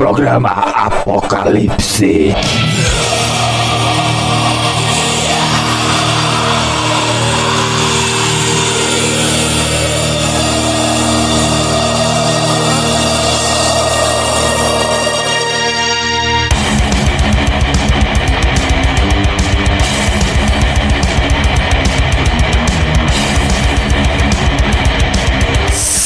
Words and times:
Programa 0.00 0.64
Apocalipse. 0.86 2.32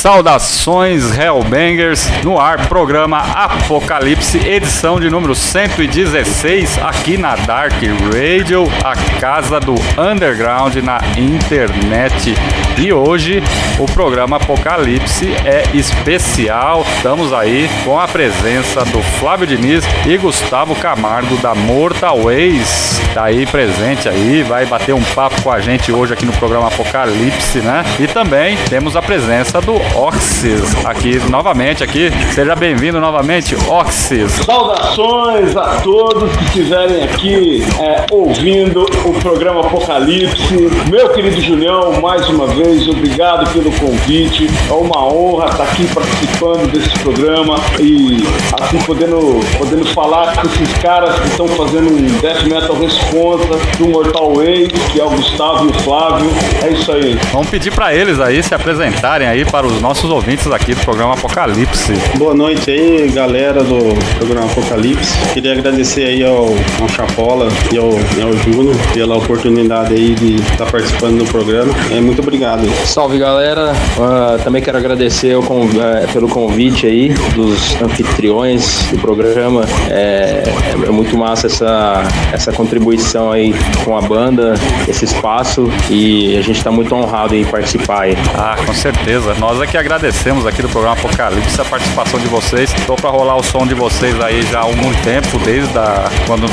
Saudações 0.04 1.16
Hellbangers 1.16 2.06
no 2.22 2.38
ar, 2.38 2.68
programa 2.68 3.20
Apocalipse, 3.20 4.36
edição 4.36 5.00
de 5.00 5.08
número 5.08 5.34
116, 5.34 6.76
aqui 6.76 7.16
na 7.16 7.34
Dark 7.36 7.72
Radio, 8.12 8.64
a 8.84 8.94
casa 9.18 9.58
do 9.58 9.74
underground 9.98 10.76
na 10.82 10.98
internet. 11.16 12.34
E 12.76 12.92
hoje 12.92 13.42
o 13.78 13.86
programa 13.86 14.36
Apocalipse 14.36 15.32
é 15.44 15.64
especial. 15.74 16.84
Estamos 16.96 17.32
aí 17.32 17.68
com 17.84 17.98
a 17.98 18.06
presença 18.06 18.84
do 18.84 19.02
Flávio 19.18 19.46
Diniz 19.46 19.84
e 20.06 20.16
Gustavo 20.16 20.74
Camargo 20.76 21.36
da 21.38 21.54
Mortal 21.54 22.22
Ways. 22.22 23.00
Tá 23.12 23.24
aí 23.24 23.46
presente 23.46 24.08
aí, 24.08 24.42
vai 24.42 24.66
bater 24.66 24.94
um 24.94 25.02
papo 25.14 25.42
com 25.42 25.50
a 25.50 25.60
gente 25.60 25.92
hoje 25.92 26.12
aqui 26.12 26.24
no 26.24 26.32
programa 26.32 26.68
Apocalipse, 26.68 27.58
né? 27.58 27.84
E 27.98 28.06
também 28.06 28.56
temos 28.68 28.96
a 28.96 29.02
presença 29.02 29.60
do 29.60 29.74
Oxys 29.96 30.84
aqui 30.84 31.18
novamente 31.30 31.82
aqui. 31.82 32.10
Seja 32.32 32.54
bem-vindo 32.54 33.00
novamente, 33.00 33.56
Oxys. 33.68 34.32
Saudações 34.44 35.56
a 35.56 35.80
todos 35.80 36.34
que 36.36 36.44
estiverem 36.44 37.04
aqui 37.04 37.64
é, 37.80 38.06
ouvindo 38.10 38.84
o 39.04 39.12
programa 39.20 39.60
Apocalipse. 39.60 40.70
Meu 40.90 41.10
querido 41.10 41.40
Julião, 41.40 42.00
mais 42.00 42.28
uma 42.28 42.46
vez, 42.46 42.86
obrigado 42.88 43.52
pelo 43.52 43.63
convite. 43.72 44.48
É 44.68 44.72
uma 44.72 45.06
honra 45.06 45.46
estar 45.46 45.64
aqui 45.64 45.86
participando 45.94 46.72
desse 46.72 46.90
programa 47.00 47.56
e 47.80 48.22
assim 48.60 48.78
podendo, 48.78 49.40
podendo 49.58 49.84
falar 49.86 50.34
com 50.36 50.46
esses 50.46 50.72
caras 50.78 51.18
que 51.18 51.28
estão 51.28 51.48
fazendo 51.48 51.90
um 51.90 52.18
death 52.20 52.42
metal 52.44 52.76
responsa 52.76 53.58
do 53.78 53.88
Mortal 53.88 54.34
Way, 54.34 54.68
que 54.92 55.00
é 55.00 55.04
o 55.04 55.10
Gustavo 55.10 55.66
e 55.66 55.70
o 55.70 55.74
Flávio. 55.82 56.30
É 56.62 56.70
isso 56.70 56.92
aí. 56.92 57.18
Vamos 57.32 57.48
pedir 57.48 57.72
para 57.72 57.94
eles 57.94 58.20
aí 58.20 58.42
se 58.42 58.54
apresentarem 58.54 59.26
aí 59.26 59.44
para 59.44 59.66
os 59.66 59.80
nossos 59.80 60.10
ouvintes 60.10 60.50
aqui 60.50 60.74
do 60.74 60.80
programa 60.80 61.14
Apocalipse. 61.14 61.92
Boa 62.16 62.34
noite 62.34 62.70
aí, 62.70 63.08
galera 63.08 63.62
do 63.62 63.78
programa 64.18 64.46
Apocalipse. 64.46 65.16
Queria 65.32 65.52
agradecer 65.52 66.04
aí 66.04 66.24
ao, 66.24 66.46
ao 66.80 66.88
Chapola 66.88 67.48
e 67.72 67.78
ao, 67.78 67.90
e 67.90 68.22
ao 68.22 68.32
Júnior 68.32 68.76
pela 68.92 69.16
oportunidade 69.16 69.94
aí 69.94 70.14
de 70.14 70.36
estar 70.36 70.66
participando 70.66 71.18
do 71.18 71.24
programa. 71.30 71.72
É, 71.90 72.00
muito 72.00 72.20
obrigado. 72.20 72.62
Salve 72.84 73.18
galera, 73.18 73.53
uh, 73.62 74.42
também 74.42 74.62
quero 74.62 74.78
agradecer 74.78 75.36
conv 75.42 75.74
uh, 75.76 76.12
pelo 76.12 76.28
convite 76.28 76.86
aí 76.86 77.08
dos 77.34 77.80
anfitriões 77.80 78.86
do 78.90 78.98
programa. 78.98 79.64
É, 79.90 80.42
é, 80.72 80.90
muito 80.90 81.16
massa 81.16 81.46
essa, 81.46 82.02
essa 82.32 82.52
contribuição 82.52 83.32
aí 83.32 83.54
com 83.84 83.96
a 83.96 84.00
banda, 84.00 84.54
esse 84.88 85.04
espaço 85.04 85.68
e 85.90 86.36
a 86.36 86.42
gente 86.42 86.58
está 86.58 86.70
muito 86.70 86.94
honrado 86.94 87.34
em 87.34 87.44
participar 87.44 88.02
aí. 88.02 88.16
Ah, 88.34 88.56
com 88.64 88.72
certeza. 88.72 89.34
Nós 89.34 89.60
é 89.60 89.66
que 89.66 89.76
agradecemos 89.76 90.46
aqui 90.46 90.62
do 90.62 90.68
programa 90.68 90.96
Apocalipse 90.96 91.60
a 91.60 91.64
participação 91.64 92.18
de 92.20 92.26
vocês. 92.26 92.72
Estou 92.74 92.96
para 92.96 93.10
rolar 93.10 93.36
o 93.36 93.42
som 93.42 93.66
de 93.66 93.74
vocês 93.74 94.18
aí 94.20 94.42
já 94.42 94.60
há 94.60 94.62
algum 94.62 94.92
tempo, 95.02 95.38
desde 95.44 95.76
a, 95.78 96.10
quando 96.26 96.48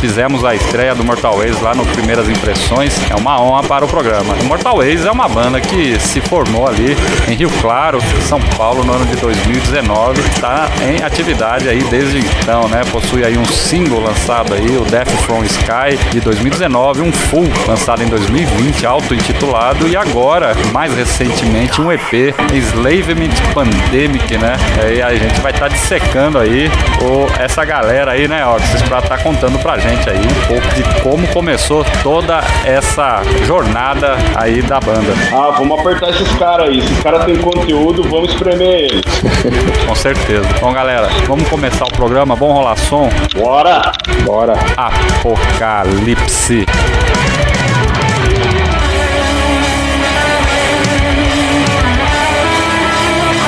fizemos 0.00 0.44
a 0.44 0.54
estreia 0.54 0.94
do 0.94 1.04
Mortal 1.04 1.36
Ways 1.36 1.60
lá 1.60 1.74
no 1.74 1.84
Primeiras 1.86 2.28
Impressões. 2.28 2.94
É 3.10 3.14
uma 3.14 3.40
honra 3.40 3.62
para 3.64 3.84
o 3.84 3.88
programa. 3.88 4.34
O 4.40 4.44
Mortal 4.44 4.76
Ways 4.76 5.04
é 5.04 5.10
uma 5.10 5.28
banda 5.28 5.60
que 5.60 5.98
se 5.98 6.20
formou 6.44 6.68
ali 6.68 6.96
em 7.28 7.34
Rio 7.34 7.50
Claro, 7.60 7.98
São 8.28 8.40
Paulo, 8.56 8.84
no 8.84 8.92
ano 8.92 9.06
de 9.06 9.16
2019. 9.16 10.20
Está 10.20 10.68
em 10.82 11.02
atividade 11.02 11.68
aí 11.68 11.82
desde 11.84 12.18
então, 12.18 12.68
né? 12.68 12.82
Possui 12.90 13.24
aí 13.24 13.36
um 13.38 13.44
single 13.44 14.00
lançado 14.00 14.52
aí, 14.54 14.76
o 14.76 14.84
Death 14.84 15.10
from 15.22 15.42
Sky, 15.44 15.96
de 16.10 16.20
2019, 16.20 17.02
um 17.02 17.12
full 17.12 17.48
lançado 17.66 18.02
em 18.02 18.06
2020, 18.06 18.86
auto-intitulado, 18.86 19.88
e 19.88 19.96
agora, 19.96 20.54
mais 20.72 20.94
recentemente, 20.94 21.80
um 21.80 21.90
EP, 21.90 22.34
Enslavement 22.52 23.34
Pandemic, 23.52 24.36
né? 24.36 24.56
Aí 24.82 25.02
a 25.02 25.14
gente 25.14 25.40
vai 25.40 25.52
estar 25.52 25.68
tá 25.68 25.74
dissecando 25.74 26.38
aí 26.38 26.70
o, 27.00 27.26
essa 27.40 27.64
galera 27.64 28.12
aí, 28.12 28.28
né, 28.28 28.46
Oxys, 28.46 28.82
pra 28.82 28.98
estar 28.98 29.16
tá 29.16 29.22
contando 29.22 29.58
pra 29.60 29.78
gente 29.78 30.08
aí 30.08 30.18
um 30.18 30.46
pouco 30.46 30.66
de 30.74 31.00
como 31.00 31.26
começou 31.28 31.84
toda 32.02 32.40
essa 32.64 33.22
jornada 33.46 34.16
aí 34.34 34.60
da 34.62 34.80
banda. 34.80 35.14
Ah, 35.32 35.54
vamos 35.56 35.78
apertar 35.78 36.10
esses 36.10 36.33
caras 36.38 36.68
aí. 36.68 36.78
Esses 36.78 37.02
caras 37.02 37.24
têm 37.24 37.36
conteúdo, 37.36 38.02
vamos 38.04 38.30
espremer 38.32 38.90
eles. 38.90 39.04
Com 39.86 39.94
certeza. 39.94 40.46
Bom, 40.60 40.72
galera, 40.72 41.08
vamos 41.26 41.48
começar 41.48 41.84
o 41.84 41.92
programa. 41.92 42.34
Vamos 42.34 42.54
rolar 42.54 42.76
som? 42.76 43.08
Bora! 43.34 43.92
Bora! 44.24 44.54
Apocalipse. 44.76 46.66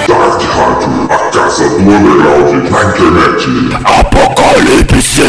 Dark 0.08 0.40
a 1.10 1.30
casa 1.30 1.68
do 1.68 1.78
underground 1.80 2.70
na 2.70 2.84
internet. 2.84 3.48
Apocalipse! 3.84 5.22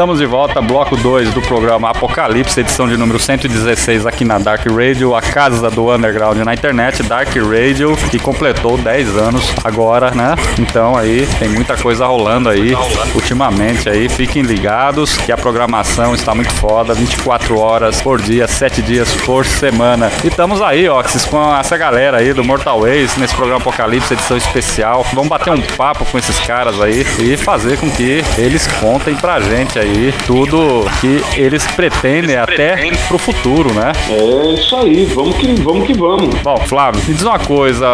Estamos 0.00 0.18
de 0.18 0.24
volta, 0.24 0.62
bloco 0.62 0.96
2 0.96 1.34
do 1.34 1.42
programa 1.42 1.90
Apocalipse, 1.90 2.58
edição 2.58 2.88
de 2.88 2.96
número 2.96 3.18
116 3.18 4.06
aqui 4.06 4.24
na 4.24 4.38
Dark 4.38 4.64
Radio, 4.64 5.14
a 5.14 5.20
casa 5.20 5.70
do 5.70 5.94
underground 5.94 6.38
na 6.38 6.54
internet, 6.54 7.02
Dark 7.02 7.28
Radio, 7.36 7.94
que 8.10 8.18
completou 8.18 8.78
10 8.78 9.14
anos 9.18 9.52
agora, 9.62 10.10
né? 10.10 10.34
Então 10.58 10.96
aí 10.96 11.28
tem 11.38 11.50
muita 11.50 11.76
coisa 11.76 12.06
rolando 12.06 12.48
aí 12.48 12.72
ultimamente 13.14 13.90
aí. 13.90 14.08
Fiquem 14.08 14.40
ligados 14.40 15.18
que 15.18 15.30
a 15.30 15.36
programação 15.36 16.14
está 16.14 16.34
muito 16.34 16.54
foda, 16.54 16.94
24 16.94 17.58
horas 17.58 18.00
por 18.00 18.22
dia, 18.22 18.48
7 18.48 18.80
dias 18.80 19.14
por 19.26 19.44
semana. 19.44 20.10
E 20.24 20.28
estamos 20.28 20.62
aí, 20.62 20.88
Oxys, 20.88 21.26
com 21.26 21.54
essa 21.54 21.76
galera 21.76 22.16
aí 22.16 22.32
do 22.32 22.42
Mortal 22.42 22.80
Ways 22.80 23.18
nesse 23.18 23.34
programa 23.34 23.60
Apocalipse, 23.60 24.14
edição 24.14 24.38
especial. 24.38 25.04
Vamos 25.12 25.28
bater 25.28 25.50
um 25.50 25.60
papo 25.60 26.06
com 26.06 26.16
esses 26.16 26.38
caras 26.38 26.80
aí 26.80 27.04
e 27.18 27.36
fazer 27.36 27.78
com 27.78 27.90
que 27.90 28.24
eles 28.38 28.66
contem 28.80 29.14
pra 29.14 29.38
gente 29.40 29.78
aí 29.78 29.89
aí 29.90 30.14
tudo 30.26 30.84
que 31.00 31.22
eles 31.36 31.66
pretendem 31.68 32.36
até 32.36 32.76
pro 33.08 33.18
futuro, 33.18 33.72
né? 33.72 33.92
É 34.08 34.54
isso 34.54 34.76
aí, 34.76 35.04
vamos 35.06 35.36
que 35.36 35.52
vamos. 35.60 35.86
Que 35.86 35.94
vamos. 35.94 36.34
Bom, 36.42 36.56
Flávio, 36.66 37.00
me 37.06 37.14
diz 37.14 37.22
uma 37.22 37.38
coisa, 37.38 37.86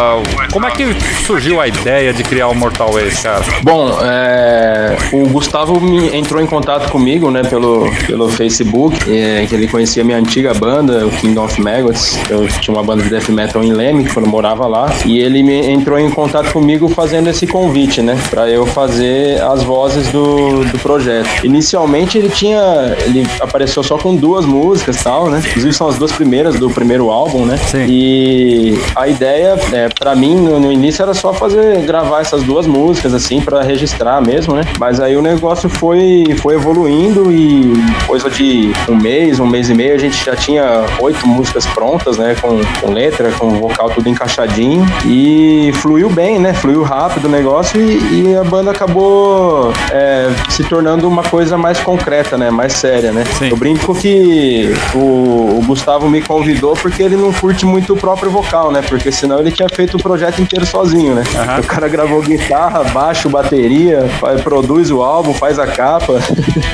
como 0.52 0.66
é 0.66 0.70
que 0.70 0.84
surgiu 1.24 1.60
a 1.60 1.68
ideia 1.68 2.12
de 2.12 2.22
criar 2.22 2.48
o 2.48 2.54
Mortal 2.54 2.92
Ways, 2.92 3.20
cara? 3.20 3.44
Bom, 3.62 3.96
é, 4.02 4.96
o 5.12 5.28
Gustavo 5.28 5.80
me 5.80 6.14
entrou 6.14 6.42
em 6.42 6.46
contato 6.46 6.90
comigo, 6.90 7.30
né, 7.30 7.42
pelo, 7.42 7.90
pelo 8.06 8.28
Facebook, 8.28 8.96
é, 9.08 9.46
que 9.46 9.54
ele 9.54 9.68
conhecia 9.68 10.04
minha 10.04 10.18
antiga 10.18 10.52
banda, 10.52 11.06
o 11.06 11.10
King 11.10 11.38
of 11.38 11.60
Maggots. 11.60 12.18
Eu 12.28 12.46
tinha 12.48 12.74
uma 12.76 12.82
banda 12.82 13.02
de 13.02 13.08
death 13.08 13.28
metal 13.28 13.62
em 13.62 13.72
Leme, 13.72 14.08
quando 14.08 14.26
eu 14.26 14.30
morava 14.30 14.66
lá, 14.66 14.92
e 15.04 15.18
ele 15.18 15.42
me 15.42 15.66
entrou 15.70 15.98
em 15.98 16.10
contato 16.10 16.52
comigo 16.52 16.88
fazendo 16.88 17.30
esse 17.30 17.46
convite, 17.46 18.02
né, 18.02 18.18
para 18.28 18.50
eu 18.50 18.66
fazer 18.66 19.40
as 19.42 19.62
vozes 19.62 20.10
do, 20.10 20.64
do 20.64 20.78
projeto. 20.80 21.28
Inicialmente 21.44 21.85
inicialmente 21.86 22.18
ele 22.18 22.28
tinha. 22.28 22.96
Ele 23.04 23.26
apareceu 23.40 23.82
só 23.82 23.96
com 23.96 24.14
duas 24.14 24.44
músicas 24.44 25.00
e 25.00 25.04
tal, 25.04 25.30
né? 25.30 25.42
Inclusive 25.46 25.72
são 25.72 25.88
as 25.88 25.96
duas 25.96 26.12
primeiras 26.12 26.58
do 26.58 26.68
primeiro 26.68 27.10
álbum, 27.10 27.44
né? 27.44 27.56
Sim. 27.56 27.86
E 27.88 28.78
a 28.94 29.08
ideia, 29.08 29.56
é, 29.72 29.88
para 29.88 30.14
mim, 30.14 30.36
no, 30.36 30.58
no, 30.58 30.72
início 30.72 31.02
era 31.02 31.14
só 31.14 31.32
fazer, 31.32 31.82
gravar 31.82 32.20
essas 32.20 32.42
duas 32.42 32.66
músicas, 32.66 33.14
assim, 33.14 33.40
para 33.40 33.62
registrar 33.62 34.20
mesmo, 34.20 34.54
né? 34.54 34.62
Mas 34.78 35.00
aí 35.00 35.16
o 35.16 35.22
negócio 35.22 35.68
foi, 35.68 36.24
foi 36.40 36.54
evoluindo 36.54 37.30
e 37.32 37.72
coisa 38.06 38.28
de 38.28 38.72
um 38.88 38.96
mês, 38.96 39.38
um 39.38 39.46
mês 39.46 39.70
e 39.70 39.74
meio, 39.74 39.94
a 39.94 39.98
gente 39.98 40.24
já 40.24 40.34
tinha 40.34 40.84
oito 41.00 41.26
músicas 41.26 41.66
prontas, 41.66 42.18
né? 42.18 42.36
Com, 42.40 42.60
com 42.80 42.92
letra, 42.92 43.30
com 43.32 43.50
vocal 43.60 43.90
tudo 43.90 44.08
encaixadinho. 44.08 44.84
E 45.06 45.70
fluiu 45.76 46.10
bem, 46.10 46.38
né? 46.38 46.52
Fluiu 46.52 46.82
rápido 46.82 47.26
o 47.26 47.28
negócio 47.28 47.80
e, 47.80 48.30
e 48.30 48.36
a 48.36 48.44
banda 48.44 48.70
acabou 48.70 49.72
é, 49.92 50.28
se 50.48 50.64
tornando 50.64 51.06
uma 51.08 51.22
coisa 51.22 51.56
mais 51.56 51.75
mais 51.76 51.80
concreta, 51.80 52.38
né? 52.38 52.50
Mais 52.50 52.72
séria, 52.72 53.12
né? 53.12 53.24
Sim. 53.38 53.50
Eu 53.50 53.56
brinco 53.56 53.94
que 53.94 54.74
o, 54.94 55.58
o, 55.58 55.62
Gustavo 55.66 56.08
me 56.08 56.22
convidou 56.22 56.74
porque 56.74 57.02
ele 57.02 57.16
não 57.16 57.32
curte 57.32 57.66
muito 57.66 57.92
o 57.92 57.96
próprio 57.96 58.30
vocal, 58.30 58.70
né? 58.70 58.82
Porque 58.82 59.12
senão 59.12 59.38
ele 59.40 59.50
tinha 59.50 59.68
feito 59.68 59.96
o 59.96 60.02
projeto 60.02 60.40
inteiro 60.40 60.64
sozinho, 60.64 61.14
né? 61.14 61.22
Uhum. 61.34 61.60
O 61.60 61.64
cara 61.64 61.88
gravou 61.88 62.22
guitarra, 62.22 62.84
baixo, 62.84 63.28
bateria, 63.28 64.08
faz, 64.20 64.40
produz 64.40 64.90
o 64.90 65.02
álbum, 65.02 65.34
faz 65.34 65.58
a 65.58 65.66
capa. 65.66 66.14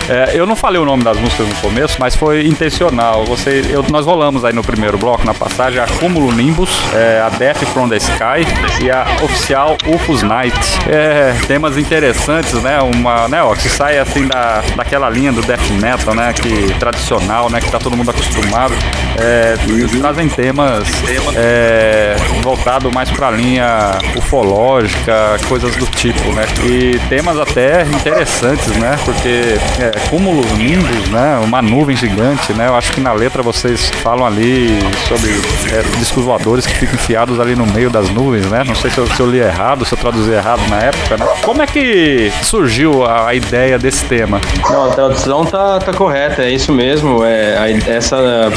É, 0.09 0.33
eu 0.35 0.47
não 0.47 0.57
falei 0.57 0.81
o 0.81 0.85
nome 0.85 1.03
das 1.03 1.17
músicas 1.17 1.47
no 1.49 1.55
começo, 1.57 1.97
mas 1.99 2.15
foi 2.15 2.47
intencional. 2.47 3.25
Você, 3.25 3.65
eu, 3.71 3.85
nós 3.91 4.05
rolamos 4.05 4.45
aí 4.45 4.53
no 4.53 4.63
primeiro 4.63 4.99
bloco, 4.99 5.25
na 5.25 5.33
passagem, 5.33 5.81
a 5.81 5.87
Cúmulo 5.87 6.33
Nimbus, 6.33 6.71
é, 6.95 7.21
a 7.21 7.29
Death 7.29 7.65
from 7.73 7.89
the 7.89 7.97
Sky 7.97 8.45
e 8.83 8.91
a 8.91 9.07
oficial 9.23 9.77
UFOS 9.87 10.23
Night. 10.23 10.59
É, 10.89 11.35
temas 11.47 11.79
interessantes, 11.79 12.55
né? 12.63 12.79
Uma, 12.81 13.29
né, 13.29 13.43
ó, 13.43 13.55
que 13.55 13.69
sai 13.69 13.99
assim 13.99 14.27
da, 14.27 14.63
da 14.77 14.85
aquela 14.93 15.09
linha 15.09 15.33
do 15.33 15.41
death 15.41 15.71
metal, 15.81 16.15
né, 16.15 16.35
que 16.35 16.75
tradicional, 16.75 17.49
né, 17.49 17.63
que 17.63 17.71
tá 17.71 17.79
todo 17.79 17.97
mundo 17.97 18.11
acostumado, 18.11 18.75
é, 19.19 19.55
trazem 19.99 20.29
temas 20.29 20.87
é, 21.35 22.15
voltado 22.43 22.93
mais 22.93 23.11
para 23.11 23.29
a 23.29 23.31
linha 23.31 23.93
ufológica, 24.15 25.39
coisas 25.49 25.75
do 25.77 25.87
tipo, 25.87 26.31
né, 26.33 26.45
e 26.67 27.01
temas 27.09 27.39
até 27.39 27.85
interessantes, 27.85 28.67
né, 28.77 28.99
porque 29.03 29.57
é, 29.81 29.99
cúmulos 30.11 30.45
nimbus, 30.59 31.09
né, 31.09 31.41
uma 31.43 31.63
nuvem 31.63 31.97
gigante, 31.97 32.53
né, 32.53 32.69
eu 32.69 32.77
acho 32.77 32.93
que 32.93 33.01
na 33.01 33.15
letra 33.15 33.43
vocês 33.43 33.89
falam 34.03 34.27
ali 34.27 34.79
sobre 35.09 35.31
é, 35.75 35.83
discos 36.01 36.23
voadores 36.23 36.67
que 36.67 36.75
ficam 36.75 36.97
enfiados 36.97 37.41
ali 37.41 37.57
no 37.57 37.67
meio 37.67 37.89
das 37.89 38.11
nuvens, 38.11 38.45
né, 38.49 38.63
não 38.63 38.75
sei 38.75 38.91
se 38.91 38.99
eu, 38.99 39.07
se 39.07 39.19
eu 39.19 39.31
li 39.31 39.39
errado, 39.39 39.87
se 39.87 39.95
eu 39.95 39.99
traduzi 39.99 40.33
errado 40.33 40.61
na 40.69 40.81
época, 40.81 41.17
né. 41.17 41.27
Como 41.41 41.63
é 41.63 41.67
que 41.67 42.31
surgiu 42.43 43.07
a, 43.07 43.29
a 43.29 43.35
ideia 43.35 43.79
desse 43.79 44.05
tema? 44.05 44.39
Não, 44.69 44.82
a 44.87 44.91
tradução 44.91 45.45
tá, 45.45 45.79
tá 45.79 45.93
correta, 45.93 46.43
é 46.43 46.51
isso 46.51 46.73
mesmo. 46.73 47.25
É, 47.25 47.79
essa, 47.87 48.17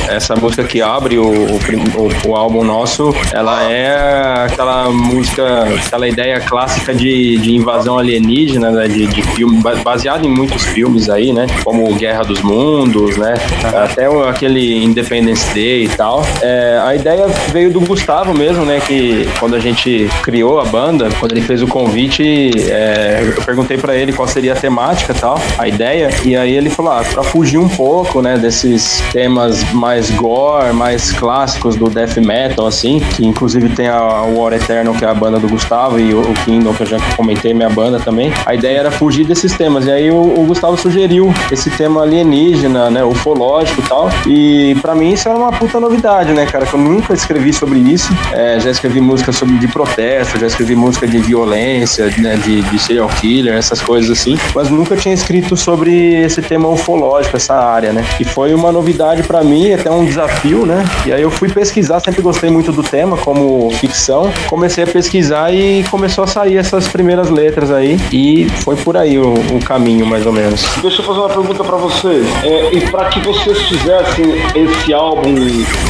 essa 0.10 0.36
música 0.36 0.64
que 0.64 0.82
abre 0.82 1.18
o, 1.18 1.26
o, 1.26 2.28
o, 2.28 2.36
álbum 2.36 2.64
nosso, 2.64 3.14
ela 3.34 3.64
é 3.72 4.46
aquela 4.46 4.90
música, 4.90 5.64
aquela 5.86 6.08
ideia 6.08 6.40
clássica 6.40 6.94
de, 6.94 7.38
de 7.38 7.56
invasão 7.56 7.98
alienígena, 7.98 8.72
né, 8.72 8.88
de, 8.88 9.08
de 9.08 9.22
filme, 9.22 9.62
baseado 9.84 10.26
em 10.26 10.30
muitos 10.30 10.64
filmes 10.64 11.10
aí, 11.10 11.32
né? 11.34 11.48
Como 11.64 11.94
Guerra 11.96 12.24
dos 12.24 12.42
Mundos, 12.42 13.18
né? 13.18 13.34
Até 13.64 14.06
aquele 14.28 14.84
Independence 14.84 15.54
Day 15.54 15.86
e 15.86 15.90
tal. 15.90 16.24
É, 16.42 16.80
a 16.84 16.96
ideia 16.96 17.28
veio 17.52 17.72
do 17.72 17.82
Gustavo 17.82 18.34
mesmo, 18.34 18.66
né? 18.66 18.80
Que 18.86 19.28
quando 19.40 19.56
a 19.56 19.60
gente 19.60 20.10
criou 20.24 20.60
a 20.60 20.66
banda, 20.66 21.10
quando 21.20 21.32
ele 21.32 21.42
fez 21.42 21.62
o 21.62 21.68
convite, 21.68 22.52
é, 22.70 23.34
eu 23.36 23.44
perguntei 23.44 23.78
para 23.78 23.96
ele 23.96 24.14
qual 24.14 24.28
seria 24.28 24.54
a 24.54 24.56
temática 24.56 25.14
e 25.14 25.16
tal, 25.16 25.40
a 25.58 25.68
ideia, 25.68 26.10
e 26.24 26.36
aí 26.36 26.56
ele 26.56 26.70
falou, 26.70 26.92
ah, 26.92 27.04
pra 27.04 27.24
fugir 27.24 27.58
um 27.58 27.70
pouco, 27.70 28.22
né, 28.22 28.38
desses 28.38 29.02
temas 29.12 29.64
mais 29.74 30.10
gore, 30.12 30.74
mais 30.74 31.12
clássicos 31.12 31.76
do 31.76 31.90
death 31.90 32.18
metal, 32.18 32.68
assim, 32.68 33.00
que 33.00 33.26
inclusive 33.26 33.70
tem 33.70 33.88
a 33.88 34.22
War 34.24 34.54
Eternal, 34.54 34.94
que 34.94 35.06
é 35.06 35.08
a 35.08 35.14
banda 35.14 35.40
do 35.40 35.48
Gustavo, 35.48 36.00
e 36.00 36.14
o 36.14 36.34
Kingdom, 36.46 36.74
que 36.74 36.84
eu 36.84 36.88
já 36.88 36.98
comentei, 37.16 37.54
minha 37.54 37.70
banda 37.70 38.00
também. 38.00 38.32
A 38.46 38.54
ideia 38.54 38.80
era 38.80 38.92
fugir 38.92 39.26
desses 39.26 39.54
temas. 39.54 39.86
E 39.86 39.92
aí 39.92 40.12
o, 40.12 40.16
o 40.16 40.46
Gustavo 40.46 40.78
sugeriu 40.78 41.34
esse 41.52 41.70
tema 41.72 42.04
alienígena, 42.04 42.90
né, 42.90 43.04
ufológico 43.04 43.82
e 43.82 43.84
tal. 43.88 44.10
E 44.28 44.76
para 44.82 44.96
mim 44.96 45.14
isso 45.14 45.28
era 45.28 45.38
uma 45.38 45.52
puta 45.52 45.80
novidade, 45.80 46.32
né, 46.34 46.46
cara, 46.46 46.66
que 46.66 46.74
eu 46.74 46.80
nunca 46.80 47.14
escrevi 47.14 47.54
sobre 47.54 47.80
isso. 47.80 48.12
É, 48.34 48.60
já 48.60 48.72
escrevi 48.72 49.02
música 49.02 49.32
sobre 49.32 49.58
de 49.58 49.68
protesto, 49.68 50.40
já 50.40 50.48
escrevi 50.48 50.76
música 50.76 51.08
de 51.08 51.18
violência, 51.20 52.14
né, 52.18 52.36
de, 52.38 52.62
de 52.62 52.80
serial 52.80 53.10
killer, 53.20 53.56
essas 53.56 53.82
coisas 53.82 54.10
assim, 54.10 54.38
mas 54.54 54.70
nunca 54.70 54.96
tinha 54.96 55.14
escrito 55.14 55.56
sobre 55.56 56.05
esse 56.14 56.42
tema 56.42 56.68
ufológico, 56.70 57.38
essa 57.38 57.56
área, 57.56 57.92
né? 57.92 58.06
E 58.20 58.24
foi 58.24 58.54
uma 58.54 58.72
novidade 58.72 59.24
para 59.24 59.44
mim, 59.44 59.74
até 59.74 59.90
um 59.90 60.06
desafio, 60.06 60.66
né? 60.66 60.84
E 61.06 61.14
aí 61.14 61.22
eu 61.22 61.32
fui 61.32 61.50
pesquisar, 61.50 62.00
sempre 62.00 62.22
gostei 62.22 62.50
muito 62.50 62.72
do 62.72 62.84
tema 62.84 63.18
como 63.18 63.70
ficção. 63.72 64.32
Comecei 64.48 64.84
a 64.84 64.88
pesquisar 64.88 65.54
e 65.54 65.84
começou 65.90 66.24
a 66.24 66.28
sair 66.28 66.58
essas 66.58 66.88
primeiras 66.88 67.30
letras 67.30 67.72
aí. 67.72 67.98
E 68.12 68.48
foi 68.64 68.76
por 68.76 68.98
aí 68.98 69.18
o, 69.18 69.34
o 69.34 69.60
caminho, 69.64 70.06
mais 70.06 70.26
ou 70.26 70.32
menos. 70.32 70.64
Deixa 70.82 71.02
eu 71.02 71.06
fazer 71.06 71.20
uma 71.20 71.30
pergunta 71.30 71.64
para 71.64 71.78
vocês. 71.78 72.26
É, 72.44 72.74
e 72.74 72.82
para 72.90 73.06
que 73.06 73.20
vocês 73.22 73.58
fizessem 73.64 74.26
esse 74.56 74.94
álbum, 74.94 75.36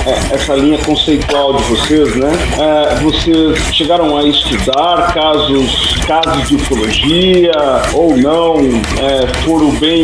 é, 0.06 0.36
essa 0.36 0.56
linha 0.56 0.78
conceitual 0.80 1.54
de 1.54 1.64
vocês, 1.64 2.16
né? 2.16 2.32
É, 2.60 2.96
vocês 3.02 3.58
chegaram 3.74 4.18
a 4.18 4.24
estudar 4.24 5.14
casos, 5.14 5.96
casos 6.08 6.48
de 6.48 6.56
ufologia 6.56 7.52
ou 7.94 8.16
não? 8.18 8.58
É, 9.02 9.28
foram 9.44 9.72
bem 9.72 9.95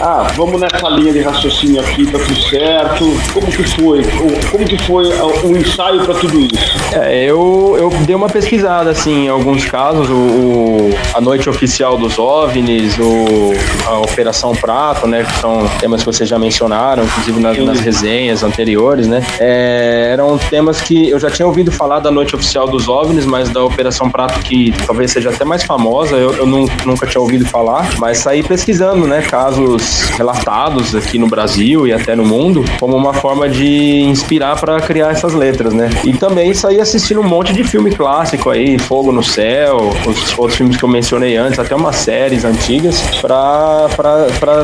ah, 0.00 0.26
vamos 0.36 0.60
nessa 0.60 0.88
linha 0.88 1.12
de 1.12 1.20
raciocínio 1.20 1.80
aqui, 1.80 2.06
tá 2.06 2.18
tudo 2.18 2.42
certo. 2.42 3.04
Como 3.32 3.46
que 3.46 3.64
foi? 3.64 4.02
Como 4.50 4.64
que 4.64 4.78
foi 4.78 5.06
o 5.44 5.56
ensaio 5.56 6.04
para 6.04 6.14
tudo 6.14 6.40
isso? 6.40 6.78
É, 6.92 7.24
eu, 7.24 7.76
eu 7.78 7.90
dei 8.04 8.14
uma 8.14 8.28
pesquisada, 8.28 8.90
assim, 8.90 9.26
em 9.26 9.28
alguns 9.28 9.64
casos, 9.64 10.08
o, 10.08 10.14
o 10.14 10.90
a 11.14 11.20
noite 11.20 11.48
oficial 11.48 11.96
dos 11.96 12.18
OVNIs, 12.18 12.98
o, 12.98 13.52
a 13.86 13.98
Operação 13.98 14.54
Prato, 14.54 15.06
né, 15.06 15.24
que 15.24 15.40
são 15.40 15.68
temas 15.78 16.00
que 16.00 16.06
vocês 16.06 16.28
já 16.28 16.38
mencionaram, 16.38 17.04
inclusive 17.04 17.40
nas, 17.40 17.58
nas 17.58 17.80
resenhas 17.80 18.42
anteriores, 18.42 19.06
né, 19.06 19.24
é, 19.38 20.10
eram 20.12 20.38
temas 20.38 20.80
que 20.80 21.08
eu 21.08 21.18
já 21.18 21.30
tinha 21.30 21.46
ouvido 21.46 21.70
falar 21.70 22.00
da 22.00 22.10
noite 22.10 22.34
oficial 22.34 22.68
dos 22.68 22.88
OVNIs, 22.88 23.26
mas 23.26 23.50
da 23.50 23.62
Operação 23.64 24.10
Prato, 24.10 24.40
que 24.40 24.72
talvez 24.86 25.10
seja 25.10 25.30
até 25.30 25.44
mais 25.44 25.62
famosa, 25.62 26.16
eu, 26.16 26.32
eu 26.32 26.46
nunca 26.46 27.06
tinha 27.06 27.20
ouvido 27.20 27.44
falar, 27.44 27.88
mas 27.98 28.18
saí 28.18 28.42
pesquisando, 28.42 29.06
né, 29.06 29.22
casos 29.30 30.10
relatados 30.16 30.92
aqui 30.94 31.16
no 31.16 31.28
Brasil 31.28 31.86
e 31.86 31.92
até 31.92 32.16
no 32.16 32.24
mundo, 32.24 32.64
como 32.80 32.96
uma 32.96 33.14
forma 33.14 33.48
de 33.48 34.00
inspirar 34.00 34.58
para 34.58 34.80
criar 34.80 35.10
essas 35.10 35.34
letras, 35.34 35.72
né? 35.72 35.88
E 36.04 36.12
também 36.12 36.52
saía 36.52 36.82
assistindo 36.82 37.20
um 37.20 37.28
monte 37.28 37.52
de 37.52 37.62
filme 37.62 37.92
clássico 37.92 38.50
aí, 38.50 38.76
Fogo 38.76 39.12
no 39.12 39.22
Céu, 39.22 39.90
os 40.04 40.36
outros 40.36 40.56
filmes 40.56 40.76
que 40.76 40.82
eu 40.82 40.88
mencionei 40.88 41.36
antes, 41.36 41.60
até 41.60 41.76
umas 41.76 41.94
séries 41.96 42.44
antigas, 42.44 43.00
pra 43.20 43.86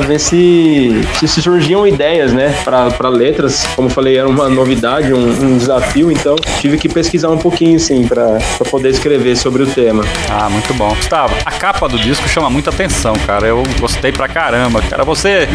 ver 0.04 0.18
se, 0.18 1.00
se 1.20 1.28
surgiam 1.28 1.86
ideias, 1.86 2.32
né, 2.32 2.52
pra 2.64 3.08
letras. 3.08 3.64
Como 3.76 3.88
falei, 3.88 4.16
era 4.16 4.28
uma 4.28 4.48
novidade, 4.48 5.14
um, 5.14 5.28
um 5.28 5.58
desafio, 5.58 6.10
então 6.10 6.34
tive 6.60 6.76
que 6.76 6.88
pesquisar 6.88 7.28
um 7.28 7.38
pouquinho, 7.38 7.78
sim, 7.78 8.06
pra 8.06 8.38
poder 8.68 8.88
escrever 8.88 9.36
sobre 9.36 9.62
o 9.62 9.66
tema. 9.66 10.02
Ah, 10.28 10.50
muito 10.50 10.74
bom. 10.74 10.88
Gustavo, 10.96 11.34
a 11.44 11.52
capa 11.52 11.88
do 11.88 11.98
disco 11.98 12.28
chama 12.28 12.50
muita 12.50 12.70
atenção, 12.70 13.12
cara. 13.26 13.46
Eu 13.46 13.62
gostei 13.78 14.10
pra 14.10 14.26
caramba. 14.26 14.55
Cara, 14.88 15.04
você 15.04 15.48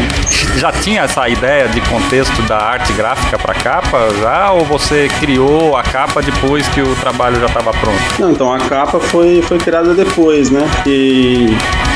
já 0.57 0.71
tinha 0.71 1.01
essa 1.01 1.27
ideia 1.27 1.67
de 1.67 1.81
contexto 1.81 2.41
da 2.43 2.57
arte 2.57 2.93
gráfica 2.93 3.37
pra 3.37 3.53
capa 3.53 4.09
já? 4.21 4.51
Ou 4.51 4.65
você 4.65 5.09
criou 5.19 5.75
a 5.75 5.83
capa 5.83 6.21
depois 6.21 6.67
que 6.69 6.81
o 6.81 6.95
trabalho 6.95 7.39
já 7.39 7.47
estava 7.47 7.71
pronto? 7.71 7.99
Não, 8.19 8.31
então 8.31 8.53
a 8.53 8.59
capa 8.59 8.99
foi, 8.99 9.41
foi 9.41 9.57
criada 9.57 9.93
depois, 9.93 10.49
né? 10.49 10.69
E 10.85 11.47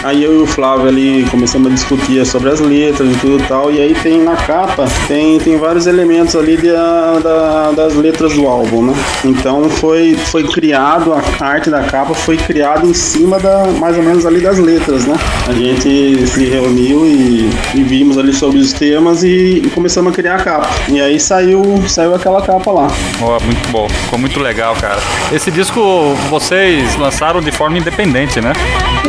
aí 0.06 0.24
eu 0.24 0.40
e 0.40 0.44
o 0.44 0.46
Flávio 0.46 0.88
ali 0.88 1.26
começamos 1.32 1.72
a 1.72 1.74
discutir 1.74 2.24
sobre 2.26 2.50
as 2.50 2.60
letras 2.60 3.12
e 3.12 3.20
tudo 3.20 3.44
tal. 3.48 3.72
E 3.72 3.82
aí 3.82 3.94
tem 3.96 4.22
na 4.22 4.36
capa, 4.36 4.86
tem, 5.08 5.40
tem 5.40 5.58
vários 5.58 5.88
elementos 5.88 6.36
ali 6.36 6.56
de, 6.56 6.72
da, 6.72 7.72
das 7.76 7.96
letras 7.96 8.34
do 8.34 8.48
álbum, 8.48 8.86
né? 8.86 8.94
Então 9.24 9.68
foi, 9.68 10.14
foi 10.16 10.44
criado, 10.44 11.12
a 11.14 11.46
arte 11.46 11.72
da 11.72 11.84
capa 11.84 12.14
foi 12.14 12.38
criada 12.38 12.86
em 12.86 12.94
cima 12.94 13.40
da 13.40 13.66
mais 13.80 13.98
ou 13.98 14.04
menos 14.04 14.26
ali 14.26 14.40
das 14.40 14.60
letras, 14.60 15.06
né? 15.06 15.16
A 15.48 15.54
gente 15.54 16.28
se 16.28 16.46
reuniu 16.46 17.06
e, 17.06 17.50
e 17.74 17.84
vimos 17.84 18.18
ali 18.18 18.32
sobre 18.32 18.60
os 18.60 18.74
temas 18.74 19.24
e, 19.24 19.62
e, 19.66 19.70
começamos 19.74 20.14
a 20.14 20.16
criar 20.16 20.36
a 20.36 20.44
capa. 20.44 20.70
E 20.88 21.02
aí 21.02 21.20
saiu, 21.20 21.64
saiu 21.88 22.14
aquela 22.14 22.42
capa 22.44 22.72
lá. 22.72 22.88
Oh, 23.20 23.44
muito 23.44 23.70
bom, 23.72 23.90
ficou 23.90 24.20
muito 24.20 24.40
legal, 24.40 24.76
cara. 24.76 25.02
Esse 25.34 25.50
disco 25.50 25.82
vocês 26.30 26.96
lançaram 26.96 27.42
de 27.42 27.52
forma 27.52 27.78
independente, 27.80 28.40
né? 28.40 28.54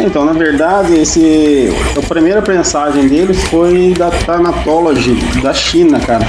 Então, 0.04 0.24
na 0.24 0.32
verdade, 0.32 0.94
esse 0.94 1.68
a 1.96 2.06
primeira 2.06 2.42
prensagem 2.42 3.08
dele 3.08 3.34
foi 3.34 3.94
da 3.96 4.10
Thanatology 4.10 5.14
da 5.42 5.52
China, 5.52 5.98
cara. 5.98 6.24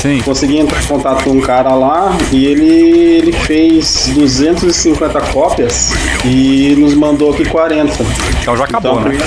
Sim. 0.00 0.18
Consegui 0.22 0.58
entrar 0.58 0.82
em 0.82 0.86
contato 0.86 1.24
com 1.24 1.30
um 1.30 1.40
cara 1.40 1.74
lá 1.74 2.16
e 2.32 2.46
ele, 2.46 2.64
ele 2.64 3.32
fez 3.32 4.10
250 4.14 5.20
cópias 5.32 5.92
e 6.24 6.74
nos 6.78 6.94
mandou 6.94 7.32
aqui 7.32 7.44
40. 7.44 7.92
Então 8.40 8.56
já 8.56 8.64
acabou, 8.64 9.00
então, 9.00 9.10
né? 9.10 9.18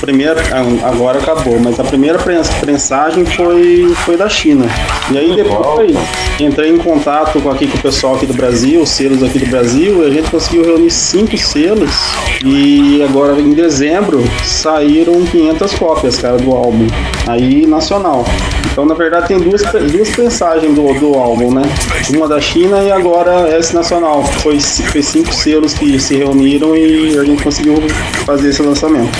Primeira, 0.00 0.42
agora 0.82 1.20
acabou, 1.20 1.60
mas 1.60 1.78
a 1.78 1.84
primeira 1.84 2.18
prensagem 2.18 3.24
foi, 3.24 3.94
foi 4.04 4.16
da 4.16 4.28
China. 4.28 4.66
E 5.12 5.18
aí 5.18 5.36
depois 5.36 5.96
entrei 6.40 6.70
em 6.70 6.78
contato 6.78 7.40
com, 7.40 7.50
aqui, 7.50 7.68
com 7.68 7.78
o 7.78 7.80
pessoal 7.80 8.16
aqui 8.16 8.26
do 8.26 8.34
Brasil, 8.34 8.82
os 8.82 8.88
selos 8.88 9.22
aqui 9.22 9.38
do 9.38 9.46
Brasil, 9.46 10.02
e 10.02 10.06
a 10.08 10.10
gente 10.10 10.28
conseguiu 10.28 10.64
reunir 10.64 10.90
cinco 10.90 11.38
selos 11.38 11.90
e 12.44 13.00
agora 13.02 13.40
em 13.40 13.52
dezembro 13.52 14.24
saíram 14.42 15.24
500 15.24 15.74
cópias, 15.74 16.18
cara, 16.18 16.36
do 16.36 16.50
álbum. 16.52 16.86
Aí 17.28 17.64
nacional. 17.64 18.24
Então, 18.74 18.84
na 18.84 18.94
verdade, 18.94 19.28
tem 19.28 19.38
duas, 19.38 19.62
duas 19.86 20.16
mensagens 20.16 20.74
do, 20.74 20.92
do 20.94 21.14
álbum, 21.14 21.52
né? 21.52 21.62
Uma 22.10 22.28
da 22.28 22.40
China 22.40 22.82
e 22.82 22.90
agora 22.90 23.56
esse 23.58 23.74
nacional. 23.74 24.24
Foi, 24.24 24.58
foi 24.60 25.02
cinco 25.02 25.32
selos 25.32 25.74
que 25.74 25.98
se 25.98 26.16
reuniram 26.16 26.76
e 26.76 27.18
a 27.18 27.24
gente 27.24 27.42
conseguiu 27.42 27.76
fazer 28.26 28.50
esse 28.50 28.62
lançamento. 28.62 29.10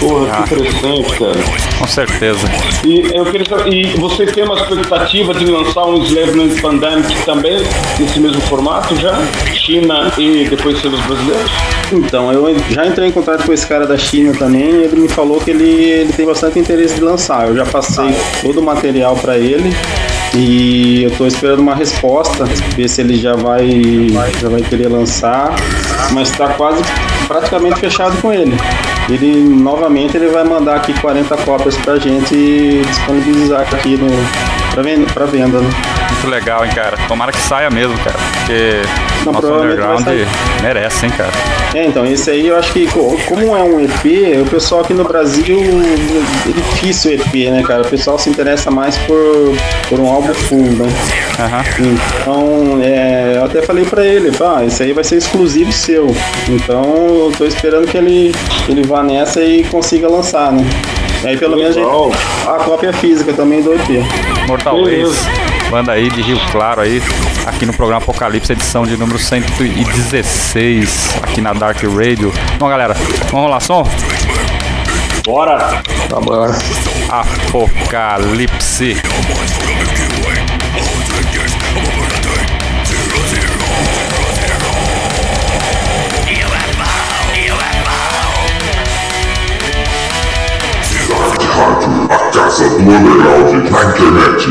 Porra, 0.00 0.28
ah. 0.30 0.42
que 0.42 0.54
interessante, 0.54 1.18
cara. 1.18 1.34
Com 1.78 1.86
certeza. 1.86 2.46
E 2.84 3.00
eu 3.14 3.24
queria 3.26 3.46
saber, 3.46 3.72
e 3.72 3.86
você 3.98 4.26
tem 4.26 4.44
uma 4.44 4.54
expectativa 4.54 5.34
de 5.34 5.46
lançar 5.46 5.86
um 5.86 6.02
Slaveland 6.02 6.60
Pandemic 6.60 7.24
também 7.24 7.62
nesse 7.98 8.20
mesmo 8.20 8.40
formato 8.42 8.96
já? 8.96 9.14
China 9.54 10.12
e 10.18 10.46
depois 10.48 10.80
selos 10.80 11.00
brasileiros? 11.00 11.50
Então, 11.92 12.32
eu 12.32 12.56
já 12.70 12.86
entrei 12.86 13.08
em 13.08 13.12
contato 13.12 13.44
com 13.44 13.52
esse 13.52 13.66
cara 13.66 13.86
da 13.86 13.96
China 13.96 14.32
também 14.34 14.70
e 14.70 14.84
ele 14.84 15.00
me 15.00 15.08
falou 15.08 15.40
que 15.40 15.50
ele, 15.50 15.64
ele 15.64 16.12
tem 16.12 16.26
bastante 16.26 16.58
interesse 16.58 16.94
de 16.96 17.00
lançar. 17.00 17.48
Eu 17.48 17.56
já 17.56 17.66
passei 17.66 18.14
todo 18.42 18.60
o 18.60 18.62
material 18.62 19.16
para 19.16 19.38
ele 19.38 19.74
e 20.36 21.04
eu 21.04 21.10
tô 21.12 21.26
esperando 21.26 21.60
uma 21.60 21.74
resposta, 21.74 22.44
ver 22.76 22.88
se 22.88 23.00
ele 23.00 23.16
já 23.16 23.34
vai, 23.34 23.68
já 24.40 24.48
vai 24.48 24.62
querer 24.62 24.88
lançar, 24.88 25.54
mas 26.12 26.30
tá 26.32 26.48
quase 26.48 26.82
praticamente 27.26 27.80
fechado 27.80 28.20
com 28.20 28.32
ele. 28.32 28.56
Ele 29.08 29.42
novamente 29.42 30.16
ele 30.16 30.28
vai 30.28 30.44
mandar 30.44 30.76
aqui 30.76 30.98
40 31.00 31.36
cópias 31.38 31.76
pra 31.76 31.96
gente 31.96 32.82
disponibilizar 32.86 33.62
aqui 33.62 33.96
no 33.96 34.08
para 34.72 34.82
venda, 34.82 35.06
pra 35.12 35.26
venda, 35.26 35.60
né? 35.60 35.70
Muito 36.10 36.28
legal, 36.28 36.64
hein, 36.64 36.72
cara. 36.74 36.96
Tomara 37.06 37.30
que 37.30 37.38
saia 37.38 37.70
mesmo, 37.70 37.96
cara. 37.98 38.18
Porque 38.32 38.82
Não, 39.24 39.32
nosso 39.32 39.52
underground 39.52 40.04
merece, 40.62 41.06
hein, 41.06 41.12
cara. 41.16 41.32
É, 41.74 41.86
então, 41.86 42.04
esse 42.06 42.30
aí 42.30 42.46
eu 42.46 42.56
acho 42.56 42.72
que, 42.72 42.86
como 42.88 43.56
é 43.56 43.62
um 43.62 43.80
EP, 43.80 44.40
o 44.42 44.50
pessoal 44.50 44.82
aqui 44.82 44.94
no 44.94 45.04
Brasil 45.04 45.56
é 46.46 46.52
difícil 46.52 47.12
o 47.12 47.14
EP, 47.14 47.50
né, 47.50 47.62
cara? 47.66 47.82
O 47.82 47.88
pessoal 47.88 48.18
se 48.18 48.30
interessa 48.30 48.70
mais 48.70 48.96
por, 48.98 49.56
por 49.88 49.98
um 49.98 50.08
álbum 50.08 50.34
full, 50.34 50.62
né? 50.62 50.86
Uhum. 51.38 51.96
Então, 52.20 52.80
é, 52.82 53.34
eu 53.36 53.44
até 53.44 53.62
falei 53.62 53.84
pra 53.84 54.04
ele, 54.04 54.30
ah, 54.40 54.64
esse 54.64 54.82
aí 54.82 54.92
vai 54.92 55.02
ser 55.02 55.16
exclusivo 55.16 55.72
seu. 55.72 56.14
Então, 56.48 56.82
eu 56.84 57.32
tô 57.36 57.44
esperando 57.44 57.86
que 57.86 57.96
ele, 57.96 58.32
ele 58.68 58.82
vá 58.82 59.02
nessa 59.02 59.42
e 59.42 59.64
consiga 59.64 60.08
lançar, 60.08 60.52
né? 60.52 60.64
E 61.24 61.26
aí 61.26 61.38
pelo 61.38 61.56
menos 61.56 61.74
a, 61.74 61.80
gente, 61.80 61.88
a 62.46 62.64
cópia 62.64 62.92
física 62.92 63.32
também 63.32 63.62
do 63.62 63.72
EP. 63.72 64.04
Mortal 64.46 64.82
Ways, 64.82 65.26
banda 65.70 65.92
aí 65.92 66.10
de 66.10 66.20
Rio 66.20 66.38
Claro 66.52 66.82
aí, 66.82 67.00
aqui 67.46 67.64
no 67.64 67.72
programa 67.72 68.02
Apocalipse, 68.02 68.52
edição 68.52 68.84
de 68.84 68.94
número 68.98 69.18
116, 69.18 71.16
aqui 71.22 71.40
na 71.40 71.54
Dark 71.54 71.82
Radio. 71.82 72.30
Bom 72.58 72.68
galera, 72.68 72.94
vamos 73.30 73.46
rolar 73.46 73.60
som? 73.60 73.84
Bora! 75.24 75.82
Vamos 76.10 76.58
Apocalipse. 77.08 78.94
Rádio, 91.54 92.08
a 92.10 92.18
casa 92.32 92.68
do 92.68 92.80
underground 92.80 93.70
na 93.70 93.84
internet. 93.84 94.44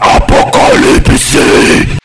Apocalipse! 0.00 1.99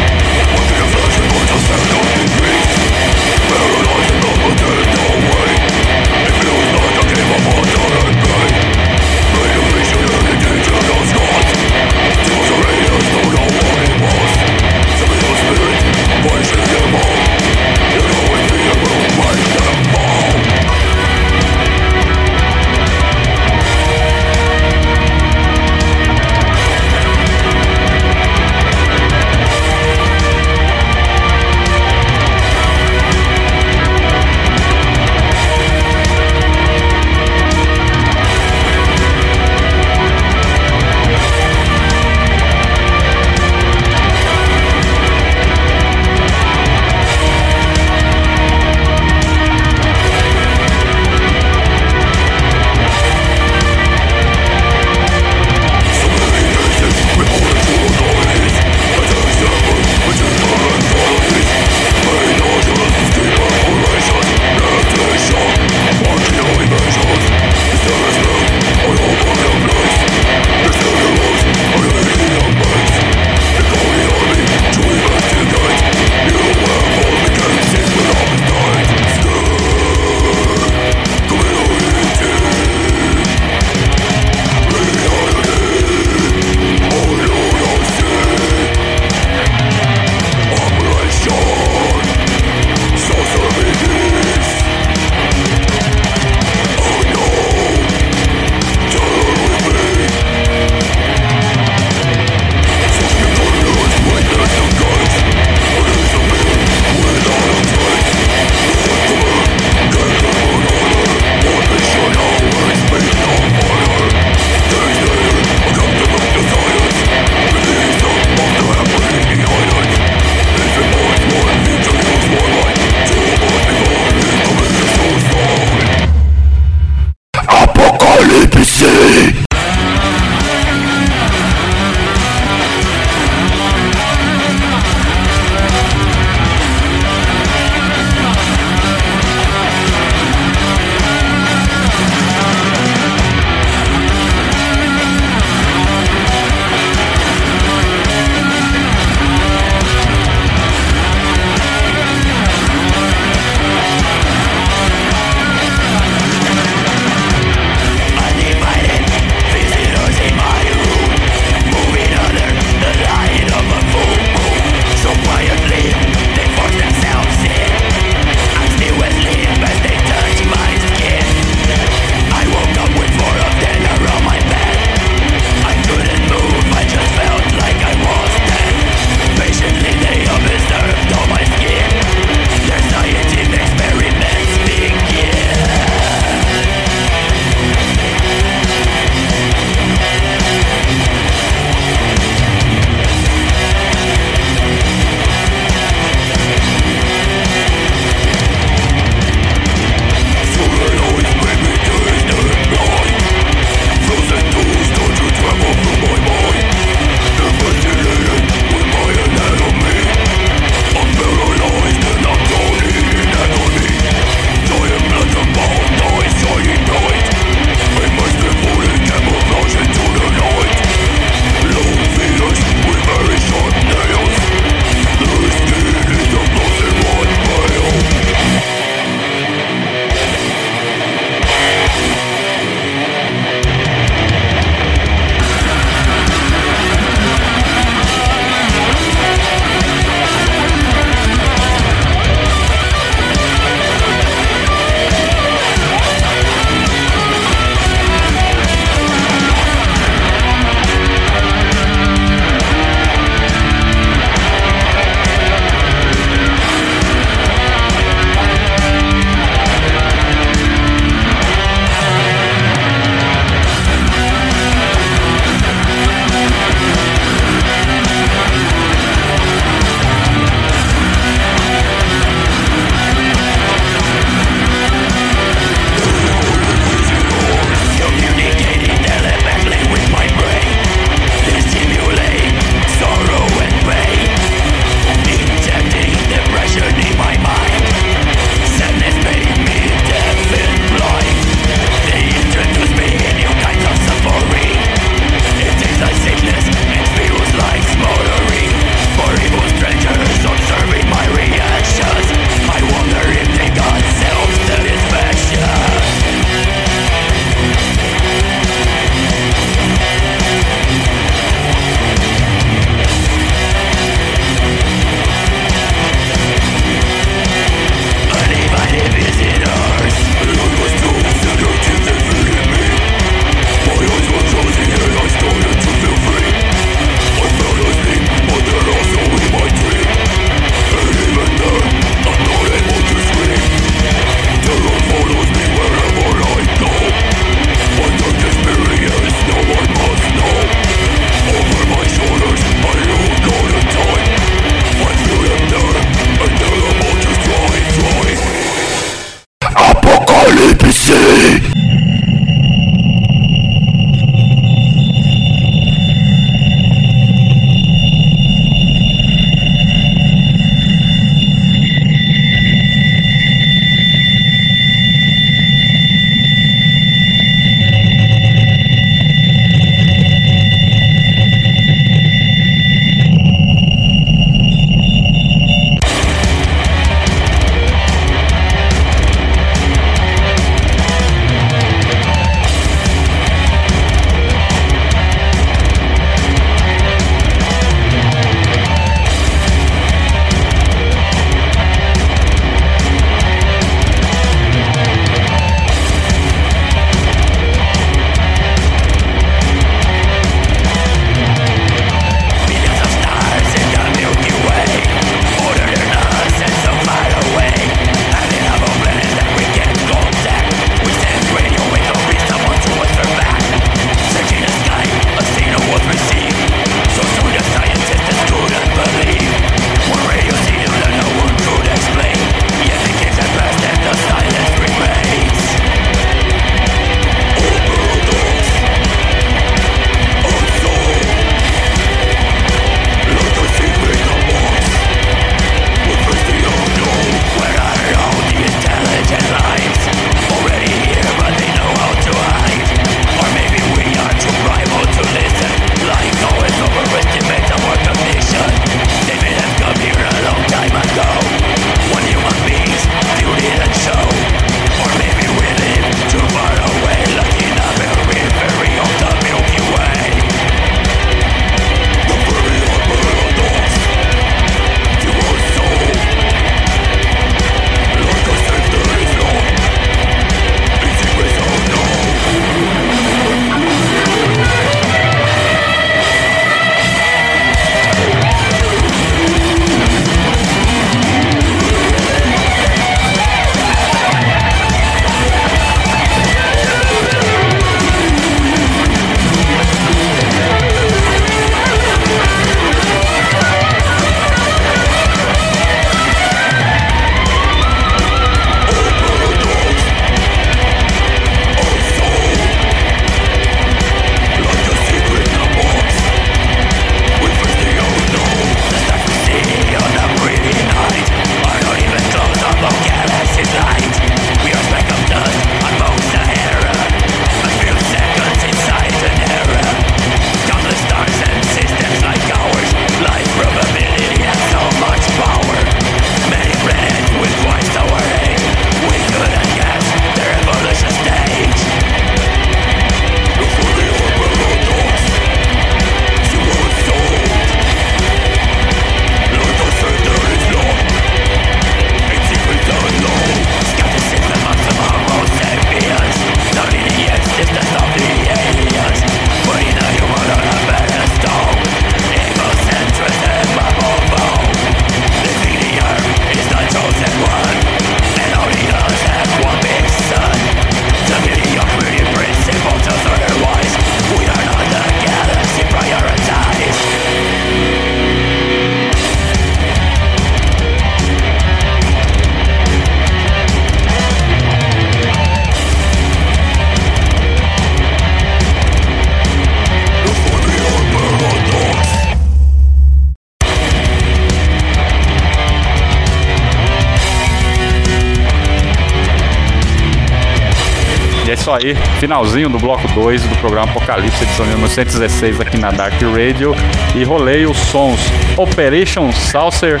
Isso 591.66 591.72
aí, 591.72 591.96
finalzinho 592.20 592.68
do 592.68 592.78
bloco 592.78 593.08
2 593.08 593.42
do 593.42 593.56
programa 593.56 593.90
Apocalipse, 593.90 594.44
edição 594.44 594.64
número 594.66 594.88
116 594.88 595.60
aqui 595.60 595.76
na 595.76 595.90
Dark 595.90 596.14
Radio. 596.22 596.76
E 597.16 597.24
rolei 597.24 597.66
os 597.66 597.76
sons 597.76 598.20
Operation 598.56 599.32
Saucer, 599.32 600.00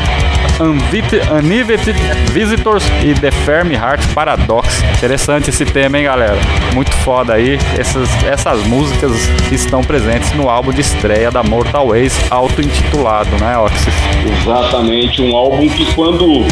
Unlimited 0.60 1.96
Visitors 2.32 2.84
e 3.04 3.14
The 3.14 3.32
Fermi 3.32 3.74
Heart 3.74 4.06
Paradox. 4.14 4.80
Interessante 4.96 5.50
esse 5.50 5.64
tema, 5.64 5.98
hein, 5.98 6.04
galera? 6.04 6.38
Muito 6.72 6.92
foda 6.98 7.34
aí. 7.34 7.58
Essas, 7.76 8.08
essas 8.24 8.64
músicas 8.66 9.12
estão 9.50 9.82
presentes 9.82 10.32
no 10.34 10.48
álbum 10.48 10.70
de 10.70 10.82
estreia 10.82 11.32
da 11.32 11.42
Mortal 11.42 11.88
Ways, 11.88 12.14
auto-intitulado, 12.30 13.30
né, 13.40 13.58
Oxys? 13.58 13.94
Exatamente, 14.40 15.20
um 15.20 15.36
álbum 15.36 15.68
que 15.68 15.92
quando, 15.94 16.44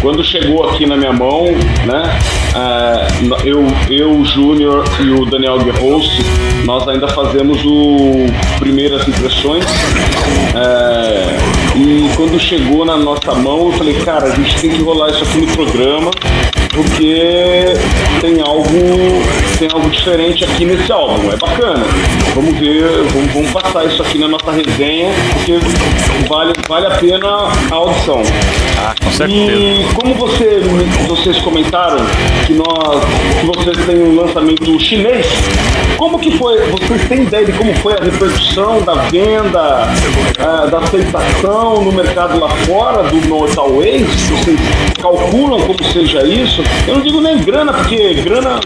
quando 0.00 0.22
chegou 0.22 0.68
aqui 0.68 0.86
na 0.86 0.96
minha 0.96 1.12
mão, 1.12 1.46
né, 1.84 2.18
é, 2.54 3.48
eu, 3.48 3.64
eu, 3.88 4.10
o 4.10 4.24
Júnior 4.24 4.84
e 5.00 5.10
o 5.10 5.24
Daniel 5.26 5.58
Guerroso, 5.58 6.10
nós 6.64 6.86
ainda 6.88 7.06
fazemos 7.08 7.64
o 7.64 8.26
primeiras 8.58 9.06
impressões. 9.06 9.64
É, 10.54 11.38
e 11.76 12.10
quando 12.16 12.38
chegou 12.38 12.84
na 12.84 12.96
nossa 12.96 13.34
mão, 13.34 13.66
eu 13.66 13.72
falei, 13.72 13.94
cara, 14.00 14.26
a 14.26 14.34
gente 14.34 14.60
tem 14.60 14.70
que 14.70 14.82
rolar 14.82 15.10
isso 15.10 15.22
aqui 15.22 15.38
no 15.38 15.46
programa, 15.48 16.10
porque 16.70 17.64
tem 18.20 18.40
algo, 18.40 18.68
tem 19.58 19.68
algo 19.72 19.88
diferente 19.90 20.44
aqui 20.44 20.64
nesse 20.64 20.90
álbum. 20.90 21.30
É 21.32 21.36
bacana. 21.36 21.84
Vamos 22.34 22.58
ver, 22.58 22.84
vamos, 23.12 23.32
vamos 23.32 23.50
passar 23.52 23.84
isso 23.86 24.02
aqui 24.02 24.18
na 24.18 24.28
nossa 24.28 24.50
resenha, 24.50 25.10
porque 25.32 25.58
vale, 26.28 26.52
vale 26.68 26.86
a 26.86 26.90
pena 26.90 27.28
a 27.70 27.74
audição. 27.74 28.22
Ah, 28.82 28.94
com 28.98 29.10
certeza. 29.10 29.52
E 29.52 29.84
como 29.94 30.14
você, 30.14 30.62
vocês 31.06 31.36
comentaram 31.38 31.98
que 32.46 32.54
nós, 32.54 33.04
que 33.38 33.46
vocês 33.46 33.76
têm 33.84 34.02
um 34.02 34.16
lançamento 34.16 34.80
chinês, 34.80 35.26
como 35.98 36.18
que 36.18 36.30
foi? 36.38 36.58
Vocês 36.70 37.06
têm 37.06 37.24
ideia 37.24 37.44
de 37.44 37.52
como 37.52 37.74
foi 37.76 37.92
a 37.92 38.02
repercussão 38.02 38.80
da 38.80 38.94
venda, 38.94 39.86
ah, 40.38 40.66
da 40.70 40.78
aceitação 40.78 41.82
no 41.82 41.92
mercado 41.92 42.40
lá 42.40 42.48
fora 42.48 43.02
do 43.02 43.28
Mortal 43.28 43.70
Ways? 43.70 44.08
Vocês 44.30 44.58
calculam 44.98 45.60
como 45.60 45.84
seja 45.92 46.26
isso? 46.26 46.62
Eu 46.88 46.94
não 46.94 47.02
digo 47.02 47.20
nem 47.20 47.36
grana, 47.38 47.74
porque 47.74 48.14
grana, 48.14 48.60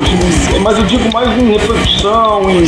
mas 0.62 0.78
eu 0.78 0.84
digo 0.84 1.12
mais 1.12 1.28
em 1.36 1.52
repercussão, 1.52 2.48
em, 2.50 2.62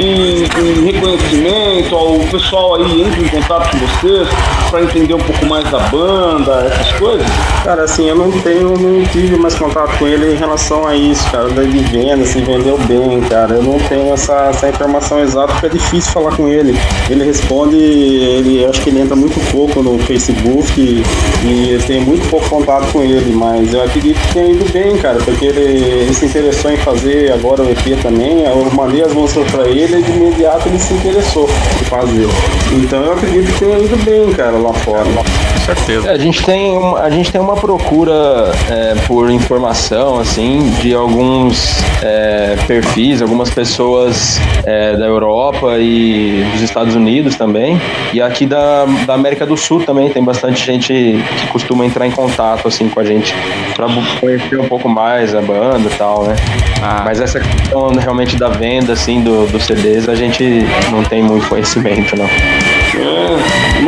em, 0.00 0.42
em 0.42 0.92
reconhecimento, 0.92 1.94
o 1.94 2.26
pessoal 2.28 2.74
aí 2.74 3.02
entra 3.02 3.20
em 3.20 3.28
contato 3.28 3.70
com 3.70 3.86
vocês 3.86 4.28
para 4.68 4.82
entender 4.82 5.14
um 5.14 5.18
pouco 5.18 5.46
mais 5.46 5.68
da 5.70 5.78
banda, 5.78 6.66
essas 6.72 6.87
coisas. 6.92 7.26
Cara, 7.64 7.82
assim, 7.84 8.08
eu 8.08 8.16
não 8.16 8.30
tenho, 8.40 8.76
não 8.78 9.04
tive 9.06 9.36
mais 9.36 9.54
contato 9.54 9.98
com 9.98 10.06
ele 10.06 10.32
em 10.32 10.36
relação 10.36 10.86
a 10.86 10.94
isso, 10.94 11.30
cara, 11.30 11.48
da 11.50 11.62
de 11.62 11.78
venda, 11.78 12.24
se 12.24 12.40
vendeu 12.40 12.78
bem, 12.86 13.20
cara. 13.22 13.54
Eu 13.54 13.62
não 13.62 13.78
tenho 13.80 14.12
essa, 14.12 14.48
essa 14.50 14.68
informação 14.68 15.20
exata 15.20 15.52
porque 15.52 15.66
é 15.66 15.70
difícil 15.70 16.12
falar 16.12 16.34
com 16.36 16.48
ele. 16.48 16.76
Ele 17.10 17.24
responde, 17.24 17.76
ele 17.76 18.62
eu 18.62 18.70
acho 18.70 18.80
que 18.82 18.90
ele 18.90 19.00
entra 19.00 19.16
muito 19.16 19.38
pouco 19.50 19.82
no 19.82 19.98
Facebook 20.00 20.68
e, 20.80 21.02
e 21.44 21.72
eu 21.74 21.82
tenho 21.82 22.02
muito 22.02 22.28
pouco 22.28 22.48
contato 22.48 22.90
com 22.92 23.02
ele, 23.02 23.32
mas 23.32 23.72
eu 23.72 23.82
acredito 23.82 24.18
que 24.18 24.32
tenha 24.34 24.50
ido 24.50 24.72
bem, 24.72 24.96
cara, 24.98 25.18
porque 25.24 25.46
ele, 25.46 25.60
ele 25.60 26.14
se 26.14 26.26
interessou 26.26 26.70
em 26.70 26.76
fazer 26.78 27.32
agora 27.32 27.62
o 27.62 27.70
EP 27.70 28.00
também. 28.02 28.44
Eu 28.44 28.68
mandei 28.72 29.02
as 29.02 29.12
músicas 29.12 29.50
pra 29.50 29.68
ele 29.68 29.98
e 29.98 30.02
de 30.02 30.10
imediato 30.12 30.68
ele 30.68 30.78
se 30.78 30.94
interessou 30.94 31.48
em 31.80 31.84
fazer. 31.84 32.28
Então 32.72 33.02
eu 33.04 33.12
acredito 33.12 33.52
que 33.52 33.58
tenha 33.58 33.78
ido 33.78 33.96
bem, 34.04 34.32
cara, 34.32 34.56
lá 34.56 34.72
fora. 34.72 35.04
Com 35.04 35.74
certeza. 35.74 36.08
É, 36.08 36.12
a 36.12 36.18
gente 36.18 36.42
tem 36.44 36.77
uma, 36.78 37.00
a 37.00 37.10
gente 37.10 37.30
tem 37.30 37.40
uma 37.40 37.56
procura 37.56 38.50
é, 38.70 38.94
por 39.06 39.30
informação 39.30 40.20
assim 40.20 40.70
de 40.80 40.94
alguns 40.94 41.82
é, 42.02 42.56
perfis, 42.66 43.20
algumas 43.20 43.50
pessoas 43.50 44.38
é, 44.64 44.96
da 44.96 45.06
Europa 45.06 45.78
e 45.78 46.44
dos 46.52 46.62
Estados 46.62 46.94
Unidos 46.94 47.36
também 47.36 47.80
e 48.12 48.20
aqui 48.20 48.46
da, 48.46 48.84
da 49.06 49.14
América 49.14 49.44
do 49.44 49.56
Sul 49.56 49.84
também 49.84 50.10
tem 50.10 50.22
bastante 50.22 50.64
gente 50.64 50.92
que 50.92 51.46
costuma 51.48 51.84
entrar 51.84 52.06
em 52.06 52.10
contato 52.10 52.68
assim 52.68 52.88
com 52.88 53.00
a 53.00 53.04
gente 53.04 53.34
para 53.74 53.86
conhecer 54.20 54.58
um 54.60 54.68
pouco 54.68 54.88
mais 54.88 55.34
a 55.34 55.42
banda 55.42 55.88
e 55.88 55.96
tal, 55.96 56.24
né? 56.24 56.36
Ah. 56.82 57.02
Mas 57.04 57.20
essa 57.20 57.40
questão 57.40 57.88
realmente 57.90 58.36
da 58.36 58.48
venda 58.48 58.92
assim 58.92 59.20
do, 59.20 59.46
dos 59.46 59.64
CDs 59.64 60.08
a 60.08 60.14
gente 60.14 60.64
não 60.90 61.02
tem 61.02 61.22
muito 61.22 61.48
conhecimento 61.48 62.16
não. 62.16 62.28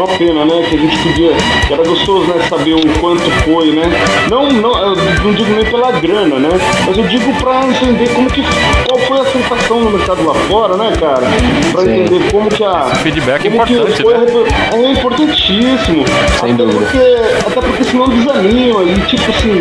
É, 0.00 0.02
uma 0.02 0.08
pena, 0.16 0.44
né? 0.46 0.66
Que 0.68 0.76
a 0.76 0.78
gente 0.78 0.98
podia. 0.98 1.30
que 1.66 1.72
Era 1.72 1.84
gostoso, 1.84 2.26
né? 2.26 2.46
Saber 2.48 2.74
o 2.74 3.00
quanto 3.00 3.30
foi, 3.44 3.72
né? 3.72 3.84
Não, 4.30 4.50
não, 4.50 4.78
eu 4.78 4.96
não 5.22 5.34
digo 5.34 5.52
nem 5.52 5.64
pela 5.66 5.92
grana, 5.92 6.38
né? 6.38 6.48
Mas 6.86 6.96
eu 6.96 7.06
digo 7.06 7.32
pra 7.34 7.66
entender 7.66 8.08
como 8.14 8.30
que. 8.30 8.42
qual 8.86 8.98
foi 9.00 9.20
a 9.20 9.24
sensação 9.26 9.80
no 9.80 9.90
mercado 9.90 10.24
lá 10.24 10.34
fora, 10.34 10.76
né, 10.76 10.92
cara? 10.98 11.26
Pra 11.72 11.82
Sim. 11.82 12.00
entender 12.00 12.30
como 12.30 12.48
que 12.48 12.64
a. 12.64 12.86
feedback 12.96 13.46
é 13.46 13.48
importante, 13.48 14.02
foi 14.02 14.16
né? 14.16 14.26
É 14.72 14.92
importantíssimo. 14.92 16.04
Sem 16.40 16.54
até 16.54 16.62
dúvida. 16.64 16.80
Porque, 16.80 17.46
até 17.46 17.60
porque 17.60 17.84
senão 17.84 18.08
desanima 18.08 18.82
e, 18.84 19.00
tipo 19.06 19.30
assim, 19.30 19.60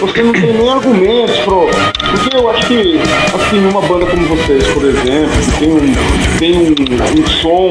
você 0.00 0.22
não 0.22 0.32
tem 0.32 0.52
nem 0.52 0.68
argumentos 0.68 1.38
pro. 1.38 1.68
Porque 2.10 2.36
eu 2.36 2.50
acho 2.50 2.66
que, 2.66 3.00
assim, 3.34 3.66
uma 3.68 3.80
banda 3.82 4.06
como 4.06 4.26
vocês, 4.26 4.66
por 4.68 4.84
exemplo, 4.84 5.30
que 5.44 5.58
tem 5.58 5.72
um, 5.72 5.94
tem 6.38 6.58
um, 6.58 7.20
um 7.20 7.26
som 7.26 7.70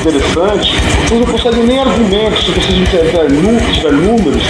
interessante, 0.00 0.74
vocês 1.06 1.20
não 1.20 1.35
conseguem 1.36 1.64
nem 1.64 1.78
argumentos 1.78 2.44
se 2.44 2.50
vocês 2.50 2.78
não 2.78 2.84
tiverem 2.86 3.72
tiver 3.72 3.92
números, 3.92 4.42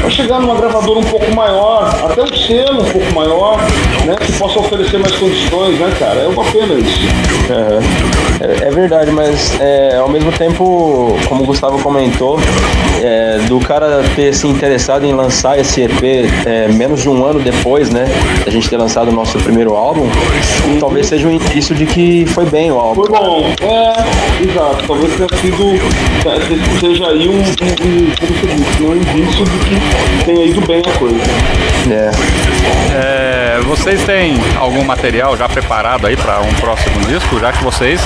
para 0.00 0.10
chegar 0.10 0.40
numa 0.40 0.56
gravadora 0.56 0.98
um 0.98 1.04
pouco 1.04 1.30
maior, 1.34 1.88
até 2.04 2.22
um 2.22 2.36
selo 2.36 2.82
um 2.82 2.90
pouco 2.90 3.14
maior, 3.14 3.58
né? 4.04 4.16
Que 4.20 4.32
possa 4.32 4.58
oferecer 4.58 4.98
mais 4.98 5.14
condições, 5.16 5.78
né, 5.78 5.92
cara? 5.98 6.20
É 6.20 6.26
uma 6.26 6.44
pena 6.44 6.74
isso. 6.74 7.00
É, 8.40 8.66
é 8.66 8.70
verdade, 8.70 9.12
mas 9.12 9.58
é, 9.60 9.96
ao 9.96 10.08
mesmo 10.08 10.32
tempo, 10.32 11.16
como 11.28 11.44
o 11.44 11.46
Gustavo 11.46 11.80
comentou, 11.80 12.40
é, 13.02 13.38
do 13.46 13.60
cara 13.60 14.02
ter 14.16 14.34
se 14.34 14.48
interessado 14.48 15.04
em 15.04 15.12
lançar 15.12 15.58
esse 15.58 15.82
EP 15.82 16.02
é, 16.44 16.68
menos 16.68 17.02
de 17.02 17.08
um 17.08 17.24
ano 17.24 17.38
depois, 17.40 17.88
né? 17.90 18.04
A 18.44 18.50
gente 18.50 18.68
ter 18.68 18.76
lançado 18.76 19.08
o 19.08 19.12
nosso 19.12 19.38
primeiro 19.38 19.74
álbum, 19.74 20.08
talvez 20.80 21.06
seja 21.06 21.28
um 21.28 21.32
indício 21.32 21.74
de 21.74 21.86
que 21.86 22.26
foi 22.26 22.46
bem 22.46 22.72
o 22.72 22.78
álbum. 22.78 23.04
Foi 23.04 23.16
bom. 23.16 23.54
É, 23.62 24.42
exato. 24.42 24.84
Talvez 24.86 25.14
tenha 25.14 25.28
sido. 25.40 26.31
Se- 26.40 26.80
Seja 26.80 27.06
aí 27.08 27.28
um, 27.28 27.34
um, 27.38 28.86
um, 28.86 28.90
um 28.90 28.96
indício 28.96 29.44
de 29.44 29.58
que 29.58 30.24
tenha 30.24 30.44
ido 30.46 30.60
bem 30.66 30.80
a 30.86 30.98
coisa. 30.98 31.16
É. 31.90 32.10
É, 32.94 33.60
vocês 33.62 34.02
têm 34.04 34.34
algum 34.58 34.84
material 34.84 35.36
já 35.36 35.48
preparado 35.48 36.06
aí 36.06 36.16
para 36.16 36.40
um 36.40 36.52
próximo 36.54 37.00
disco, 37.06 37.38
já 37.38 37.52
que 37.52 37.62
vocês 37.64 38.00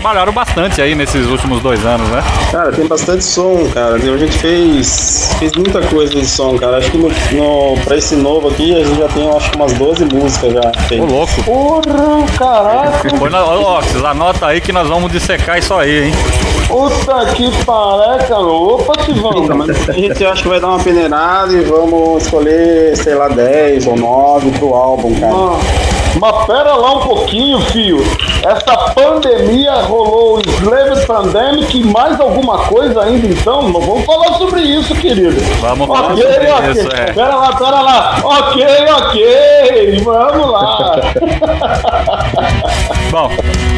trabalharam 0.00 0.32
bastante 0.32 0.80
aí 0.80 0.94
nesses 0.94 1.26
últimos 1.26 1.60
dois 1.60 1.84
anos, 1.84 2.08
né? 2.08 2.22
Cara, 2.50 2.72
tem 2.72 2.86
bastante 2.86 3.22
som, 3.22 3.68
cara. 3.72 3.96
A 3.96 3.98
gente 3.98 4.38
fez, 4.38 5.34
fez 5.38 5.52
muita 5.52 5.82
coisa 5.82 6.14
de 6.14 6.24
som, 6.26 6.56
cara. 6.56 6.78
Acho 6.78 6.90
que 6.90 6.96
no, 6.96 7.08
no, 7.32 7.78
pra 7.84 7.98
esse 7.98 8.16
novo 8.16 8.48
aqui, 8.48 8.74
a 8.80 8.82
gente 8.82 8.98
já 8.98 9.08
tem, 9.08 9.28
acho 9.30 9.50
que 9.50 9.56
umas 9.56 9.72
12 9.74 10.06
músicas 10.06 10.54
já. 10.54 10.60
Ô, 10.60 10.88
feitas. 10.88 11.12
louco. 11.12 11.44
Porra, 11.44 12.26
caraca! 12.38 13.18
Põe 13.18 13.30
na, 13.30 13.44
ó, 13.44 13.80
anota 14.06 14.46
aí 14.46 14.60
que 14.62 14.72
nós 14.72 14.88
vamos 14.88 15.12
dissecar 15.12 15.58
isso 15.58 15.74
aí, 15.74 16.06
hein? 16.06 16.12
Puta 16.66 17.26
que 17.34 17.50
pareca, 17.64 18.38
opa, 18.38 18.92
Então, 19.08 19.32
Silvão. 19.32 19.56
mas 19.58 19.88
a 19.88 19.92
gente 19.92 20.24
acha 20.24 20.42
que 20.42 20.48
vai 20.48 20.60
dar 20.60 20.68
uma 20.68 20.78
peneirada 20.78 21.52
e 21.52 21.62
vamos 21.62 22.22
escolher, 22.22 22.96
sei 22.96 23.16
lá, 23.16 23.28
10 23.28 23.86
ou 23.88 23.96
9 23.96 24.50
pro 24.52 24.74
álbum, 24.74 25.12
cara. 25.20 25.32
Ah, 25.34 25.99
Mas 26.18 26.46
pera 26.46 26.74
lá 26.74 26.92
um 26.94 27.00
pouquinho, 27.00 27.60
fio. 27.66 27.98
Essa 28.44 28.76
pandemia 28.94 29.72
rolou 29.82 30.38
o 30.38 30.40
Slave 30.40 31.06
Pandemic 31.06 31.78
e 31.78 31.84
mais 31.84 32.18
alguma 32.20 32.58
coisa 32.66 33.02
ainda, 33.02 33.26
então? 33.26 33.68
Não 33.68 33.80
vamos 33.80 34.04
falar 34.04 34.34
sobre 34.38 34.60
isso, 34.62 34.94
querido. 34.96 35.40
Vamos 35.60 35.86
falar 35.86 36.12
Ok, 36.12 36.22
sobre 36.22 36.50
ok. 36.50 36.70
isso, 36.70 36.88
é. 36.96 37.12
Pera 37.12 37.36
lá, 37.36 37.52
pera 37.56 37.80
lá. 37.80 38.16
Ok, 38.24 38.66
ok. 38.96 40.02
Vamos 40.04 40.50
lá. 40.50 41.00
Bom, 43.10 43.28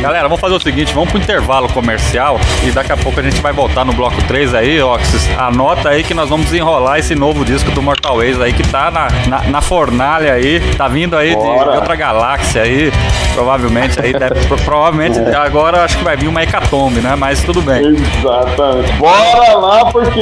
galera, 0.03 0.29
vamos 0.29 0.41
fazer 0.41 0.55
o 0.57 0.61
seguinte, 0.61 0.93
vamos 0.93 1.09
pro 1.11 1.19
intervalo 1.19 1.67
comercial 1.73 2.39
e 2.67 2.71
daqui 2.71 2.93
a 2.93 2.97
pouco 2.99 3.19
a 3.19 3.23
gente 3.23 3.41
vai 3.41 3.51
voltar 3.51 3.83
no 3.83 3.93
bloco 3.95 4.21
3 4.29 4.53
aí, 4.55 4.83
Oxys. 4.83 5.27
Anota 5.39 5.89
aí 5.89 6.05
que 6.05 6.13
nós 6.13 6.29
vamos 6.29 6.45
desenrolar 6.47 6.99
esse 6.99 7.15
novo 7.15 7.43
disco 7.43 7.71
do 7.71 7.81
Mortal 7.81 8.17
Ways 8.19 8.39
aí 8.39 8.53
que 8.53 8.63
tá 8.69 8.91
na, 8.91 9.09
na, 9.29 9.43
na 9.49 9.61
fornalha 9.63 10.35
aí, 10.35 10.61
tá 10.77 10.87
vindo 10.87 11.17
aí 11.17 11.35
de, 11.35 11.41
de 11.41 11.49
outra 11.49 11.97
galáxia 11.97 12.61
aí, 12.63 12.93
provavelmente 13.33 13.99
aí, 14.03 14.13
deve, 14.13 14.35
pro- 14.47 14.59
provavelmente 14.59 15.19
agora 15.35 15.83
acho 15.83 15.97
que 15.97 16.05
vai 16.05 16.15
vir 16.17 16.29
uma 16.29 16.43
hecatombe, 16.43 17.01
né? 17.01 17.17
Mas 17.17 17.43
tudo 17.43 17.63
bem. 17.63 17.87
Exatamente. 17.87 18.93
Bora 18.99 19.55
lá, 19.57 19.87
porque. 19.87 20.21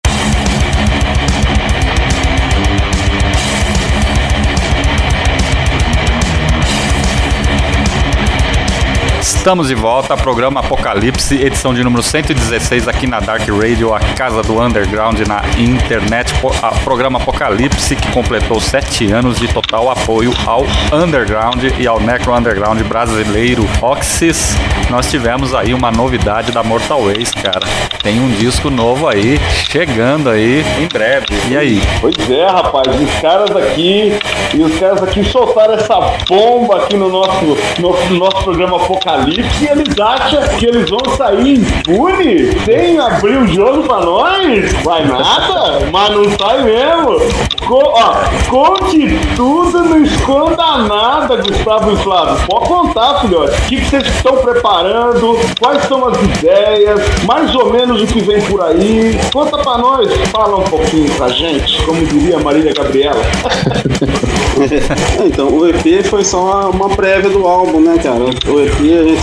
Estamos 9.42 9.66
de 9.66 9.74
volta, 9.74 10.16
programa 10.16 10.60
Apocalipse, 10.60 11.34
edição 11.34 11.74
de 11.74 11.82
número 11.82 12.00
116 12.00 12.86
aqui 12.86 13.08
na 13.08 13.18
Dark 13.18 13.42
Radio, 13.48 13.92
a 13.92 13.98
casa 13.98 14.40
do 14.40 14.62
underground 14.62 15.18
na 15.26 15.42
internet. 15.58 16.32
O 16.44 16.84
programa 16.84 17.18
Apocalipse 17.18 17.96
que 17.96 18.12
completou 18.12 18.60
sete 18.60 19.10
anos 19.10 19.40
de 19.40 19.48
total 19.52 19.90
apoio 19.90 20.32
ao 20.46 20.64
underground 20.92 21.60
e 21.76 21.88
ao 21.88 21.98
necro 21.98 22.32
underground 22.32 22.80
brasileiro 22.82 23.68
Oxys. 23.82 24.54
Nós 24.88 25.10
tivemos 25.10 25.52
aí 25.52 25.74
uma 25.74 25.90
novidade 25.90 26.52
da 26.52 26.62
Mortal 26.62 27.02
Ways, 27.02 27.32
cara. 27.32 27.66
Tem 28.00 28.20
um 28.20 28.30
disco 28.30 28.70
novo 28.70 29.08
aí, 29.08 29.40
chegando 29.68 30.30
aí 30.30 30.64
em 30.80 30.86
breve. 30.86 31.26
E 31.50 31.56
aí? 31.56 31.82
Pois 32.00 32.30
é, 32.30 32.46
rapaz, 32.46 32.86
os 32.88 33.20
caras 33.20 33.56
aqui 33.56 34.12
e 34.54 34.62
os 34.62 34.78
caras 34.78 35.02
aqui 35.02 35.24
soltaram 35.24 35.74
essa 35.74 35.98
bomba 36.28 36.76
aqui 36.76 36.96
no 36.96 37.08
nosso, 37.08 37.58
no, 37.80 38.08
no 38.08 38.18
nosso 38.18 38.44
programa 38.44 38.76
Apocalipse 38.76 39.31
e 39.38 39.68
eles 39.68 39.98
acham 39.98 40.42
que 40.58 40.66
eles 40.66 40.90
vão 40.90 41.16
sair 41.16 41.58
impune 41.58 42.52
sem 42.64 42.98
abrir 42.98 43.38
o 43.38 43.46
jogo 43.46 43.84
pra 43.84 44.00
nós? 44.00 44.72
Vai 44.84 45.06
nada, 45.06 45.88
mas 45.90 46.10
não 46.10 46.24
sai 46.38 46.62
mesmo. 46.62 47.18
Co 47.66 47.80
ó, 47.94 48.14
conte 48.50 49.18
tudo, 49.36 49.84
não 49.84 50.02
esconda 50.02 50.78
nada, 50.78 51.36
Gustavo 51.36 51.92
e 51.92 51.96
Flávio. 51.96 52.46
Pode 52.46 52.68
contar, 52.68 53.20
filhote. 53.20 53.52
O 53.52 53.66
que, 53.66 53.84
vocês 53.84 54.06
estão 54.06 54.36
preparando? 54.38 55.38
Quais 55.60 55.84
são 55.84 56.08
as 56.08 56.20
ideias? 56.20 57.00
Mais 57.24 57.54
ou 57.54 57.72
menos 57.72 58.02
o 58.02 58.06
que 58.06 58.20
vem 58.20 58.40
por 58.42 58.60
aí? 58.62 59.18
Conta 59.32 59.58
pra 59.58 59.78
nós, 59.78 60.12
fala 60.30 60.58
um 60.58 60.64
pouquinho 60.64 61.10
pra 61.14 61.28
gente, 61.28 61.82
como 61.84 62.04
diria 62.06 62.38
Marília 62.38 62.72
Gabriela. 62.74 63.20
então, 65.24 65.48
o 65.48 65.68
EP 65.68 66.04
foi 66.04 66.24
só 66.24 66.70
uma, 66.70 66.88
prévia 66.90 67.30
do 67.30 67.46
álbum, 67.46 67.80
né, 67.80 67.98
cara? 68.02 68.24
O 68.24 68.60
EP, 68.60 68.80
a 68.80 69.08
gente. 69.08 69.21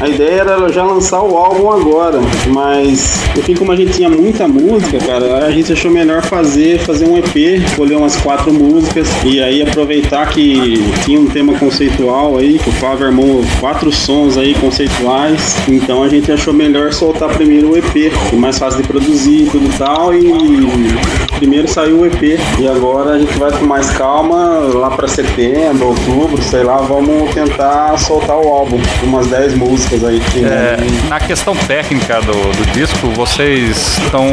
A 0.00 0.08
ideia 0.08 0.40
era 0.40 0.68
já 0.72 0.82
lançar 0.84 1.22
o 1.22 1.36
álbum 1.36 1.70
agora, 1.70 2.18
mas 2.48 3.22
enfim, 3.36 3.54
como 3.54 3.70
a 3.70 3.76
gente 3.76 3.92
tinha 3.92 4.08
muita 4.08 4.48
música, 4.48 4.98
cara, 4.98 5.46
a 5.46 5.50
gente 5.52 5.72
achou 5.72 5.90
melhor 5.90 6.22
fazer, 6.22 6.80
fazer 6.80 7.06
um 7.08 7.16
EP, 7.16 7.36
escolher 7.36 7.96
umas 7.96 8.16
quatro 8.16 8.52
músicas 8.52 9.08
e 9.24 9.40
aí 9.40 9.62
aproveitar 9.62 10.28
que 10.28 10.82
tinha 11.04 11.20
um 11.20 11.26
tema 11.26 11.56
conceitual 11.56 12.36
aí, 12.36 12.58
que 12.58 12.68
o 12.68 12.72
Flávio 12.72 13.06
armou 13.06 13.44
quatro 13.60 13.92
sons 13.92 14.36
aí 14.36 14.54
conceituais, 14.54 15.56
então 15.68 16.02
a 16.02 16.08
gente 16.08 16.32
achou 16.32 16.52
melhor 16.52 16.92
soltar 16.92 17.28
primeiro 17.28 17.70
o 17.70 17.76
EP, 17.76 17.92
que 17.92 18.34
é 18.34 18.36
mais 18.36 18.58
fácil 18.58 18.82
de 18.82 18.88
produzir 18.88 19.42
e 19.42 19.50
tudo 19.50 19.72
tal, 19.78 20.12
e 20.12 20.32
primeiro 21.36 21.68
saiu 21.68 22.00
o 22.00 22.06
EP, 22.06 22.40
e 22.58 22.66
agora 22.66 23.12
a 23.12 23.18
gente 23.18 23.38
vai 23.38 23.52
com 23.52 23.64
mais 23.64 23.88
calma, 23.90 24.58
lá 24.74 24.90
para 24.90 25.06
setembro, 25.06 25.88
outubro, 25.88 26.42
sei 26.42 26.64
lá, 26.64 26.78
vamos 26.78 27.32
tentar 27.32 27.96
soltar 27.98 28.36
o 28.36 28.48
álbum, 28.48 28.78
umas 29.04 29.27
10 29.28 29.54
músicas 29.54 30.04
aí. 30.04 30.20
É, 30.44 31.08
na 31.08 31.20
questão 31.20 31.54
técnica 31.54 32.20
do, 32.20 32.32
do 32.32 32.72
disco, 32.72 33.08
vocês 33.08 33.98
estão. 33.98 34.26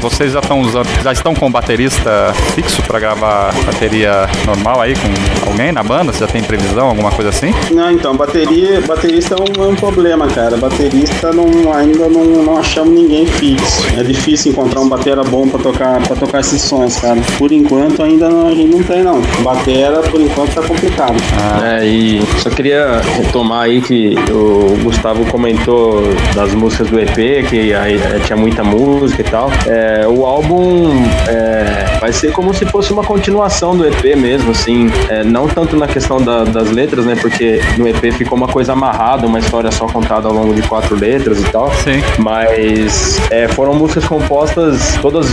Vocês 0.00 0.32
já 0.32 0.40
estão 0.40 0.60
usando. 0.60 0.88
Já 1.02 1.12
estão 1.12 1.34
com 1.34 1.50
baterista 1.50 2.32
fixo 2.54 2.82
para 2.82 2.98
gravar 2.98 3.52
bateria 3.64 4.28
normal 4.46 4.80
aí 4.80 4.94
com 4.94 5.48
alguém 5.50 5.72
na 5.72 5.82
banda? 5.82 6.12
Você 6.12 6.20
já 6.20 6.26
tem 6.26 6.42
previsão, 6.42 6.88
alguma 6.88 7.10
coisa 7.10 7.30
assim? 7.30 7.52
Não, 7.70 7.90
então, 7.90 8.16
bateria, 8.16 8.80
baterista 8.80 9.34
é 9.34 9.60
um, 9.60 9.64
é 9.64 9.68
um 9.68 9.74
problema, 9.74 10.26
cara. 10.28 10.56
Baterista 10.56 11.32
não, 11.32 11.72
ainda 11.72 12.08
não, 12.08 12.24
não 12.24 12.58
achamos 12.58 12.94
ninguém 12.94 13.26
fixo. 13.26 13.86
É 13.98 14.02
difícil 14.02 14.52
encontrar 14.52 14.80
um 14.80 14.88
batera 14.88 15.22
bom 15.24 15.48
para 15.48 15.60
tocar, 15.60 16.02
pra 16.06 16.16
tocar 16.16 16.40
esses 16.40 16.60
sons, 16.62 16.96
cara. 16.96 17.20
Por 17.38 17.52
enquanto 17.52 18.02
ainda 18.02 18.28
não, 18.28 18.48
a 18.48 18.54
gente 18.54 18.70
não 18.70 18.82
tem 18.82 19.02
não. 19.02 19.20
Batera, 19.42 20.00
por 20.02 20.20
enquanto, 20.20 20.54
tá 20.54 20.62
complicado. 20.62 21.16
Ah. 21.38 21.78
É, 21.80 21.86
e 21.86 22.22
só 22.38 22.50
queria 22.50 23.00
retomar 23.16 23.62
aí 23.62 23.80
que 23.80 24.14
o 24.30 24.76
Gustavo 24.82 25.24
comentou 25.26 26.02
das 26.34 26.54
músicas 26.54 26.88
do 26.88 26.98
EP, 27.00 27.46
que 27.48 27.74
aí 27.74 27.96
é, 27.96 28.20
tinha 28.24 28.36
muita 28.36 28.62
música 28.62 29.20
e 29.20 29.24
tal. 29.24 29.50
É, 29.66 30.06
o 30.06 30.24
álbum 30.26 30.90
é, 31.28 31.98
vai 32.00 32.12
ser 32.12 32.32
como 32.32 32.52
se 32.54 32.64
fosse 32.66 32.92
uma 32.92 33.04
continuação 33.04 33.76
do 33.76 33.86
EP 33.86 34.16
mesmo, 34.16 34.50
assim. 34.50 34.90
É, 35.08 35.22
não 35.24 35.46
tanto 35.46 35.76
na 35.76 35.86
questão 35.86 36.20
da, 36.20 36.44
das 36.44 36.70
letras, 36.70 37.04
né? 37.04 37.16
Porque 37.20 37.60
no 37.78 37.88
EP 37.88 38.12
ficou 38.12 38.36
uma 38.36 38.48
coisa 38.48 38.72
amarrada, 38.72 39.26
uma 39.26 39.38
história 39.38 39.70
só 39.70 39.86
contada 39.86 40.28
ao 40.28 40.34
longo 40.34 40.54
de 40.54 40.62
quatro 40.62 40.96
letras 40.96 41.40
e 41.40 41.44
tal. 41.44 41.70
Sim. 41.74 42.02
Mas 42.18 43.20
foram 43.54 43.74
músicas 43.74 44.04
compostas 44.04 44.98
todas 45.00 45.26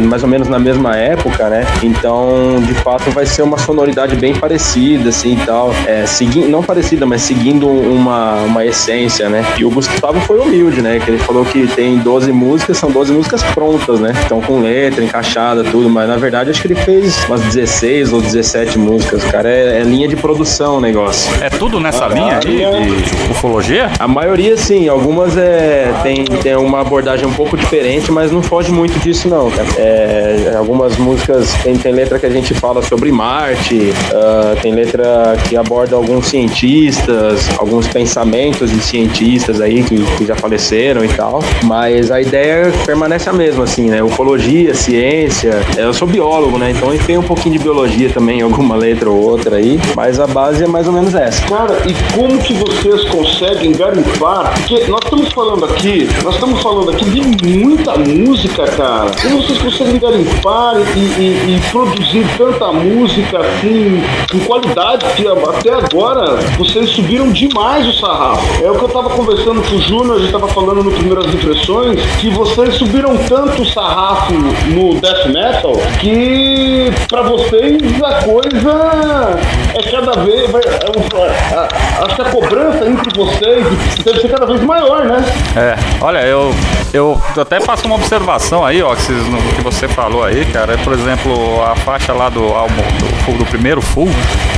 mais 0.00 0.22
ou 0.22 0.28
menos 0.28 0.48
na 0.48 0.58
mesma 0.58 0.96
época, 0.96 1.48
né? 1.48 1.64
Então, 1.82 2.60
de 2.66 2.74
fato, 2.74 3.10
vai 3.10 3.26
ser 3.26 3.42
uma 3.42 3.58
sonoridade 3.58 4.16
bem 4.16 4.34
parecida, 4.34 5.10
assim 5.10 5.34
e 5.34 5.46
tal. 5.46 5.70
É, 5.86 6.06
seguindo, 6.06 6.48
não 6.48 6.62
parecida, 6.62 7.06
mas 7.06 7.22
seguindo 7.22 7.68
uma, 7.68 8.15
uma 8.46 8.64
essência, 8.64 9.28
né? 9.28 9.44
E 9.58 9.64
o 9.64 9.70
Gustavo 9.70 10.20
foi 10.20 10.38
humilde, 10.38 10.82
né? 10.82 11.00
Que 11.02 11.10
ele 11.10 11.18
falou 11.18 11.44
que 11.44 11.66
tem 11.68 11.98
12 11.98 12.32
músicas, 12.32 12.76
são 12.76 12.90
12 12.90 13.12
músicas 13.12 13.42
prontas, 13.42 14.00
né? 14.00 14.12
Então 14.24 14.40
com 14.40 14.60
letra, 14.60 15.02
encaixada, 15.02 15.64
tudo, 15.64 15.88
mas 15.88 16.08
na 16.08 16.16
verdade 16.16 16.50
acho 16.50 16.60
que 16.60 16.68
ele 16.68 16.74
fez 16.74 17.24
umas 17.26 17.40
16 17.42 18.12
ou 18.12 18.20
17 18.20 18.78
músicas, 18.78 19.24
cara. 19.24 19.48
É, 19.48 19.80
é 19.80 19.82
linha 19.82 20.08
de 20.08 20.16
produção 20.16 20.78
o 20.78 20.80
negócio. 20.80 21.30
É 21.42 21.48
tudo 21.48 21.80
nessa 21.80 22.06
ah, 22.06 22.08
linha 22.08 22.40
aí 22.42 23.02
de 23.02 23.30
ufologia? 23.30 23.90
A 23.98 24.08
maioria 24.08 24.56
sim, 24.56 24.88
algumas 24.88 25.36
é, 25.36 25.92
tem, 26.02 26.24
tem 26.24 26.56
uma 26.56 26.80
abordagem 26.80 27.26
um 27.26 27.32
pouco 27.32 27.56
diferente, 27.56 28.10
mas 28.10 28.30
não 28.30 28.42
foge 28.42 28.72
muito 28.72 28.98
disso, 29.00 29.28
não. 29.28 29.50
É, 29.76 30.54
algumas 30.56 30.96
músicas 30.96 31.52
tem, 31.62 31.76
tem 31.76 31.92
letra 31.92 32.18
que 32.18 32.26
a 32.26 32.30
gente 32.30 32.54
fala 32.54 32.82
sobre 32.82 33.10
Marte, 33.10 33.92
uh, 34.12 34.60
tem 34.60 34.72
letra 34.72 35.36
que 35.48 35.56
aborda 35.56 35.96
alguns 35.96 36.26
cientistas, 36.26 37.48
alguns 37.58 37.86
pensamentos 37.96 38.70
de 38.70 38.78
cientistas 38.78 39.58
aí 39.58 39.82
que, 39.82 39.96
que, 40.18 40.26
já 40.26 40.36
faleceram 40.36 41.02
e 41.02 41.08
tal. 41.08 41.42
Mas 41.64 42.10
a 42.10 42.20
ideia 42.20 42.70
permanece 42.84 43.30
a 43.30 43.32
mesma, 43.32 43.64
assim, 43.64 43.88
né? 43.88 44.02
Ufologia, 44.02 44.74
ciência. 44.74 45.62
Eu 45.78 45.94
sou 45.94 46.06
biólogo, 46.06 46.58
né? 46.58 46.72
Então 46.72 46.94
tem 46.98 47.16
um 47.16 47.22
pouquinho 47.22 47.56
de 47.56 47.58
biologia 47.58 48.10
também, 48.10 48.42
alguma 48.44 48.76
letra 48.76 49.08
ou 49.08 49.18
outra 49.18 49.56
aí. 49.56 49.80
Mas 49.96 50.20
a 50.20 50.26
base 50.26 50.62
é 50.62 50.66
mais 50.66 50.86
ou 50.86 50.92
menos 50.92 51.14
essa. 51.14 51.42
Cara, 51.46 51.74
e 51.88 51.94
como 52.14 52.36
que 52.38 52.52
vocês 52.52 53.04
conseguem 53.04 53.72
garimpar? 53.72 54.52
Porque 54.52 54.84
nós 54.88 55.00
estamos 55.02 55.32
falando 55.32 55.64
aqui, 55.64 56.06
nós 56.22 56.34
estamos 56.34 56.62
falando 56.62 56.90
aqui 56.90 57.04
de 57.06 57.48
muita 57.48 57.96
música, 57.96 58.66
cara. 58.66 59.10
Como 59.22 59.42
vocês 59.42 59.58
conseguem 59.58 59.98
garimpar 59.98 60.74
e, 60.94 61.00
e, 61.00 61.56
e 61.56 61.60
produzir 61.70 62.26
tanta 62.36 62.70
música 62.72 63.38
assim, 63.38 64.02
com 64.30 64.40
qualidade, 64.40 65.06
que 65.16 65.26
até 65.26 65.72
agora 65.72 66.36
vocês 66.58 66.90
subiram 66.90 67.30
demais 67.30 67.85
o 67.88 67.92
sarrafo. 67.92 68.64
É 68.64 68.70
o 68.70 68.78
que 68.78 68.84
eu 68.84 68.88
tava 68.88 69.10
conversando 69.10 69.62
com 69.62 69.76
o 69.76 69.80
Júnior, 69.80 70.16
a 70.16 70.20
gente 70.20 70.32
tava 70.32 70.48
falando 70.48 70.82
no 70.82 70.90
Primeiras 70.92 71.26
Impressões, 71.26 72.00
que 72.20 72.30
vocês 72.30 72.74
subiram 72.74 73.16
tanto 73.28 73.62
o 73.62 73.66
sarrafo 73.66 74.32
no 74.32 75.00
death 75.00 75.26
metal 75.26 75.72
que 76.00 76.90
pra 77.08 77.22
vocês 77.22 77.82
a 78.02 78.22
coisa 78.22 79.38
é 79.74 79.90
cada 79.90 80.12
vez. 80.22 80.50
Vai, 80.50 80.62
é, 80.62 82.04
acho 82.04 82.16
que 82.16 82.22
a 82.22 82.30
cobrança 82.30 82.88
entre 82.88 83.14
vocês 83.14 83.66
deve 84.04 84.20
ser 84.20 84.28
cada 84.28 84.46
vez 84.46 84.60
maior, 84.62 85.04
né? 85.04 85.24
É, 85.56 85.76
olha, 86.02 86.26
eu, 86.26 86.54
eu 86.96 87.20
até 87.40 87.60
faço 87.60 87.86
uma 87.86 87.96
observação 87.96 88.64
aí, 88.64 88.82
ó, 88.82 88.94
que, 88.94 89.12
no 89.12 89.38
que 89.54 89.60
você 89.60 89.86
falou 89.86 90.24
aí, 90.24 90.44
cara. 90.46 90.74
É, 90.74 90.76
por 90.78 90.92
exemplo, 90.92 91.62
a 91.62 91.76
faixa 91.76 92.12
lá 92.12 92.28
do 92.28 92.44
álbum 92.44 92.82
do, 93.26 93.38
do 93.38 93.46
primeiro 93.46 93.82
full, 93.82 94.08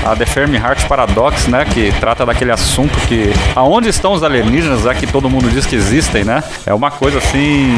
a 0.05 0.15
The 0.15 0.25
Fermi 0.25 0.57
Heart 0.57 0.87
Paradox, 0.87 1.47
né? 1.47 1.65
Que 1.65 1.93
trata 1.99 2.25
daquele 2.25 2.53
assunto 2.53 2.99
que. 3.07 3.33
Aonde 3.55 3.89
estão 3.89 4.13
os 4.13 4.23
alienígenas, 4.23 4.87
é 4.87 4.95
que 4.95 5.07
todo 5.07 5.29
mundo 5.29 5.51
diz 5.51 5.67
que 5.67 5.75
existem, 5.75 6.25
né? 6.25 6.43
É 6.65 6.73
uma 6.73 6.91
coisa 6.91 7.19
assim. 7.19 7.77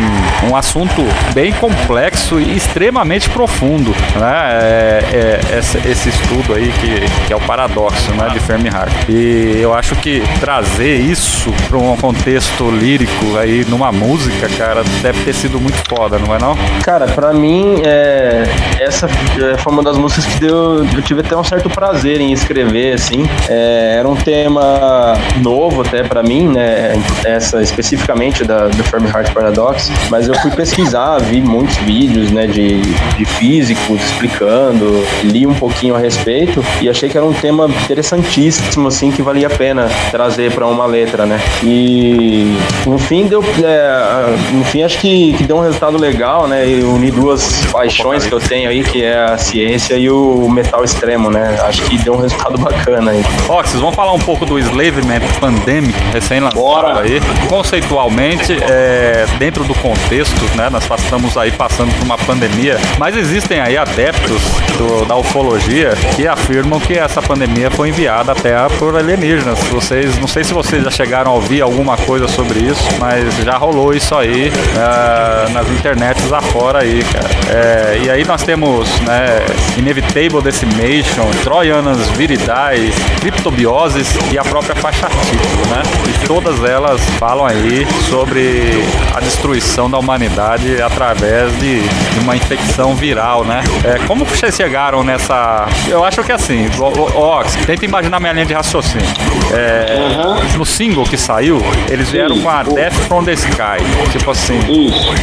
Um 0.48 0.54
assunto 0.54 1.02
bem 1.32 1.52
complexo 1.52 2.38
e 2.38 2.56
extremamente 2.56 3.30
profundo, 3.30 3.94
né? 4.16 4.61
É, 4.62 5.40
é, 5.52 5.58
esse, 5.58 5.78
esse, 5.88 6.08
estudo 6.11 6.54
aí 6.54 6.72
que, 6.80 7.26
que, 7.26 7.32
é 7.32 7.36
o 7.36 7.40
paradoxo, 7.40 8.11
né? 8.12 8.28
De 8.30 8.40
Fermi 8.40 8.68
Heart. 8.68 9.08
E 9.08 9.58
eu 9.61 9.72
acho 9.74 9.96
que 9.96 10.22
trazer 10.38 10.96
isso 10.96 11.52
para 11.68 11.78
um 11.78 11.96
contexto 11.96 12.70
lírico 12.70 13.38
aí 13.38 13.64
numa 13.68 13.90
música, 13.92 14.48
cara, 14.57 14.82
deve 15.03 15.24
ter 15.24 15.34
sido 15.34 15.61
muito 15.61 15.78
foda, 15.88 16.18
não 16.18 16.34
é 16.34 16.38
não? 16.38 16.57
Cara, 16.82 17.07
para 17.07 17.32
mim, 17.32 17.82
é, 17.84 18.44
essa 18.78 19.09
foi 19.09 19.72
uma 19.72 19.82
das 19.82 19.96
músicas 19.96 20.26
que 20.26 20.40
deu, 20.40 20.84
eu 20.84 21.03
tive 21.03 21.20
até 21.20 21.36
um 21.36 21.44
certo 21.44 21.68
prazer 21.68 22.20
em 22.20 22.32
escrever, 22.32 22.94
assim. 22.94 23.28
É, 23.48 23.96
era 23.98 24.09
um 24.09 24.16
tema 24.16 25.14
novo 25.42 25.82
até 25.82 26.03
para 26.03 26.22
mim, 26.22 26.48
né? 26.48 26.92
Essa 27.24 27.62
especificamente 27.62 28.44
da 28.44 28.68
do 28.68 29.09
Heart 29.09 29.32
Paradox, 29.32 29.90
mas 30.09 30.28
eu 30.28 30.34
fui 30.36 30.51
pesquisar, 30.51 31.18
vi 31.18 31.40
muitos 31.40 31.76
vídeos, 31.78 32.30
né, 32.30 32.46
de, 32.46 32.80
de 32.80 33.24
físicos 33.24 34.01
explicando, 34.03 35.05
li 35.24 35.46
um 35.46 35.55
pouquinho 35.55 35.94
a 35.94 35.98
respeito 35.98 36.64
e 36.80 36.88
achei 36.88 37.09
que 37.09 37.16
era 37.16 37.26
um 37.26 37.32
tema 37.32 37.68
interessantíssimo, 37.84 38.88
assim, 38.88 39.11
que 39.11 39.22
valia 39.22 39.46
a 39.46 39.51
pena 39.51 39.88
trazer 40.11 40.53
para 40.53 40.66
uma 40.66 40.86
letra, 40.86 41.26
né? 41.26 41.40
E 41.62 42.57
no 42.86 42.98
fim 42.98 43.26
deu, 43.26 43.42
é, 43.62 44.30
no 44.53 44.64
fim 44.64 44.83
acho 44.83 44.99
que, 44.99 45.33
que 45.35 45.45
deu 45.45 45.57
um 45.57 45.62
resultado 45.62 45.97
legal, 45.99 46.47
né? 46.47 46.68
E 46.68 46.83
unir 46.83 47.12
duas 47.12 47.64
paixões 47.66 48.26
que 48.26 48.33
eu 48.33 48.41
tenho 48.41 48.68
aí, 48.68 48.83
que 48.83 49.03
é 49.03 49.24
a 49.24 49.39
ciência 49.39 49.95
e 49.97 50.11
o 50.11 50.49
metal 50.49 50.85
extremo, 50.85 51.31
né? 51.31 51.59
Acho 51.62 51.83
que 51.83 51.99
deu 51.99 52.14
um 52.14 52.20
resultado 52.20 52.57
bacana 52.59 53.12
aí. 53.12 53.22
Ó, 53.49 53.62
vocês 53.62 53.81
vão 53.81 53.93
falar 53.93 54.12
um 54.12 54.18
pouco 54.18 54.45
do 54.45 54.59
Slavement 54.59 55.20
Pandemic, 55.39 55.99
recém-lançado 56.12 56.99
aí. 56.99 57.20
Conceitualmente, 57.49 58.57
é, 58.62 59.26
dentro 59.39 59.64
do 59.64 59.74
contexto, 59.74 60.41
né, 60.57 60.68
nós 60.70 60.85
estamos 60.99 61.37
aí 61.37 61.51
passando 61.51 61.93
por 61.99 62.05
uma 62.05 62.18
pandemia, 62.18 62.78
mas 62.99 63.16
existem 63.16 63.61
aí 63.61 63.76
adeptos 63.76 64.43
do, 64.76 65.05
da 65.05 65.16
ufologia 65.16 65.93
que 66.16 66.26
afirmam 66.26 66.81
que 66.81 66.95
essa 66.95 67.22
pandemia 67.22 67.70
foi 67.70 67.89
enviada 67.89 68.33
até 68.33 68.57
por 68.78 68.97
alienígenas. 68.97 69.59
Vocês, 69.70 70.18
não 70.18 70.28
sei 70.28 70.45
se 70.45 70.53
vocês 70.53 70.83
já 70.85 70.91
chegaram 70.91 71.33
a 71.33 71.35
ouvir 71.35 71.61
alguma 71.61 71.97
coisa 71.97 72.28
sobre 72.28 72.61
isso, 72.61 72.83
mas 72.99 73.35
já 73.45 73.57
rolou 73.57 73.93
isso 73.93 74.14
aí 74.21 74.49
uh, 74.49 75.53
nas 75.53 75.68
internets 75.68 76.33
afora 76.33 76.83
aí, 76.83 77.03
cara. 77.12 77.29
É, 77.49 78.01
e 78.05 78.11
aí 78.11 78.25
nós 78.25 78.43
temos, 78.43 78.89
né, 79.01 79.45
Inevitable 79.77 80.43
Decimation, 80.43 81.29
Troianas 81.43 82.09
Viridae, 82.11 82.93
Criptobioses 83.21 84.09
e 84.33 84.39
a 84.39 84.45
própria 84.45 84.75
faixa 84.77 85.09
título, 85.09 85.66
né? 85.75 85.83
E 86.09 86.27
todas 86.27 86.62
elas 86.62 87.01
falam 87.18 87.47
aí 87.47 87.87
sobre 88.09 88.85
a 89.14 89.21
destruição 89.21 89.91
da 89.91 89.99
humanidade 89.99 90.81
através 90.81 91.53
de, 91.59 91.81
de 91.81 92.18
uma 92.21 92.37
infecção 92.37 92.95
viral, 92.95 93.45
né? 93.45 93.62
É, 93.85 93.99
como 94.07 94.25
vocês 94.25 94.55
chegaram 94.55 95.03
nessa. 95.03 95.66
Eu 95.89 96.05
acho 96.05 96.23
que 96.23 96.33
assim, 96.33 96.68
ó, 97.14 97.43
tenta 97.66 97.85
imaginar 97.85 98.21
minha 98.21 98.33
linha 98.33 98.47
de 98.47 98.55
raciocínio. 98.55 99.07
É, 99.53 99.97
uhum. 99.99 100.59
No 100.59 100.66
single 100.66 101.05
que 101.05 101.16
saiu, 101.16 101.61
eles 101.89 102.11
vieram 102.11 102.39
com 102.41 102.49
a 102.49 102.62
Death 102.62 102.95
from 103.09 103.25
the 103.25 103.33
Sky. 103.33 103.79
Tipo 104.11 104.32
assim, 104.32 104.58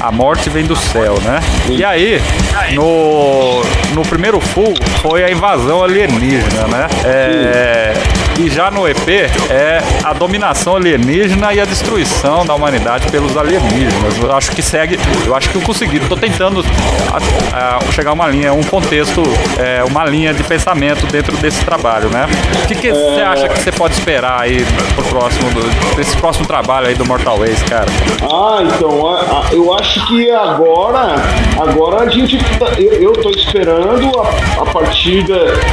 a 0.02 0.12
morte 0.12 0.50
vem 0.50 0.66
do 0.66 0.76
céu, 0.76 1.16
né? 1.22 1.40
E 1.70 1.84
aí, 1.84 2.22
no, 2.74 3.62
no 3.94 4.02
primeiro 4.04 4.40
full, 4.40 4.74
foi 5.02 5.24
a 5.24 5.30
invasão 5.32 5.84
alienígena, 5.84 6.68
né? 6.68 6.88
É, 7.06 7.94
e 8.38 8.50
já 8.50 8.70
no 8.70 8.88
EP 8.88 9.08
é 9.50 9.82
a 10.04 10.14
dominação 10.14 10.76
alienígena 10.76 11.54
e 11.54 11.60
a 11.60 11.66
destruição 11.66 12.46
da 12.46 12.54
humanidade 12.54 13.10
pelos 13.12 13.36
alienígenas. 13.36 14.18
Eu 14.22 14.36
acho 14.36 14.52
que 14.52 14.62
segue, 14.62 15.00
eu 15.26 15.36
acho 15.36 15.50
que 15.50 15.56
eu 15.56 15.62
consegui. 15.62 15.98
Estou 15.98 16.18
tentando 16.18 16.64
a, 17.12 17.78
a, 17.78 17.92
chegar 17.92 18.12
a 18.12 18.14
uma 18.14 18.28
linha, 18.28 18.54
um 18.54 18.64
contexto, 18.64 19.24
é, 19.58 19.84
uma 19.84 20.06
linha 20.06 20.34
de 20.34 20.44
pensamento 20.44 21.06
dentro 21.08 21.36
desse 21.38 21.64
trabalho, 21.66 22.10
né? 22.10 22.28
O 22.64 22.68
que, 22.68 22.76
que 22.76 22.92
você 22.92 23.22
é... 23.22 23.26
acha 23.26 23.50
que 23.50 23.60
você 23.60 23.72
pode 23.72 23.96
esperar 23.96 24.42
aí 24.42 24.66
pro 24.94 25.04
próximo, 25.06 25.50
desse 25.96 26.16
próximo 26.18 26.46
trabalho 26.46 26.88
aí 26.88 26.96
do 26.96 27.06
Mortal 27.06 27.40
Ways, 27.40 27.62
cara? 27.64 27.88
Ah, 28.22 28.60
então, 28.64 29.18
eu 29.52 29.74
acho 29.74 30.06
que 30.08 30.30
agora, 30.30 31.16
agora 31.60 32.04
a 32.04 32.10
gente, 32.10 32.38
tá, 32.60 32.68
eu, 32.78 33.14
tô 33.14 33.30
esperando 33.32 34.12
a, 34.20 34.62
a 34.62 34.66
partir 34.66 35.26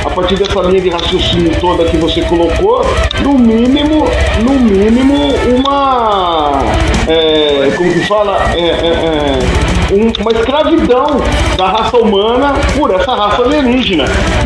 a 0.04 0.10
partir 0.10 0.36
dessa 0.36 0.60
linha 0.62 0.80
de 0.80 0.88
raciocínio 0.88 1.60
toda 1.60 1.84
que 1.84 1.96
você 1.96 2.22
colocou 2.22 2.53
colocou, 2.54 2.84
no 3.22 3.38
mínimo, 3.38 4.06
no 4.42 4.52
mínimo, 4.52 5.34
uma. 5.56 6.62
É, 7.08 7.70
como 7.76 7.92
que 7.92 8.06
fala? 8.06 8.38
É, 8.54 8.60
é, 8.60 8.70
é, 8.70 9.94
um, 9.94 10.12
uma 10.20 10.32
escravidão 10.32 11.20
da 11.56 11.66
raça 11.68 11.96
humana 11.96 12.54
por 12.76 12.92
essa 12.94 13.14
raça 13.14 13.42
alienígena. 13.42 14.04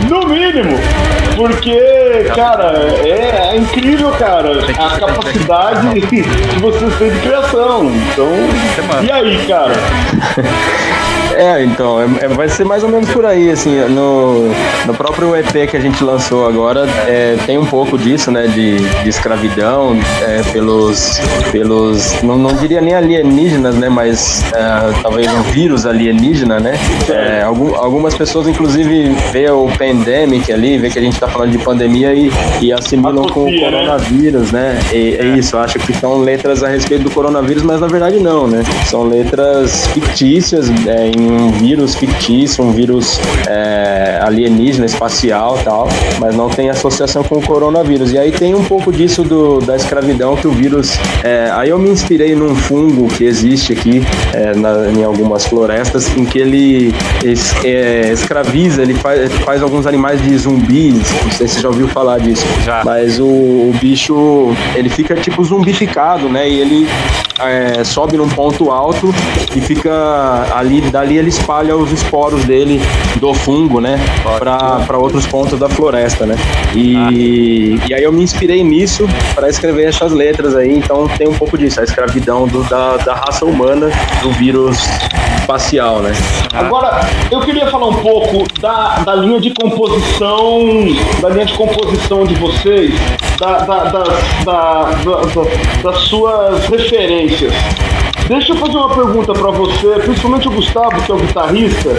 No 0.08 0.26
mínimo. 0.26 0.78
Porque, 1.36 2.30
cara, 2.34 2.72
é, 3.04 3.52
é 3.52 3.56
incrível, 3.56 4.10
cara, 4.12 4.58
a 4.76 4.98
capacidade 4.98 6.00
que 6.02 6.22
vocês 6.60 6.98
têm 6.98 7.10
de 7.10 7.20
criação. 7.20 7.86
Então. 7.86 8.28
E 9.04 9.10
aí, 9.10 9.46
cara? 9.46 9.74
É, 11.38 11.62
então, 11.62 12.00
é, 12.00 12.24
é, 12.24 12.28
vai 12.28 12.48
ser 12.48 12.64
mais 12.64 12.82
ou 12.82 12.88
menos 12.88 13.08
por 13.10 13.24
aí, 13.24 13.48
assim, 13.48 13.76
no, 13.90 14.48
no 14.84 14.92
próprio 14.92 15.36
EP 15.36 15.70
que 15.70 15.76
a 15.76 15.80
gente 15.80 16.02
lançou 16.02 16.48
agora, 16.48 16.84
é, 17.06 17.36
tem 17.46 17.56
um 17.56 17.64
pouco 17.64 17.96
disso, 17.96 18.32
né, 18.32 18.48
de, 18.48 18.78
de 18.78 19.08
escravidão 19.08 19.96
é, 20.20 20.42
pelos, 20.52 21.20
pelos 21.52 22.20
não, 22.22 22.36
não 22.36 22.52
diria 22.54 22.80
nem 22.80 22.92
alienígenas, 22.92 23.76
né, 23.76 23.88
mas 23.88 24.42
é, 24.52 25.00
talvez 25.00 25.32
um 25.32 25.42
vírus 25.42 25.86
alienígena, 25.86 26.58
né, 26.58 26.76
é, 27.08 27.42
algum, 27.42 27.72
algumas 27.76 28.16
pessoas, 28.16 28.48
inclusive, 28.48 29.10
vê 29.30 29.48
o 29.48 29.68
pandemic 29.78 30.52
ali, 30.52 30.76
vê 30.76 30.90
que 30.90 30.98
a 30.98 31.02
gente 31.02 31.20
tá 31.20 31.28
falando 31.28 31.52
de 31.52 31.58
pandemia 31.58 32.14
e, 32.14 32.32
e 32.60 32.72
assimilam 32.72 33.28
com 33.28 33.44
o 33.44 33.50
né? 33.50 33.60
coronavírus, 33.60 34.50
né, 34.50 34.76
e, 34.92 35.14
é 35.14 35.24
isso, 35.38 35.56
acho 35.56 35.78
que 35.78 35.92
são 35.92 36.18
letras 36.18 36.64
a 36.64 36.68
respeito 36.68 37.04
do 37.04 37.12
coronavírus, 37.12 37.62
mas 37.62 37.80
na 37.80 37.86
verdade 37.86 38.18
não, 38.18 38.48
né, 38.48 38.64
são 38.86 39.04
letras 39.04 39.86
fictícias, 39.86 40.68
em 40.68 41.27
um 41.28 41.50
vírus 41.52 41.94
fictício, 41.94 42.64
um 42.64 42.72
vírus 42.72 43.20
é, 43.46 44.18
alienígena, 44.22 44.86
espacial 44.86 45.58
tal, 45.64 45.88
mas 46.18 46.34
não 46.34 46.48
tem 46.48 46.70
associação 46.70 47.22
com 47.22 47.36
o 47.36 47.42
coronavírus. 47.42 48.12
E 48.12 48.18
aí 48.18 48.32
tem 48.32 48.54
um 48.54 48.64
pouco 48.64 48.92
disso 48.92 49.22
do, 49.22 49.60
da 49.60 49.76
escravidão 49.76 50.36
que 50.36 50.46
o 50.46 50.50
vírus. 50.50 50.98
É, 51.22 51.50
aí 51.52 51.70
eu 51.70 51.78
me 51.78 51.90
inspirei 51.90 52.34
num 52.34 52.54
fungo 52.54 53.08
que 53.08 53.24
existe 53.24 53.72
aqui 53.72 54.02
é, 54.32 54.54
na, 54.54 54.90
em 54.90 55.04
algumas 55.04 55.46
florestas, 55.46 56.16
em 56.16 56.24
que 56.24 56.38
ele 56.38 56.94
es, 57.24 57.54
é, 57.64 58.12
escraviza, 58.12 58.82
ele 58.82 58.94
faz, 58.94 59.32
faz 59.44 59.62
alguns 59.62 59.86
animais 59.86 60.22
de 60.22 60.36
zumbis. 60.36 61.10
Não 61.24 61.32
sei 61.32 61.48
se 61.48 61.54
você 61.54 61.60
já 61.60 61.68
ouviu 61.68 61.88
falar 61.88 62.18
disso. 62.18 62.46
Já. 62.64 62.82
Mas 62.84 63.18
o, 63.18 63.24
o 63.24 63.74
bicho 63.80 64.54
ele 64.74 64.88
fica 64.88 65.14
tipo 65.14 65.42
zumbificado, 65.44 66.28
né? 66.28 66.48
E 66.48 66.60
ele 66.60 66.88
é, 67.40 67.84
sobe 67.84 68.16
num 68.16 68.28
ponto 68.28 68.70
alto 68.70 69.14
e 69.54 69.60
fica 69.60 70.46
ali, 70.54 70.80
dali 70.80 71.18
ele 71.18 71.28
espalha 71.28 71.76
os 71.76 71.92
esporos 71.92 72.44
dele 72.44 72.80
do 73.16 73.32
fungo, 73.34 73.80
né, 73.80 73.98
para 74.38 74.98
outros 74.98 75.26
pontos 75.26 75.58
da 75.58 75.68
floresta, 75.68 76.26
né. 76.26 76.36
E, 76.74 76.96
ah. 76.96 77.86
e 77.88 77.94
aí 77.94 78.02
eu 78.02 78.12
me 78.12 78.22
inspirei 78.22 78.62
nisso 78.62 79.06
para 79.34 79.48
escrever 79.48 79.88
essas 79.88 80.12
letras 80.12 80.54
aí, 80.54 80.76
então 80.76 81.06
tem 81.08 81.28
um 81.28 81.34
pouco 81.34 81.56
disso, 81.56 81.80
a 81.80 81.84
escravidão 81.84 82.46
do, 82.46 82.62
da, 82.64 82.96
da 82.98 83.14
raça 83.14 83.44
humana 83.44 83.90
do 84.22 84.30
vírus 84.32 84.78
espacial, 85.40 86.00
né. 86.00 86.12
Agora, 86.52 87.00
eu 87.30 87.40
queria 87.40 87.66
falar 87.70 87.88
um 87.88 88.02
pouco 88.02 88.44
da, 88.60 88.98
da 88.98 89.14
linha 89.14 89.40
de 89.40 89.54
composição, 89.54 90.60
da 91.20 91.28
linha 91.30 91.46
de 91.46 91.54
composição 91.54 92.24
de 92.24 92.34
vocês, 92.34 92.92
da, 93.38 93.58
da, 93.58 93.84
da, 93.84 94.02
da, 94.44 94.90
das 95.82 95.98
suas 96.02 96.66
referências. 96.66 97.52
Deixa 98.26 98.52
eu 98.52 98.56
fazer 98.56 98.76
uma 98.76 98.94
pergunta 98.94 99.32
para 99.32 99.50
você, 99.50 99.88
principalmente 100.00 100.48
o 100.48 100.50
Gustavo, 100.50 101.02
que 101.02 101.10
é 101.10 101.14
o 101.14 101.18
guitarrista. 101.18 101.90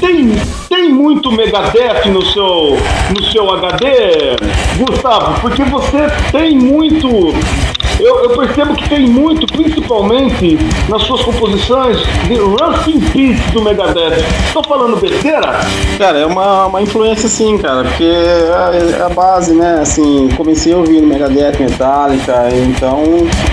Tem, 0.00 0.30
tem 0.68 0.88
muito 0.90 1.30
Megadeth 1.32 2.06
no 2.06 2.24
seu, 2.24 2.78
no 3.14 3.24
seu 3.24 3.50
HD, 3.50 4.36
Gustavo? 4.78 5.40
Porque 5.40 5.64
você 5.64 6.06
tem 6.30 6.56
muito 6.56 7.08
eu, 8.00 8.24
eu, 8.24 8.30
percebo 8.30 8.74
que 8.74 8.88
tem 8.88 9.08
muito, 9.08 9.46
principalmente 9.46 10.58
nas 10.88 11.02
suas 11.02 11.22
composições, 11.22 11.98
de 12.26 12.34
Rust 12.34 12.86
in 12.88 13.00
Peace 13.00 13.50
do 13.52 13.62
Megadeth. 13.62 14.24
Tô 14.52 14.62
falando 14.62 14.96
besteira? 15.00 15.60
Cara, 15.98 16.18
é 16.18 16.26
uma, 16.26 16.66
uma 16.66 16.82
influência 16.82 17.28
sim, 17.28 17.58
cara, 17.58 17.82
porque 17.84 18.04
é, 18.04 18.98
é 18.98 19.02
a 19.02 19.08
base, 19.08 19.52
né? 19.52 19.80
Assim, 19.80 20.28
comecei 20.36 20.74
ouvindo 20.74 21.06
Megadeth, 21.06 21.58
Metallica, 21.58 22.48
então 22.52 23.02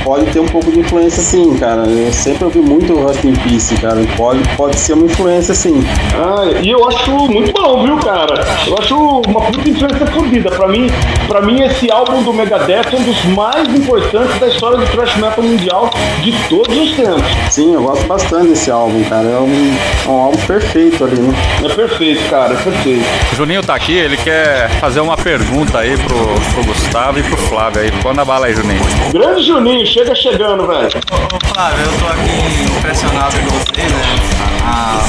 pode 0.04 0.26
ter 0.28 0.40
um 0.40 0.48
pouco 0.48 0.72
de 0.72 0.80
influência 0.80 1.24
sim, 1.24 1.56
cara. 1.58 1.84
Eu 1.88 2.14
sempre 2.14 2.46
ouvi 2.46 2.60
muito 2.60 2.94
Rust 2.94 3.24
in 3.24 3.34
Peace, 3.34 3.76
cara. 3.76 4.00
Pode, 4.16 4.40
pode 4.56 4.76
ser 4.78 4.94
uma 4.94 5.06
influência 5.06 5.54
sim. 5.54 5.84
Ah, 6.16 6.46
e 6.62 6.70
eu 6.70 6.88
acho 6.88 7.12
muito 7.12 7.52
bom, 7.52 7.84
viu, 7.84 7.98
cara? 7.98 8.36
Eu 8.68 8.78
acho 8.78 8.96
uma 8.96 9.42
puta 9.42 9.70
influência 9.70 10.06
fodida. 10.08 10.52
Pra 10.52 10.68
mim, 10.68 10.88
pra 11.28 11.42
mim, 11.42 11.62
esse 11.62 11.92
álbum 11.92 12.22
do 12.24 12.34
Megadeth 12.34 12.94
é 12.94 12.96
um 12.96 13.04
dos 13.04 13.26
mais 13.26 13.68
importantes 13.70 14.35
da 14.40 14.48
história 14.48 14.78
do 14.78 14.86
thrash 14.88 15.16
metal 15.16 15.44
mundial 15.44 15.90
de 16.24 16.32
todos 16.50 16.78
os 16.78 16.92
tempos. 16.96 17.24
Sim, 17.50 17.74
eu 17.74 17.84
gosto 17.84 18.06
bastante 18.06 18.48
desse 18.48 18.72
álbum, 18.72 19.04
cara. 19.06 19.28
É 19.28 19.40
um, 19.40 19.78
é 20.06 20.10
um 20.10 20.20
álbum 20.22 20.38
perfeito 20.46 21.04
ali, 21.04 21.20
né? 21.20 21.34
É 21.64 21.70
perfeito, 21.70 22.30
cara, 22.30 22.54
é 22.54 22.58
perfeito. 22.58 23.06
O 23.34 23.36
Juninho 23.36 23.62
tá 23.64 23.76
aqui, 23.76 23.94
ele 23.94 24.18
quer 24.18 24.70
fazer 24.80 25.00
uma 25.00 25.18
pergunta 25.18 25.80
aí 25.80 25.98
pro, 25.98 26.18
pro 26.54 26.64
Gustavo 26.66 27.20
e 27.20 27.24
pro 27.24 27.38
Flávio 27.38 27.82
aí. 27.82 27.92
Quando 28.02 28.20
a 28.20 28.26
bala 28.26 28.48
aí, 28.48 28.54
Juninho. 28.54 28.82
Grande 29.12 29.44
Juninho, 29.44 29.86
chega 29.86 30.14
chegando, 30.16 30.68
velho. 30.68 30.88
Ô, 30.88 31.54
Flávio, 31.54 31.86
eu 31.86 32.00
tô 32.00 32.08
aqui 32.08 32.78
impressionado 32.78 33.36
com 33.38 33.50
você, 33.58 33.82
né? 33.82 34.55
A 34.66 35.00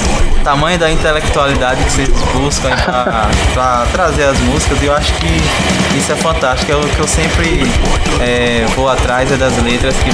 tamanho 0.45 0.79
da 0.79 0.91
intelectualidade 0.91 1.83
que 1.83 1.91
vocês 1.91 2.09
buscam 2.35 2.71
para 3.55 3.87
trazer 3.93 4.25
as 4.25 4.39
músicas 4.41 4.81
e 4.83 4.87
eu 4.87 4.95
acho 4.95 5.13
que 5.15 5.27
isso 5.97 6.13
é 6.13 6.17
fantástico. 6.17 6.71
É 6.71 6.77
o 6.77 6.81
que 6.81 7.01
eu 7.01 7.09
sempre 7.09 7.63
é, 8.21 8.65
vou 8.77 8.89
atrás 8.89 9.33
é 9.33 9.37
das 9.37 9.57
letras 9.63 9.97
que 9.97 10.11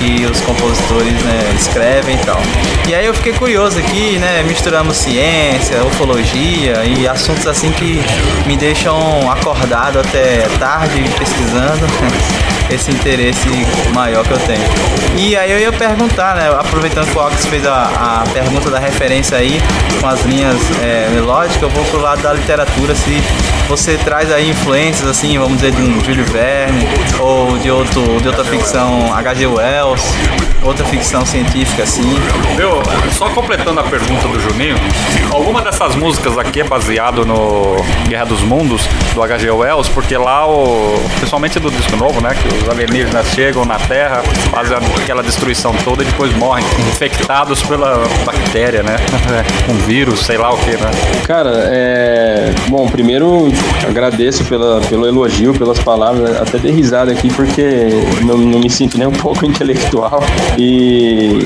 que 0.00 0.24
os 0.24 0.40
compositores 0.40 1.12
né, 1.12 1.54
escrevem 1.54 2.14
e 2.14 2.18
tal. 2.24 2.40
E 2.88 2.94
aí 2.94 3.04
eu 3.04 3.12
fiquei 3.12 3.34
curioso 3.34 3.78
aqui, 3.78 4.18
né? 4.18 4.42
Misturamos 4.42 4.96
ciência, 4.96 5.84
ufologia 5.84 6.82
e 6.84 7.06
assuntos 7.06 7.46
assim 7.46 7.70
que 7.72 8.00
me 8.46 8.56
deixam 8.56 8.98
acordado 9.30 10.00
até 10.00 10.48
tarde 10.58 11.04
pesquisando. 11.18 11.86
esse 12.74 12.90
interesse 12.90 13.48
maior 13.92 14.24
que 14.24 14.32
eu 14.32 14.38
tenho. 14.38 14.62
E 15.16 15.36
aí 15.36 15.50
eu 15.50 15.58
ia 15.58 15.72
perguntar, 15.72 16.36
né? 16.36 16.48
Aproveitando 16.56 17.10
que 17.10 17.18
o 17.18 17.26
Ox 17.26 17.46
fez 17.46 17.66
a, 17.66 18.22
a 18.22 18.30
pergunta 18.32 18.70
da 18.70 18.78
referência 18.78 19.36
aí, 19.36 19.60
com 20.00 20.06
as 20.06 20.24
linhas 20.24 20.56
é, 20.80 21.08
melódicas, 21.12 21.60
eu 21.62 21.68
vou 21.68 21.84
pro 21.86 22.00
lado 22.00 22.22
da 22.22 22.32
literatura, 22.32 22.94
se 22.94 23.20
você 23.68 23.96
traz 23.98 24.32
aí 24.32 24.50
influências, 24.50 25.08
assim, 25.08 25.38
vamos 25.38 25.60
dizer, 25.60 25.72
de 25.72 25.82
um 25.82 26.02
Júlio 26.04 26.24
Verne, 26.26 26.86
ou 27.18 27.58
de, 27.58 27.70
outro, 27.70 28.20
de 28.20 28.28
outra 28.28 28.44
ficção 28.44 29.12
H.G. 29.14 29.46
Wells, 29.46 29.89
outra 30.62 30.84
ficção 30.84 31.24
científica, 31.24 31.82
assim. 31.82 32.02
Meu, 32.56 32.82
só 33.16 33.28
completando 33.30 33.80
a 33.80 33.84
pergunta 33.84 34.28
do 34.28 34.40
Juninho, 34.40 34.76
alguma 35.32 35.62
dessas 35.62 35.94
músicas 35.94 36.36
aqui 36.38 36.60
é 36.60 36.64
baseado 36.64 37.24
no 37.24 37.76
Guerra 38.08 38.26
dos 38.26 38.42
Mundos, 38.42 38.82
do 39.14 39.22
H.G. 39.22 39.50
Wells, 39.50 39.90
porque 39.90 40.16
lá, 40.16 40.46
o, 40.46 41.00
principalmente 41.16 41.58
do 41.58 41.70
disco 41.70 41.96
novo, 41.96 42.20
né, 42.20 42.34
que 42.34 42.48
os 42.56 42.68
alienígenas 42.68 43.26
chegam 43.28 43.64
na 43.64 43.78
Terra, 43.78 44.22
fazem 44.50 44.76
aquela 44.76 45.22
destruição 45.22 45.74
toda 45.84 46.02
e 46.02 46.06
depois 46.06 46.32
morrem, 46.36 46.64
infectados 46.88 47.62
pela 47.62 48.02
bactéria, 48.24 48.82
né? 48.82 48.96
um 49.68 49.74
vírus, 49.86 50.20
sei 50.20 50.36
lá 50.36 50.52
o 50.52 50.58
que, 50.58 50.72
né? 50.72 50.90
Cara, 51.26 51.50
é. 51.70 52.52
Bom, 52.68 52.86
primeiro 52.88 53.52
agradeço 53.88 54.44
pela, 54.44 54.80
pelo 54.82 55.06
elogio, 55.06 55.52
pelas 55.54 55.78
palavras, 55.78 56.40
até 56.40 56.58
dei 56.58 56.72
risada 56.72 57.12
aqui 57.12 57.28
porque 57.32 57.88
não, 58.22 58.36
não 58.36 58.58
me 58.60 58.70
sinto 58.70 58.98
nem 58.98 59.06
um 59.06 59.12
pouco 59.12 59.44
intelectual 59.46 59.79
e 60.58 61.44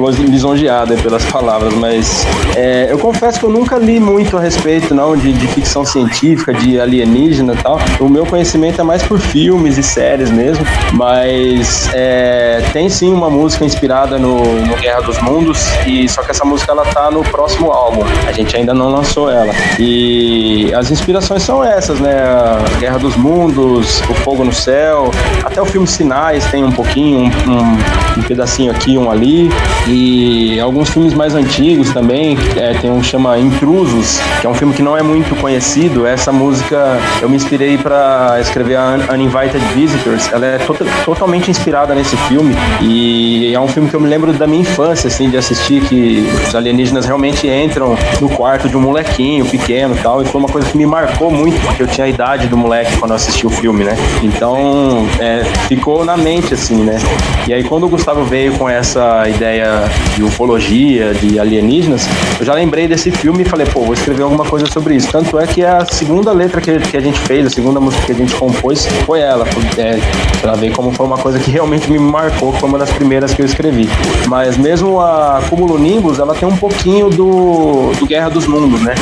lisonjeado 0.00 0.96
pelas 0.98 1.24
palavras, 1.26 1.74
mas 1.74 2.24
é, 2.56 2.88
eu 2.90 2.98
confesso 2.98 3.38
que 3.38 3.46
eu 3.46 3.50
nunca 3.50 3.76
li 3.76 3.98
muito 3.98 4.36
a 4.36 4.40
respeito 4.40 4.94
não 4.94 5.16
de, 5.16 5.32
de 5.32 5.46
ficção 5.48 5.84
científica, 5.84 6.52
de 6.52 6.80
alienígena 6.80 7.54
e 7.54 7.56
tal. 7.56 7.78
O 8.00 8.08
meu 8.08 8.24
conhecimento 8.24 8.80
é 8.80 8.84
mais 8.84 9.02
por 9.02 9.18
filmes 9.18 9.78
e 9.78 9.82
séries 9.82 10.30
mesmo 10.30 10.44
mesmo, 10.44 10.66
mas 10.92 11.88
é, 11.94 12.62
tem 12.72 12.88
sim 12.88 13.12
uma 13.12 13.30
música 13.30 13.64
inspirada 13.64 14.18
no, 14.18 14.42
no, 14.62 14.76
Guerra 14.76 15.00
dos 15.00 15.18
Mundos, 15.20 15.66
e 15.86 16.08
só 16.08 16.22
que 16.22 16.30
essa 16.30 16.44
música 16.44 16.72
ela 16.72 16.84
tá 16.84 17.10
no 17.10 17.22
próximo 17.22 17.70
álbum. 17.70 18.02
A 18.26 18.32
gente 18.32 18.56
ainda 18.56 18.74
não 18.74 18.90
lançou 18.90 19.30
ela. 19.30 19.52
E 19.78 20.72
as 20.74 20.90
inspirações 20.90 21.42
são 21.42 21.64
essas, 21.64 21.98
né? 21.98 22.22
A 22.22 22.78
Guerra 22.78 22.98
dos 22.98 23.16
Mundos, 23.16 24.00
O 24.08 24.14
Fogo 24.14 24.44
no 24.44 24.52
Céu, 24.52 25.10
até 25.42 25.60
o 25.60 25.64
filme 25.64 25.86
Sinais 25.86 26.44
tem 26.46 26.64
um 26.64 26.72
pouquinho, 26.72 27.20
um, 27.20 27.50
um, 27.50 28.18
um 28.18 28.22
pedacinho 28.22 28.70
aqui, 28.70 28.98
um 28.98 29.10
ali, 29.10 29.50
e 29.86 30.58
alguns 30.60 30.90
filmes 30.90 31.14
mais 31.14 31.34
antigos 31.34 31.92
também. 31.92 32.36
É, 32.56 32.74
tem 32.74 32.90
um 32.90 33.00
que 33.00 33.06
chama 33.06 33.38
Intrusos, 33.38 34.20
que 34.40 34.46
é 34.46 34.50
um 34.50 34.54
filme 34.54 34.74
que 34.74 34.82
não 34.82 34.96
é 34.96 35.02
muito 35.02 35.34
conhecido. 35.36 36.06
Essa 36.06 36.32
música 36.32 36.98
eu 37.20 37.28
me 37.28 37.36
inspirei 37.36 37.76
para 37.78 38.38
escrever 38.40 38.76
a 38.76 38.98
Uninvited 39.12 39.64
Visitors 39.74 40.24
ela 40.32 40.46
é 40.46 40.58
to 40.58 40.74
totalmente 41.04 41.50
inspirada 41.50 41.94
nesse 41.94 42.16
filme 42.28 42.54
e 42.80 43.52
é 43.54 43.60
um 43.60 43.68
filme 43.68 43.88
que 43.88 43.94
eu 43.94 44.00
me 44.00 44.08
lembro 44.08 44.32
da 44.32 44.46
minha 44.46 44.62
infância, 44.62 45.08
assim, 45.08 45.30
de 45.30 45.36
assistir 45.36 45.82
que 45.82 46.26
os 46.46 46.54
alienígenas 46.54 47.06
realmente 47.06 47.48
entram 47.48 47.96
no 48.20 48.28
quarto 48.28 48.68
de 48.68 48.76
um 48.76 48.80
molequinho 48.80 49.44
pequeno 49.46 49.94
e 49.94 49.98
tal, 49.98 50.22
e 50.22 50.24
foi 50.24 50.40
uma 50.40 50.48
coisa 50.48 50.68
que 50.68 50.76
me 50.76 50.86
marcou 50.86 51.30
muito, 51.30 51.60
porque 51.60 51.82
eu 51.82 51.86
tinha 51.86 52.06
a 52.06 52.08
idade 52.08 52.48
do 52.48 52.56
moleque 52.56 52.96
quando 52.98 53.12
eu 53.12 53.16
assisti 53.16 53.46
o 53.46 53.50
filme, 53.50 53.84
né? 53.84 53.96
Então, 54.22 55.06
é, 55.20 55.44
ficou 55.68 56.04
na 56.04 56.16
mente, 56.16 56.54
assim, 56.54 56.82
né? 56.82 56.98
E 57.46 57.52
aí, 57.52 57.62
quando 57.64 57.84
o 57.84 57.88
Gustavo 57.88 58.24
veio 58.24 58.54
com 58.54 58.68
essa 58.68 59.28
ideia 59.28 59.73
de 60.14 60.22
ufologia, 60.22 61.14
de 61.14 61.38
alienígenas, 61.38 62.06
eu 62.38 62.46
já 62.46 62.54
lembrei 62.54 62.86
desse 62.88 63.10
filme 63.10 63.42
e 63.42 63.44
falei, 63.44 63.66
pô, 63.66 63.80
vou 63.80 63.94
escrever 63.94 64.22
alguma 64.22 64.44
coisa 64.44 64.66
sobre 64.66 64.96
isso. 64.96 65.08
Tanto 65.10 65.38
é 65.38 65.46
que 65.46 65.64
a 65.64 65.84
segunda 65.84 66.32
letra 66.32 66.60
que, 66.60 66.78
que 66.78 66.96
a 66.96 67.00
gente 67.00 67.18
fez, 67.20 67.46
a 67.46 67.50
segunda 67.50 67.80
música 67.80 68.04
que 68.06 68.12
a 68.12 68.14
gente 68.14 68.34
compôs, 68.34 68.86
foi 69.06 69.20
ela. 69.20 69.46
É, 69.78 69.98
Pra 70.40 70.52
ver 70.52 70.72
como 70.72 70.92
foi 70.92 71.06
uma 71.06 71.16
coisa 71.16 71.38
que 71.38 71.50
realmente 71.50 71.90
me 71.90 71.98
marcou, 71.98 72.52
foi 72.52 72.68
uma 72.68 72.78
das 72.78 72.90
primeiras 72.90 73.32
que 73.32 73.40
eu 73.40 73.46
escrevi. 73.46 73.88
Mas 74.28 74.58
mesmo 74.58 75.00
a 75.00 75.42
Cúmulo 75.48 75.78
Nimbus, 75.78 76.18
ela 76.18 76.34
tem 76.34 76.46
um 76.46 76.56
pouquinho 76.56 77.08
do, 77.08 77.92
do 77.98 78.06
Guerra 78.06 78.28
dos 78.28 78.46
Mundos, 78.46 78.82
né? 78.82 78.94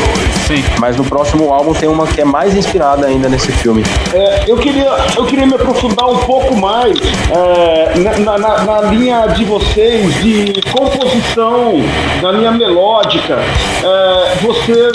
Sim. 0.46 0.62
Mas 0.78 0.96
no 0.96 1.04
próximo 1.04 1.52
álbum 1.52 1.72
tem 1.74 1.88
uma 1.88 2.06
que 2.06 2.20
é 2.20 2.24
mais 2.24 2.56
inspirada 2.56 3.08
ainda 3.08 3.28
nesse 3.28 3.50
filme. 3.50 3.82
É, 4.14 4.44
eu, 4.46 4.56
queria, 4.56 4.88
eu 5.16 5.26
queria 5.26 5.44
me 5.44 5.54
aprofundar 5.54 6.08
um 6.08 6.18
pouco 6.18 6.56
mais 6.56 6.96
é, 7.30 7.98
na, 8.20 8.38
na, 8.38 8.64
na, 8.64 8.80
linha 8.82 9.26
de 9.26 9.44
vocês 9.44 10.14
de 10.22 10.52
composição, 10.70 11.74
na 12.22 12.32
linha 12.32 12.50
melódica. 12.52 13.38
É, 13.82 14.34
vocês 14.40 14.92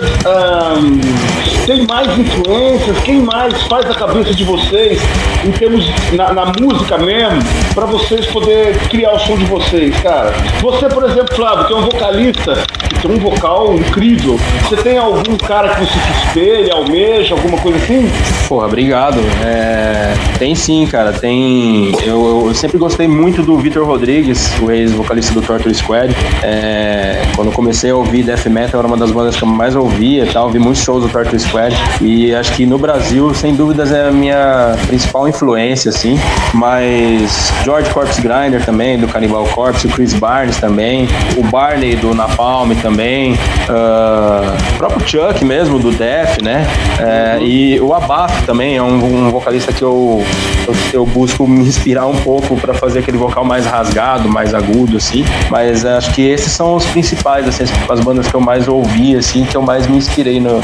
é, 1.70 1.86
mais 1.88 2.18
influências? 2.18 2.97
Quem 2.99 3.22
mais 3.22 3.61
faz 3.63 3.89
a 3.89 3.93
cabeça 3.93 4.34
de 4.34 4.43
vocês 4.43 4.99
em 5.45 5.51
termos 5.51 5.86
na, 6.13 6.34
na 6.34 6.45
música 6.59 6.97
mesmo, 6.97 7.39
para 7.74 7.86
vocês 7.86 8.26
poderem 8.28 8.74
criar 8.89 9.13
o 9.13 9.20
som 9.20 9.38
de 9.38 9.45
vocês, 9.45 9.95
cara. 10.01 10.34
Você, 10.61 10.88
por 10.89 11.03
exemplo, 11.03 11.36
Flávio, 11.36 11.65
que 11.65 11.74
é 11.74 11.76
um 11.76 11.82
vocalista, 11.84 12.53
que 12.89 13.07
tem 13.07 13.11
um 13.11 13.20
vocal 13.20 13.76
incrível, 13.76 14.39
você 14.68 14.76
tem 14.78 14.97
algum 14.97 15.38
cara 15.38 15.70
que 15.76 15.82
você 15.82 15.93
se 15.93 16.28
espelha, 16.28 16.74
almeja, 16.74 17.36
alguma 17.36 17.57
coisa 17.59 17.78
assim? 17.78 18.09
Porra, 18.47 18.68
obrigado. 18.68 19.20
É... 19.45 20.13
Tem 20.38 20.53
sim, 20.53 20.86
cara. 20.86 21.13
Tem. 21.13 21.91
Eu, 22.03 22.45
eu 22.47 22.53
sempre 22.53 22.78
gostei 22.78 23.07
muito 23.07 23.41
do 23.41 23.57
Vitor 23.57 23.86
Rodrigues, 23.86 24.51
o 24.61 24.72
ex-vocalista 24.72 25.34
do 25.34 25.41
Torture 25.58 25.74
Squad. 25.74 26.16
É... 26.43 27.22
Quando 27.36 27.51
comecei 27.51 27.91
a 27.91 27.95
ouvir 27.95 28.24
Death 28.24 28.45
Metal, 28.45 28.80
era 28.80 28.88
uma 28.88 28.97
das 28.97 29.12
bandas 29.12 29.36
que 29.36 29.43
eu 29.43 29.47
mais 29.47 29.76
ouvia 29.76 30.24
e 30.24 30.32
tal. 30.32 30.45
Ouvi 30.45 30.60
muitos 30.60 30.84
shows 30.84 31.03
do 31.03 31.10
Torture 31.10 31.39
Squad. 31.39 31.76
E 32.01 32.34
acho 32.34 32.53
que 32.53 32.66
no 32.66 32.78
Brasil, 32.78 33.34
sem 33.34 33.55
dúvidas, 33.55 33.91
é 33.91 34.08
a 34.08 34.12
minha 34.12 34.76
principal 34.88 35.28
influência, 35.28 35.89
assim. 35.89 36.20
Mas 36.53 37.51
George 37.64 37.89
Corpse 37.91 38.22
Grinder 38.22 38.64
também, 38.64 38.97
do 38.97 39.08
Cannibal 39.08 39.45
Corpse, 39.45 39.88
o 39.88 39.89
Chris 39.89 40.14
Barnes 40.14 40.58
também, 40.58 41.08
o 41.36 41.43
Barney 41.43 41.95
do 41.95 42.14
Napalm 42.14 42.72
também, 42.82 43.34
uh, 43.34 44.74
o 44.74 44.78
próprio 44.78 45.08
Chuck 45.08 45.43
mesmo, 45.43 45.80
do 45.80 45.91
Death, 45.91 46.41
né? 46.41 46.66
Uh, 46.99 47.43
e 47.43 47.80
o 47.80 47.93
Abaf 47.93 48.45
também 48.45 48.78
é 48.78 48.82
um, 48.82 49.28
um 49.28 49.32
vocalista 49.32 49.72
que 49.72 49.84
eu, 49.84 50.24
eu, 50.68 50.76
eu, 50.93 51.05
busco 51.05 51.47
me 51.47 51.62
inspirar 51.62 52.05
um 52.08 52.16
pouco 52.18 52.55
para 52.58 52.74
fazer 52.74 52.99
aquele 52.99 53.18
vocal 53.18 53.43
mais 53.43 53.66
rasgado, 53.66 54.30
mais 54.30 54.53
agudo, 54.53 54.97
assim. 54.97 55.24
Mas 55.50 55.86
acho 55.86 56.14
que 56.14 56.22
esses 56.22 56.52
são 56.52 56.76
os 56.76 56.86
principais, 56.88 57.48
assim, 57.48 57.64
as, 57.89 58.00
bandas 58.02 58.28
que 58.28 58.36
eu 58.36 58.41
mais 58.41 58.68
ouvi, 58.68 59.16
assim, 59.16 59.45
que 59.45 59.56
eu 59.56 59.62
mais 59.62 59.88
me 59.88 59.98
inspirei 59.98 60.39
no, 60.39 60.60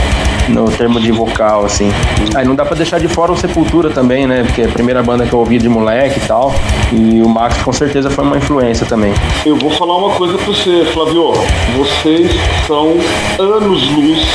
no 0.50 0.70
termo 0.72 1.00
de 1.00 1.12
vocal, 1.12 1.66
assim. 1.66 1.92
Aí 2.36 2.46
não 2.46 2.56
dá 2.56 2.66
para 2.66 2.76
deixar 2.76 3.00
de 3.00 3.08
fora 3.08 3.32
o 3.32 3.38
Sepultura 3.38 3.90
também, 3.90 4.28
né? 4.28 4.44
Porque 4.44 4.62
é 4.62 4.66
a 4.66 4.70
primeira 4.70 5.02
banda 5.02 5.26
que 5.26 5.34
eu 5.34 5.40
ouvi 5.40 5.58
de 5.58 5.70
moleque 5.70 6.20
e 6.20 6.28
tal. 6.28 6.54
E 6.92 7.22
o 7.22 7.30
Max 7.30 7.62
com 7.62 7.74
certeza 7.74 8.10
foi 8.10 8.24
uma 8.24 8.38
influência 8.38 8.86
também. 8.86 9.14
Eu 9.46 9.56
vou 9.56 9.72
falar 9.72 9.98
uma 9.98 10.16
coisa 10.16 10.38
pra 10.38 10.46
você, 10.46 10.86
Flavio. 10.94 11.34
Vocês 11.78 12.32
são 12.68 12.98
anos-luz. 13.40 14.28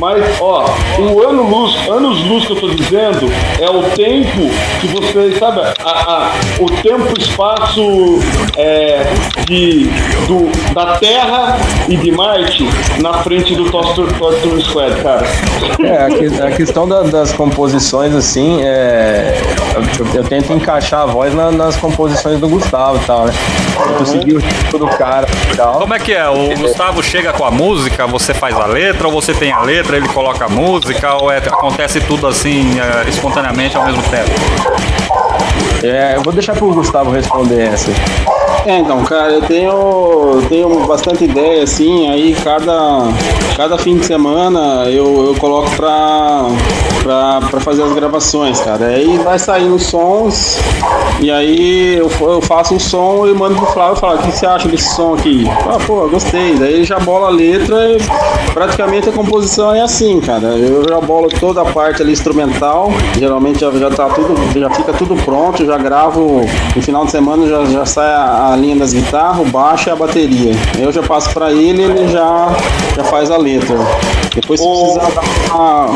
Mas, 0.00 0.24
ó, 0.40 0.66
o 0.98 1.22
ano-luz, 1.22 1.76
anos-luz 1.88 2.46
que 2.46 2.52
eu 2.52 2.60
tô 2.60 2.68
dizendo 2.70 3.30
é 3.60 3.70
o 3.70 3.82
tempo 3.90 4.50
que 4.80 4.88
vocês, 4.88 5.38
sabe, 5.38 5.60
a, 5.60 5.88
a, 5.88 6.32
o 6.58 6.66
tempo-espaço 6.82 8.18
é, 8.56 9.04
de, 9.46 9.84
do, 10.26 10.50
da 10.74 10.96
Terra 10.98 11.56
e 11.88 11.96
de 11.96 12.10
Marte 12.10 12.68
na 13.00 13.14
frente 13.22 13.54
do 13.54 13.70
Torture 13.70 14.10
Squad, 14.62 15.00
cara. 15.00 15.26
É, 15.80 16.44
a, 16.46 16.50
questão 16.50 16.88
da, 16.88 17.02
das 17.02 17.32
composições, 17.32 18.14
assim, 18.14 18.62
é, 18.62 19.40
eu, 19.98 20.06
eu, 20.14 20.24
tento 20.24 20.52
encaixar 20.52 21.02
a 21.02 21.06
voz 21.06 21.34
na, 21.34 21.50
nas 21.50 21.76
composições 21.76 22.38
do 22.38 22.48
Gustavo 22.48 22.98
e 23.02 23.06
tal, 23.06 23.26
né? 23.26 23.32
Conseguir 23.98 24.36
o 24.36 24.40
tipo 24.40 24.78
do 24.78 24.86
cara 24.86 25.26
e 25.52 25.56
tal. 25.56 25.80
Como 25.80 25.94
é 25.94 25.98
que 25.98 26.12
é? 26.12 26.28
O 26.28 26.56
Gustavo 26.56 27.02
chega 27.02 27.32
com 27.32 27.44
a 27.44 27.50
música, 27.50 28.06
você 28.06 28.32
faz 28.32 28.54
a 28.56 28.66
letra, 28.66 29.06
ou 29.08 29.12
você 29.12 29.34
tem 29.34 29.52
a 29.52 29.60
letra, 29.60 29.96
ele 29.96 30.08
coloca 30.08 30.44
a 30.44 30.48
música, 30.48 31.14
ou 31.14 31.30
é, 31.30 31.38
acontece 31.38 32.00
tudo 32.00 32.26
assim, 32.26 32.78
é, 32.78 33.08
espontaneamente 33.08 33.76
ao 33.76 33.84
mesmo 33.84 34.02
tempo? 34.04 35.23
É, 35.82 36.16
eu 36.16 36.22
vou 36.22 36.32
deixar 36.32 36.54
pro 36.54 36.72
Gustavo 36.72 37.10
responder 37.10 37.68
essa. 37.68 37.90
É, 38.66 38.78
então, 38.78 39.04
cara, 39.04 39.32
eu 39.32 39.42
tenho, 39.42 40.42
tenho 40.48 40.86
bastante 40.86 41.24
ideia, 41.24 41.62
assim, 41.62 42.08
aí 42.08 42.34
cada, 42.42 43.02
cada 43.56 43.76
fim 43.76 43.98
de 43.98 44.06
semana 44.06 44.88
eu, 44.88 45.26
eu 45.26 45.34
coloco 45.34 45.70
pra, 45.76 46.46
pra, 47.04 47.40
pra 47.50 47.60
fazer 47.60 47.82
as 47.82 47.92
gravações, 47.92 48.60
cara. 48.60 48.86
Aí 48.86 49.18
vai 49.18 49.38
saindo 49.38 49.74
os 49.74 49.84
sons, 49.84 50.58
e 51.20 51.30
aí 51.30 51.96
eu, 51.96 52.10
eu 52.20 52.40
faço 52.40 52.74
o 52.74 52.80
som 52.80 53.28
e 53.28 53.34
mando 53.34 53.54
pro 53.56 53.66
Flávio 53.66 53.96
e 53.96 54.00
falo, 54.00 54.18
o 54.18 54.22
que 54.22 54.32
você 54.32 54.46
acha 54.46 54.66
desse 54.66 54.94
som 54.94 55.14
aqui? 55.14 55.44
Ah, 55.48 55.78
pô, 55.86 56.08
gostei. 56.08 56.54
Daí 56.54 56.74
ele 56.74 56.84
já 56.84 56.98
bola 56.98 57.28
a 57.28 57.30
letra 57.30 57.76
e 57.92 57.98
praticamente 58.52 59.08
a 59.10 59.12
composição 59.12 59.74
é 59.74 59.82
assim, 59.82 60.20
cara. 60.20 60.48
Eu 60.56 60.88
já 60.88 61.00
bolo 61.00 61.28
toda 61.28 61.60
a 61.60 61.64
parte 61.66 62.02
ali 62.02 62.12
instrumental, 62.12 62.90
geralmente 63.18 63.60
já, 63.60 63.70
já 63.70 63.90
tá 63.90 64.08
tudo, 64.08 64.34
já 64.58 64.70
fica 64.70 64.92
tudo 64.94 65.14
pronto, 65.22 65.64
já 65.64 65.76
gravo 65.76 66.40
no 66.74 66.82
final 66.82 67.04
de 67.04 67.10
semana 67.10 67.46
já, 67.46 67.64
já 67.66 67.86
sai 67.86 68.10
a, 68.10 68.52
a 68.52 68.56
linha 68.56 68.76
das 68.76 68.94
guitarras, 68.94 69.46
o 69.46 69.50
baixo 69.50 69.90
e 69.90 69.92
a 69.92 69.96
bateria. 69.96 70.52
Eu 70.78 70.90
já 70.90 71.02
passo 71.02 71.30
pra 71.30 71.52
ele 71.52 71.82
ele 71.82 72.08
já, 72.08 72.48
já 72.96 73.04
faz 73.04 73.30
a 73.30 73.36
letra. 73.36 73.76
Depois 74.34 74.58
se 74.60 74.66
precisar 74.66 75.10
dar 75.10 75.22
uma, 75.54 75.86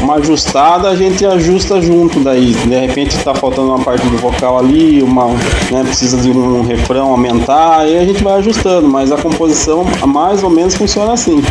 uma 0.00 0.14
ajustada, 0.14 0.88
a 0.88 0.96
gente 0.96 1.24
ajusta 1.24 1.80
junto 1.80 2.20
daí. 2.20 2.52
De 2.52 2.78
repente 2.78 3.16
tá 3.18 3.34
faltando 3.34 3.68
uma 3.68 3.78
parte 3.78 4.06
do 4.06 4.16
vocal 4.16 4.58
ali, 4.58 5.02
uma, 5.02 5.26
né, 5.70 5.82
precisa 5.84 6.16
de 6.18 6.30
um 6.30 6.62
refrão 6.62 7.10
aumentar, 7.10 7.80
aí 7.80 7.98
a 7.98 8.04
gente 8.04 8.24
vai 8.24 8.34
ajustando, 8.34 8.88
mas 8.88 9.12
a 9.12 9.16
composição 9.16 9.84
mais 10.06 10.42
ou 10.42 10.50
menos 10.50 10.74
funciona 10.74 11.12
assim. 11.12 11.42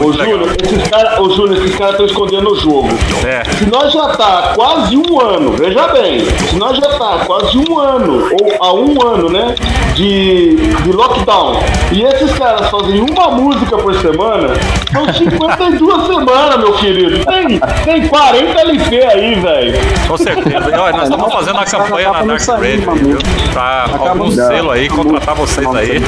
Ô, 0.00 0.12
Júlio, 0.12 0.46
esses 0.62 0.88
caras 0.88 1.18
ô, 1.18 1.30
Júlio, 1.30 1.58
esses 1.58 1.76
caras 1.76 1.92
estão 1.92 2.06
escondendo 2.06 2.52
o 2.52 2.56
jogo. 2.56 2.88
É. 3.24 3.42
Se 3.58 3.66
nós 3.66 3.92
já 3.92 4.08
tá 4.16 4.52
quase 4.54 4.96
um 4.96 5.20
ano, 5.20 5.52
veja 5.52 5.88
bem, 5.88 6.20
se 6.48 6.56
nós 6.56 6.76
já 6.76 6.98
tá 6.98 7.24
quase 7.26 7.56
um 7.58 7.78
ano, 7.78 8.28
ou 8.32 8.64
há 8.64 8.72
um 8.74 9.06
ano, 9.06 9.30
né, 9.30 9.54
de, 9.96 10.54
de 10.54 10.92
lockdown, 10.92 11.58
e 11.90 12.02
esses 12.02 12.30
caras 12.34 12.68
fazem 12.70 13.00
uma 13.00 13.30
música 13.30 13.78
por 13.78 13.94
semana, 13.94 14.54
são 14.92 15.12
52 15.12 16.06
semanas, 16.06 16.58
meu 16.58 16.72
querido. 16.74 17.24
Tem, 17.24 17.58
tem 17.84 18.08
40 18.08 18.60
LP 18.60 19.04
aí, 19.04 19.34
velho. 19.36 19.78
Com 20.06 20.16
certeza. 20.18 20.70
E, 20.70 20.78
olha, 20.78 20.96
nós 20.96 21.08
estamos 21.08 21.32
fazendo 21.32 21.54
uma 21.54 21.64
campanha 21.64 22.12
na 22.12 22.22
Dark 22.22 22.46
Radio, 22.46 22.92
viu? 22.92 23.18
Pra 23.52 23.86
algum 24.10 24.30
selo 24.30 24.70
aí 24.70 24.88
contratar 24.88 25.34
vocês 25.34 25.74
aí, 25.74 26.00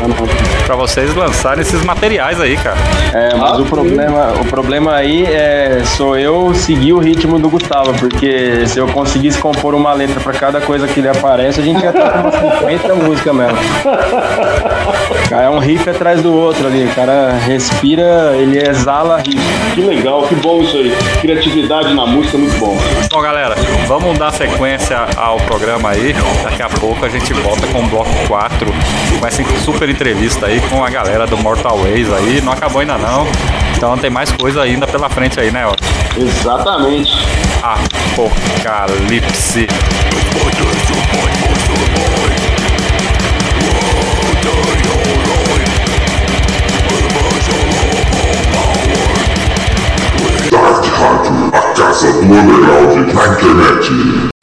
pra 0.66 0.76
vocês 0.76 1.14
lançarem 1.14 1.62
esses 1.62 1.82
materiais 1.82 2.40
aí, 2.40 2.56
cara. 2.56 2.76
É, 3.14 3.34
mas 3.34 3.58
o 3.58 3.64
problema, 3.64 4.34
o 4.38 4.44
problema 4.44 4.94
aí 4.94 5.24
é 5.24 5.82
sou 5.96 6.18
eu 6.18 6.52
seguir 6.54 6.92
o 6.92 6.98
ritmo 6.98 7.38
do 7.38 7.48
Gustavo, 7.48 7.94
porque 7.94 8.66
se 8.66 8.78
eu 8.78 8.86
conseguisse 8.88 9.38
compor 9.38 9.74
uma 9.74 9.94
letra 9.94 10.20
pra 10.20 10.32
cada 10.34 10.60
coisa 10.60 10.86
que 10.86 11.00
ele 11.00 11.08
aparece, 11.08 11.60
a 11.60 11.62
gente 11.62 11.82
ia 11.82 11.90
estar 11.90 12.10
com 12.10 12.20
umas 12.20 12.34
50 12.34 12.94
músicas 12.94 13.34
mesmo. 13.34 13.58
Cara, 15.28 15.44
é 15.44 15.50
um 15.50 15.58
riff 15.58 15.88
atrás 15.88 16.22
do 16.22 16.34
outro 16.34 16.66
ali. 16.66 16.84
O 16.84 16.94
cara 16.94 17.32
respira, 17.32 18.34
ele 18.36 18.58
exala 18.58 19.18
riff. 19.18 19.38
Que 19.74 19.82
legal, 19.82 20.26
que 20.26 20.34
bom 20.36 20.62
isso 20.62 20.76
aí. 20.76 20.96
Criatividade 21.20 21.92
na 21.94 22.06
música 22.06 22.36
é 22.36 22.40
muito 22.40 22.58
bom. 22.58 22.76
Bom, 23.10 23.20
galera, 23.20 23.54
vamos 23.86 24.18
dar 24.18 24.32
sequência 24.32 25.06
ao 25.16 25.36
programa 25.38 25.90
aí. 25.90 26.14
Daqui 26.42 26.62
a 26.62 26.68
pouco 26.68 27.04
a 27.04 27.08
gente 27.08 27.32
volta 27.34 27.66
com 27.68 27.80
o 27.80 27.86
bloco 27.86 28.10
4, 28.26 28.66
com 29.20 29.26
essa 29.26 29.42
super 29.64 29.88
entrevista 29.88 30.46
aí 30.46 30.60
com 30.68 30.84
a 30.84 30.90
galera 30.90 31.26
do 31.26 31.36
Mortal 31.36 31.78
Ways 31.78 32.12
aí. 32.12 32.40
Não 32.40 32.52
acabou 32.52 32.80
ainda 32.80 32.98
não. 32.98 33.26
Então 33.76 33.96
tem 33.96 34.10
mais 34.10 34.32
coisa 34.32 34.62
ainda 34.62 34.86
pela 34.86 35.08
frente 35.08 35.38
aí, 35.38 35.50
né, 35.50 35.66
ó? 35.66 35.74
Exatamente. 36.20 37.12
Apocalipse. 37.62 39.68
Rádio, 51.98 52.10
a 52.10 52.12
casa 52.12 52.12
do 52.12 52.32
underground 52.32 53.12
na 53.12 53.26
internet. 53.26 54.37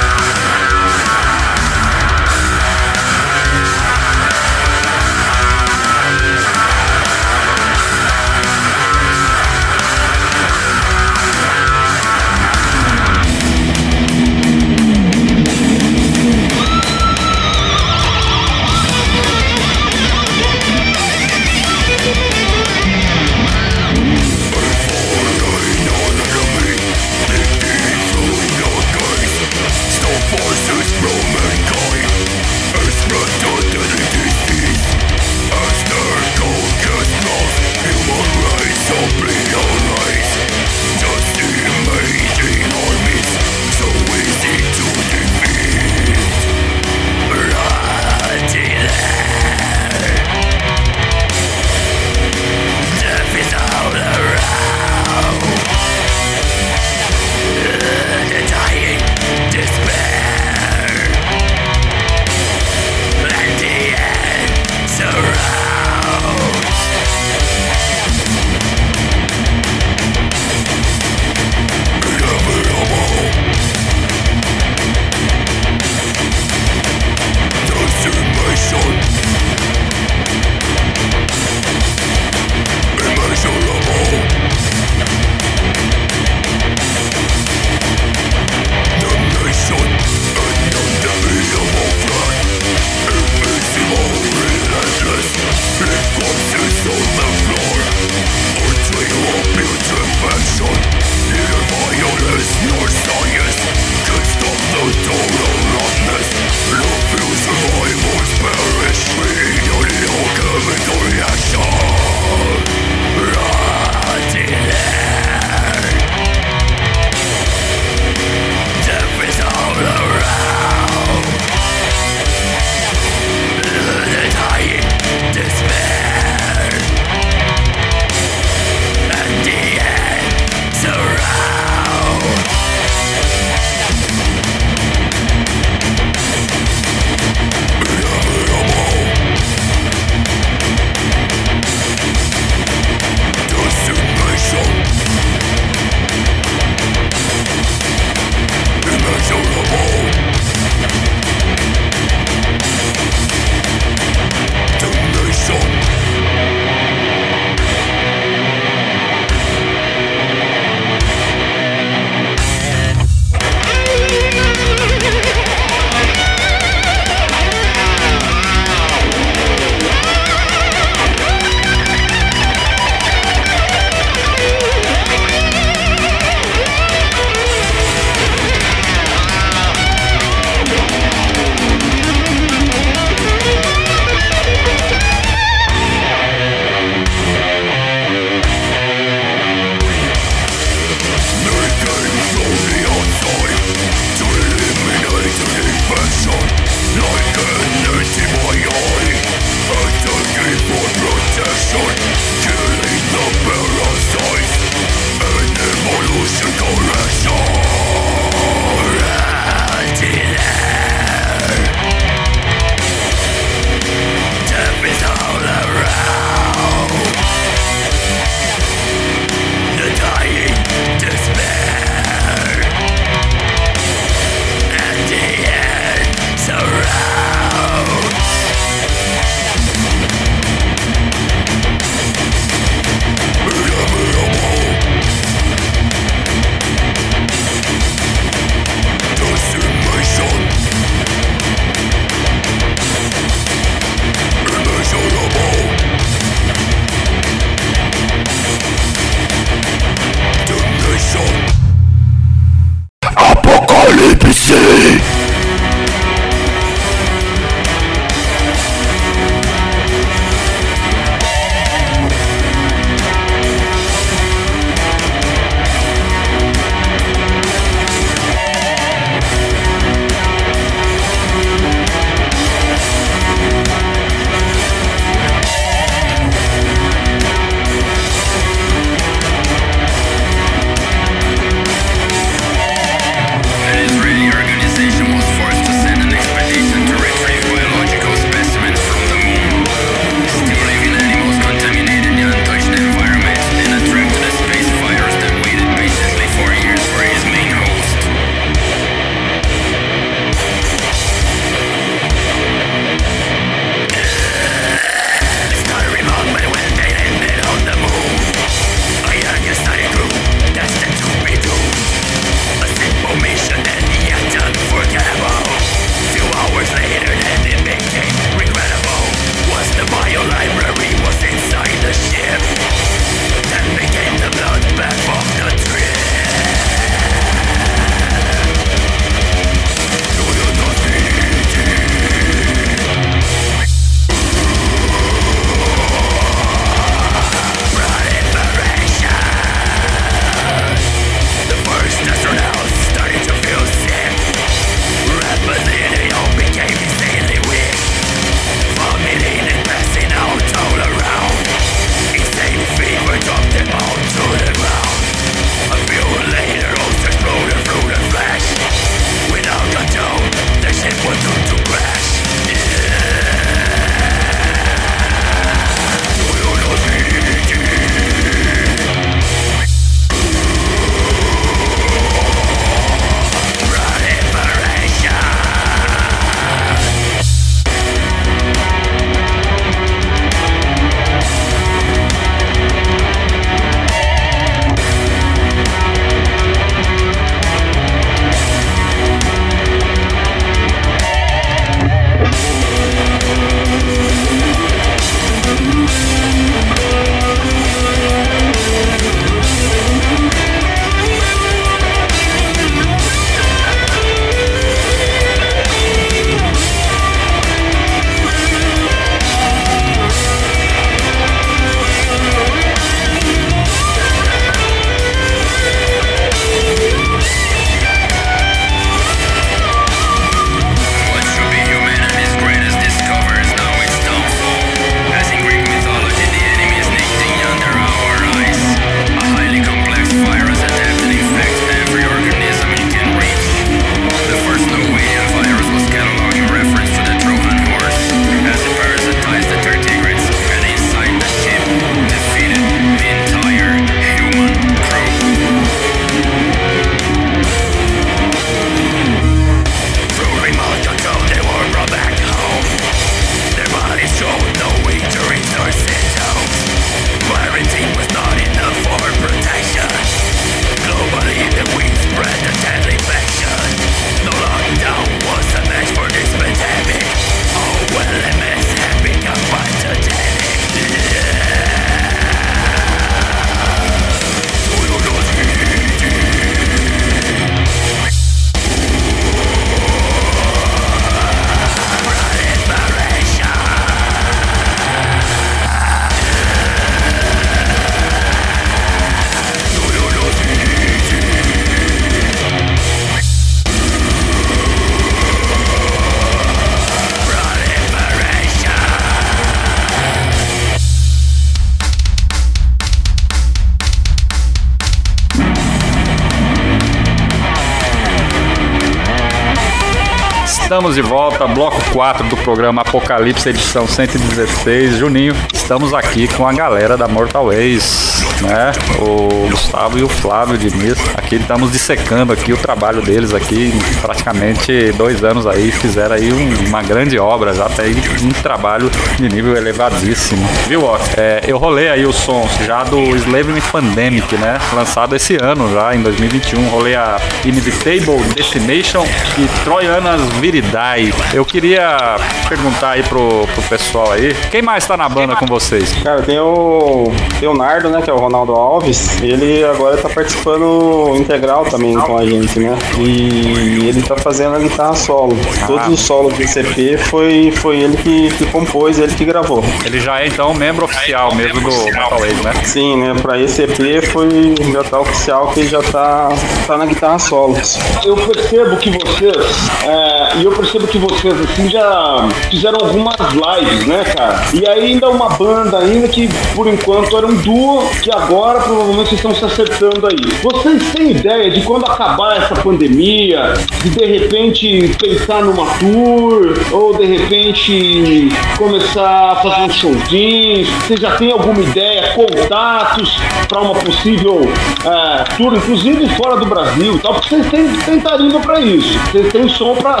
Estamos 510.80 510.96
de 510.96 511.02
volta, 511.02 511.46
bloco 511.46 511.78
4 511.92 512.26
do 512.30 512.38
programa 512.38 512.80
Apocalipse, 512.80 513.50
edição 513.50 513.86
116. 513.86 514.96
Juninho, 514.96 515.36
estamos 515.52 515.92
aqui 515.92 516.26
com 516.26 516.48
a 516.48 516.54
galera 516.54 516.96
da 516.96 517.06
Mortal 517.06 517.48
Ways, 517.48 518.19
né? 518.42 518.72
O 518.98 519.48
Gustavo 519.50 519.98
e 519.98 520.02
o 520.02 520.08
Flávio 520.08 520.56
Diniz. 520.58 520.96
Aqui 521.16 521.36
estamos 521.36 521.70
dissecando 521.72 522.32
aqui 522.32 522.52
o 522.52 522.56
trabalho 522.56 523.02
deles 523.02 523.32
aqui, 523.34 523.72
praticamente 524.00 524.92
dois 524.92 525.22
anos 525.24 525.46
aí, 525.46 525.70
fizeram 525.70 526.14
aí 526.14 526.32
um- 526.32 526.68
uma 526.68 526.82
grande 526.82 527.18
obra, 527.18 527.52
já 527.54 527.68
tem 527.68 527.92
um 528.22 528.30
trabalho 528.42 528.90
de 529.16 529.28
nível 529.28 529.56
elevadíssimo. 529.56 530.46
Viu, 530.68 530.84
ó? 530.84 530.98
É, 531.16 531.42
eu 531.46 531.58
rolei 531.58 531.88
aí 531.88 532.04
os 532.06 532.16
sons 532.16 532.50
já 532.66 532.82
do 532.84 532.98
Slave 533.16 533.52
Me 533.52 533.60
Pandemic, 533.60 534.36
né? 534.36 534.58
Lançado 534.72 535.14
esse 535.16 535.36
ano 535.40 535.72
já, 535.72 535.94
em 535.94 536.02
2021. 536.02 536.68
Rolei 536.68 536.94
a 536.94 537.16
Inevitable 537.44 538.22
Destination 538.34 539.04
e 539.38 539.64
Troianas 539.64 540.20
Viridae. 540.40 541.12
Eu 541.34 541.44
queria 541.44 542.16
perguntar 542.48 542.90
aí 542.90 543.02
pro, 543.02 543.46
pro 543.54 543.62
pessoal 543.64 544.12
aí, 544.12 544.34
quem 544.50 544.62
mais 544.62 544.86
tá 544.86 544.96
na 544.96 545.08
banda 545.08 545.36
com 545.36 545.46
vocês? 545.46 545.92
Cara, 546.02 546.22
tem 546.22 546.38
o 546.38 547.12
Leonardo, 547.40 547.88
né, 547.90 548.00
que 548.02 548.10
é 548.10 548.12
o 548.12 548.18
Ronaldo 548.30 548.54
Alves. 548.54 549.20
Ele 549.20 549.64
agora 549.64 549.96
tá 549.96 550.08
participando 550.08 551.16
integral 551.16 551.64
também 551.64 551.98
com 551.98 552.16
a 552.16 552.24
gente, 552.24 552.60
né? 552.60 552.78
E 552.98 553.88
ele 553.88 554.02
tá 554.02 554.16
fazendo 554.16 554.54
a 554.54 554.58
guitarra 554.60 554.94
solo. 554.94 555.36
Todos 555.66 555.88
os 555.88 556.00
solos 556.00 556.32
do 556.34 556.46
CP 556.46 556.96
foi, 556.96 557.50
foi 557.50 557.80
ele 557.80 557.96
que, 557.96 558.30
que 558.36 558.46
compôs, 558.46 559.00
ele 559.00 559.12
que 559.14 559.24
gravou. 559.24 559.64
Ele 559.84 559.98
já 559.98 560.20
é 560.20 560.28
então 560.28 560.54
membro 560.54 560.84
oficial 560.84 561.34
mesmo 561.34 561.60
do 561.60 561.84
Metal 561.86 562.20
Wave, 562.20 562.42
né? 562.44 562.52
Sim, 562.64 562.96
né? 562.98 563.14
Pra 563.20 563.38
esse 563.38 563.62
EP 563.62 564.04
foi 564.06 564.54
já 564.72 564.84
tá 564.84 565.00
oficial 565.00 565.48
que 565.48 565.60
ele 565.60 565.68
já 565.68 565.82
tá, 565.82 566.28
tá 566.66 566.78
na 566.78 566.86
guitarra 566.86 567.18
solo. 567.18 567.56
Eu 568.04 568.14
percebo 568.14 568.76
que 568.76 568.90
vocês, 568.90 569.36
é, 569.84 570.36
e 570.36 570.44
eu 570.44 570.52
percebo 570.52 570.86
que 570.86 570.98
vocês 570.98 571.34
assim 571.40 571.68
já 571.68 572.28
fizeram 572.48 572.78
algumas 572.80 573.16
lives, 573.16 573.86
né, 573.86 574.04
cara? 574.16 574.44
E 574.54 574.66
ainda 574.68 575.08
uma 575.10 575.30
banda 575.30 575.78
ainda 575.78 576.06
que 576.06 576.28
por 576.54 576.68
enquanto 576.68 577.16
era 577.16 577.26
um 577.26 577.34
duo 577.34 577.88
que 578.02 578.10
agora 578.22 578.60
provavelmente 578.60 579.14
estão 579.14 579.34
se 579.34 579.44
acertando 579.44 580.06
aí. 580.06 580.16
Vocês 580.42 580.92
têm 580.92 581.12
ideia 581.12 581.50
de 581.50 581.62
quando 581.62 581.86
acabar 581.86 582.36
essa 582.36 582.54
pandemia, 582.54 583.54
de 583.82 583.90
de 583.90 584.04
repente 584.04 584.96
pensar 584.98 585.42
numa 585.42 585.66
tour 585.78 586.54
ou 586.72 586.96
de 586.96 587.04
repente 587.04 588.28
começar 588.56 589.32
a 589.32 589.36
fazer 589.36 589.62
uns 589.62 589.74
showzinhos? 589.74 590.68
Vocês 590.68 591.00
já 591.00 591.16
têm 591.16 591.32
alguma 591.32 591.60
ideia, 591.60 592.14
contatos 592.14 593.16
para 593.48 593.60
uma 593.60 593.74
possível 593.74 594.40
é, 594.84 595.24
tour, 595.36 595.54
inclusive 595.54 596.08
fora 596.16 596.36
do 596.36 596.46
Brasil 596.46 596.96
e 596.96 596.98
tal? 596.98 597.14
Porque 597.14 597.28
vocês 597.28 597.50
têm, 597.50 597.72
têm 597.84 598.00
tarimba 598.00 598.40
pra 598.40 598.60
isso. 598.60 598.98
Vocês 599.10 599.32
têm 599.32 599.48
som 599.48 599.74
pra 599.74 600.00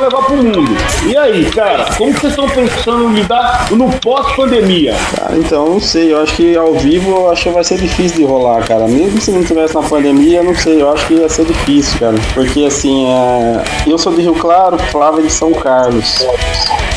levar 0.00 0.22
pro 0.22 0.36
mundo. 0.36 0.76
E 1.08 1.16
aí, 1.16 1.44
cara, 1.50 1.86
como 1.96 2.12
vocês 2.12 2.32
estão 2.32 2.48
pensando 2.48 3.10
em 3.10 3.14
lidar 3.14 3.68
no 3.70 3.90
pós-pandemia? 4.00 4.94
Cara, 5.16 5.36
então, 5.36 5.68
não 5.70 5.80
sei, 5.80 6.12
eu 6.12 6.22
acho 6.22 6.34
que 6.34 6.56
ao 6.56 6.74
vivo 6.74 7.10
eu 7.10 7.30
acho 7.30 7.45
que 7.46 7.50
vai 7.50 7.62
ser 7.62 7.78
difícil 7.78 8.18
de 8.18 8.24
rolar, 8.24 8.66
cara. 8.66 8.88
Mesmo 8.88 9.20
se 9.20 9.30
não 9.30 9.44
tivesse 9.44 9.74
na 9.74 9.82
pandemia, 9.82 10.38
eu 10.38 10.44
não 10.44 10.54
sei, 10.54 10.82
eu 10.82 10.92
acho 10.92 11.06
que 11.06 11.14
ia 11.14 11.28
ser 11.28 11.44
difícil, 11.44 11.98
cara. 12.00 12.16
Porque 12.34 12.64
assim, 12.64 13.06
é... 13.06 13.62
eu 13.86 13.96
sou 13.96 14.12
de 14.12 14.22
Rio 14.22 14.34
Claro, 14.34 14.76
Flávio 14.90 15.20
é 15.20 15.26
de 15.26 15.32
São 15.32 15.52
Carlos. 15.52 16.26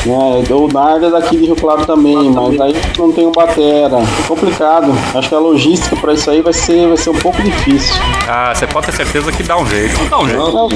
Né? 0.06 0.44
O 0.50 0.68
Narda 0.72 1.08
é 1.08 1.10
daqui 1.10 1.36
de 1.36 1.44
Rio 1.44 1.56
Claro 1.56 1.84
também, 1.84 2.30
mas 2.30 2.60
aí 2.60 2.74
não 2.98 3.12
tem 3.12 3.26
o 3.26 3.30
batera. 3.30 3.98
É 3.98 4.26
complicado. 4.26 4.92
Acho 5.14 5.28
que 5.28 5.34
a 5.34 5.38
logística 5.38 5.94
pra 5.96 6.14
isso 6.14 6.30
aí 6.30 6.40
vai 6.40 6.52
ser, 6.52 6.88
vai 6.88 6.96
ser 6.96 7.10
um 7.10 7.18
pouco 7.18 7.42
difícil. 7.42 7.94
Ah, 8.28 8.52
você 8.54 8.66
pode 8.66 8.86
ter 8.86 8.92
certeza 8.92 9.30
que 9.30 9.42
dá 9.42 9.56
um 9.56 9.66
jeito. 9.66 10.08
Dá 10.08 10.18
um 10.18 10.26
jeito. 10.26 10.38
Não, 10.38 10.68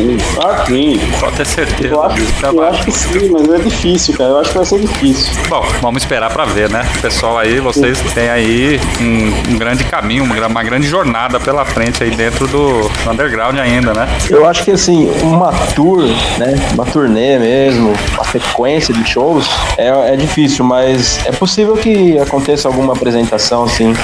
ah, 0.42 0.64
sim. 0.66 1.00
Pode 1.18 1.36
ter 1.36 1.46
certeza 1.46 1.94
Eu 1.94 2.02
acho, 2.02 2.22
eu 2.44 2.62
acho 2.62 2.84
que 2.84 2.92
sim, 2.92 3.30
mas 3.30 3.48
é 3.48 3.58
difícil, 3.58 4.14
cara. 4.16 4.30
Eu 4.30 4.38
acho 4.38 4.50
que 4.50 4.56
vai 4.56 4.66
ser 4.66 4.78
difícil. 4.80 5.32
Bom, 5.48 5.64
vamos 5.80 6.02
esperar 6.02 6.30
pra 6.30 6.44
ver, 6.44 6.70
né? 6.70 6.86
Pessoal 7.00 7.38
aí, 7.38 7.60
vocês 7.60 8.00
têm 8.12 8.28
aí 8.28 8.80
um, 9.00 9.54
um 9.54 9.58
grande 9.64 9.84
caminho, 9.84 10.24
uma, 10.24 10.34
gra- 10.34 10.46
uma 10.48 10.62
grande 10.62 10.86
jornada 10.86 11.40
pela 11.40 11.64
frente 11.64 12.02
aí 12.04 12.10
dentro 12.10 12.46
do 12.46 12.64
do 13.04 13.10
underground 13.10 13.58
ainda, 13.58 13.92
né? 13.94 14.06
Eu 14.28 14.46
acho 14.48 14.62
que 14.64 14.70
assim, 14.70 15.10
uma 15.22 15.50
tour, 15.74 16.02
né? 16.38 16.54
Uma 16.74 16.84
turnê 16.84 17.38
mesmo, 17.38 17.92
uma 18.14 18.24
sequência 18.24 18.92
de 18.94 19.04
shows 19.08 19.48
é, 19.78 19.88
é 20.12 20.16
difícil, 20.16 20.64
mas 20.64 21.18
é 21.26 21.32
possível 21.32 21.76
que 21.76 22.18
aconteça 22.18 22.68
alguma 22.68 22.92
apresentação, 22.92 23.64
assim. 23.64 23.94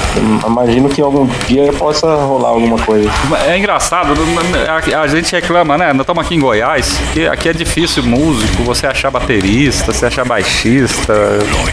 Eu 0.43 0.49
imagino 0.51 0.89
que 0.89 1.01
algum 1.03 1.27
dia 1.47 1.73
possa 1.75 2.07
rolar 2.17 2.49
alguma 2.51 2.79
coisa. 2.79 3.09
É 3.47 3.57
engraçado, 3.59 4.13
a, 4.95 5.01
a 5.01 5.07
gente 5.07 5.33
reclama, 5.33 5.77
né? 5.79 5.93
Nós 5.93 6.01
estamos 6.03 6.25
aqui 6.25 6.35
em 6.35 6.41
Goiás, 6.41 6.99
que 7.13 7.27
aqui 7.27 7.49
é 7.49 7.53
difícil 7.53 8.03
músico, 8.03 8.63
você 8.63 8.87
achar 8.87 9.11
baterista, 9.11 9.93
você 9.93 10.07
achar 10.07 10.25
baixista. 10.25 11.13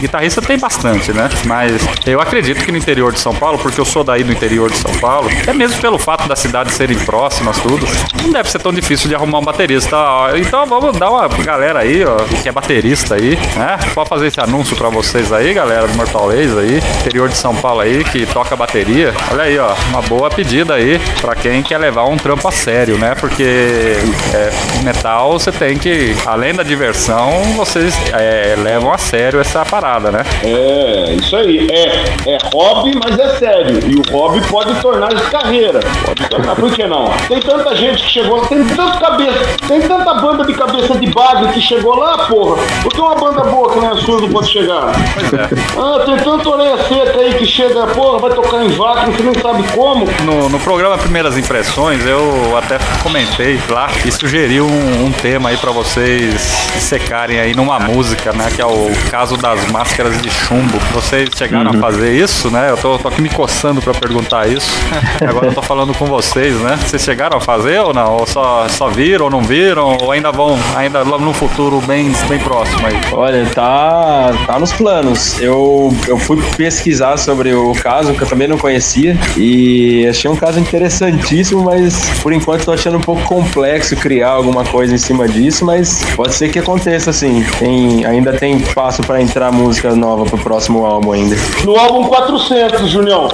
Guitarrista 0.00 0.40
tem 0.42 0.58
bastante, 0.58 1.12
né? 1.12 1.28
Mas 1.44 1.72
eu 2.06 2.20
acredito 2.20 2.64
que 2.64 2.70
no 2.72 2.78
interior 2.78 3.12
de 3.12 3.20
São 3.20 3.34
Paulo, 3.34 3.58
porque 3.68 3.80
eu 3.82 3.84
sou 3.84 4.02
daí 4.02 4.24
do 4.24 4.32
interior 4.32 4.70
de 4.70 4.78
São 4.78 4.90
Paulo, 4.94 5.28
é 5.46 5.52
mesmo 5.52 5.78
pelo 5.78 5.98
fato 5.98 6.26
das 6.26 6.38
cidades 6.38 6.72
serem 6.72 6.98
próximas, 7.00 7.58
tudo, 7.58 7.86
não 8.22 8.32
deve 8.32 8.50
ser 8.50 8.58
tão 8.58 8.72
difícil 8.72 9.08
de 9.08 9.14
arrumar 9.14 9.40
um 9.40 9.42
baterista. 9.42 9.94
ó. 9.94 10.34
Então 10.36 10.64
vamos 10.64 10.98
dar 10.98 11.10
uma 11.10 11.28
galera 11.28 11.80
aí, 11.80 12.02
ó, 12.02 12.16
que 12.42 12.48
é 12.48 12.52
baterista 12.52 13.16
aí, 13.16 13.36
né? 13.56 13.78
Pode 13.94 14.08
fazer 14.08 14.28
esse 14.28 14.40
anúncio 14.40 14.74
pra 14.74 14.88
vocês 14.88 15.30
aí, 15.32 15.52
galera 15.52 15.86
do 15.86 15.94
Mortal 15.94 16.28
Ways 16.28 16.56
aí, 16.56 16.78
interior 17.00 17.28
de 17.28 17.36
São 17.36 17.54
Paulo 17.54 17.80
aí, 17.80 18.02
que 18.04 18.24
toca 18.26 18.56
bateria. 18.56 19.12
Olha 19.30 19.42
aí, 19.42 19.58
ó, 19.58 19.74
uma 19.90 20.00
boa 20.00 20.30
pedida 20.30 20.74
aí 20.74 20.98
pra 21.20 21.34
quem 21.34 21.62
quer 21.62 21.76
levar 21.76 22.04
um 22.04 22.16
trampo 22.16 22.48
a 22.48 22.52
sério, 22.52 22.96
né? 22.96 23.14
Porque 23.20 23.96
é, 24.32 24.50
metal 24.82 25.32
você 25.32 25.52
tem 25.52 25.76
que, 25.76 26.16
além 26.24 26.54
da 26.54 26.62
diversão, 26.62 27.42
vocês 27.54 27.94
é, 28.14 28.54
levam 28.56 28.90
a 28.92 28.98
sério 28.98 29.38
essa 29.38 29.62
parada, 29.64 30.10
né? 30.10 30.24
É, 30.42 31.12
isso 31.14 31.36
aí. 31.36 31.68
É, 31.70 32.34
é 32.34 32.38
hobby, 32.52 32.98
mas 33.02 33.18
é 33.18 33.28
sério. 33.36 33.57
E 33.88 33.94
o 33.96 34.12
hobby 34.12 34.40
pode 34.46 34.74
tornar 34.80 35.08
de 35.08 35.22
carreira. 35.24 35.80
Pode 36.04 36.28
tornar, 36.28 36.54
por 36.54 36.70
que 36.72 36.86
não? 36.86 37.10
Tem 37.28 37.40
tanta 37.40 37.74
gente 37.74 38.02
que 38.02 38.10
chegou, 38.10 38.40
tem 38.46 38.64
tanto 38.64 38.98
cabeça, 38.98 39.38
tem 39.66 39.80
tanta 39.80 40.14
banda 40.14 40.44
de 40.44 40.54
cabeça 40.54 40.96
de 40.96 41.06
bagre 41.08 41.52
que 41.52 41.60
chegou 41.60 41.96
lá, 41.96 42.26
porra. 42.26 42.56
Por 42.82 42.92
que 42.92 43.00
uma 43.00 43.14
banda 43.16 43.42
boa 43.44 43.72
que 43.72 43.80
não 43.80 43.92
é 43.92 43.96
sua 43.96 44.20
não 44.20 44.28
pode 44.28 44.48
chegar? 44.48 44.92
Pois 45.14 45.32
é. 45.32 45.48
Ah, 45.76 46.04
tem 46.04 46.16
tanta 46.18 46.48
orelha 46.48 46.76
seca 46.84 47.20
aí 47.20 47.34
que 47.34 47.46
chega, 47.46 47.86
porra, 47.88 48.18
vai 48.18 48.30
tocar 48.30 48.64
em 48.64 48.68
vaca, 48.68 49.10
você 49.10 49.22
nem 49.22 49.34
sabe 49.34 49.64
como. 49.74 50.06
No, 50.24 50.48
no 50.48 50.60
programa 50.60 50.96
Primeiras 50.96 51.36
Impressões, 51.36 52.04
eu 52.06 52.56
até 52.56 52.78
comentei 53.02 53.60
lá 53.68 53.88
e 54.04 54.12
sugeri 54.12 54.60
um, 54.60 55.04
um 55.04 55.12
tema 55.12 55.50
aí 55.50 55.56
pra 55.56 55.72
vocês 55.72 56.40
secarem 56.80 57.40
aí 57.40 57.54
numa 57.54 57.78
música, 57.78 58.32
né? 58.32 58.50
Que 58.54 58.62
é 58.62 58.66
o 58.66 58.90
caso 59.10 59.36
das 59.36 59.66
máscaras 59.70 60.20
de 60.22 60.30
chumbo. 60.30 60.78
Vocês 60.92 61.28
chegaram 61.36 61.70
a 61.70 61.74
fazer 61.74 62.12
isso, 62.12 62.50
né? 62.50 62.70
Eu 62.70 62.76
tô, 62.76 62.98
tô 62.98 63.08
aqui 63.08 63.20
me 63.20 63.28
coçando 63.28 63.47
pra 63.82 63.92
perguntar 63.94 64.48
isso. 64.48 64.70
Agora 65.26 65.46
eu 65.46 65.54
tô 65.54 65.62
falando 65.62 65.92
com 65.94 66.06
vocês, 66.06 66.54
né? 66.60 66.78
Vocês 66.86 67.02
chegaram 67.02 67.38
a 67.38 67.40
fazer 67.40 67.80
ou 67.80 67.92
não? 67.92 68.18
Ou 68.18 68.26
só, 68.26 68.68
só 68.68 68.88
viram 68.88 69.26
ou 69.26 69.30
não 69.30 69.42
viram? 69.42 69.96
Ou 70.00 70.12
ainda 70.12 70.30
vão, 70.30 70.58
ainda 70.76 71.02
lá 71.02 71.18
no 71.18 71.32
futuro 71.32 71.80
bem, 71.80 72.12
bem 72.28 72.38
próximo 72.38 72.86
aí? 72.86 72.94
Olha, 73.12 73.46
tá, 73.46 74.32
tá 74.46 74.58
nos 74.58 74.72
planos. 74.72 75.40
Eu, 75.40 75.94
eu 76.06 76.18
fui 76.18 76.40
pesquisar 76.56 77.16
sobre 77.16 77.52
o 77.52 77.72
caso, 77.72 78.14
que 78.14 78.22
eu 78.22 78.28
também 78.28 78.46
não 78.46 78.58
conhecia, 78.58 79.16
e 79.36 80.06
achei 80.08 80.30
um 80.30 80.36
caso 80.36 80.60
interessantíssimo, 80.60 81.64
mas 81.64 82.08
por 82.22 82.32
enquanto 82.32 82.64
tô 82.64 82.72
achando 82.72 82.98
um 82.98 83.00
pouco 83.00 83.22
complexo 83.22 83.96
criar 83.96 84.30
alguma 84.30 84.64
coisa 84.64 84.94
em 84.94 84.98
cima 84.98 85.28
disso, 85.28 85.64
mas 85.64 86.04
pode 86.14 86.34
ser 86.34 86.50
que 86.50 86.58
aconteça 86.58 87.10
assim. 87.10 87.44
Tem, 87.58 88.04
ainda 88.04 88.32
tem 88.32 88.56
espaço 88.56 89.02
pra 89.02 89.20
entrar 89.20 89.50
música 89.50 89.94
nova 89.94 90.24
pro 90.24 90.38
próximo 90.38 90.84
álbum 90.84 91.12
ainda. 91.12 91.36
No 91.64 91.76
álbum 91.76 92.04
400, 92.04 92.90
Junião. 92.90 93.28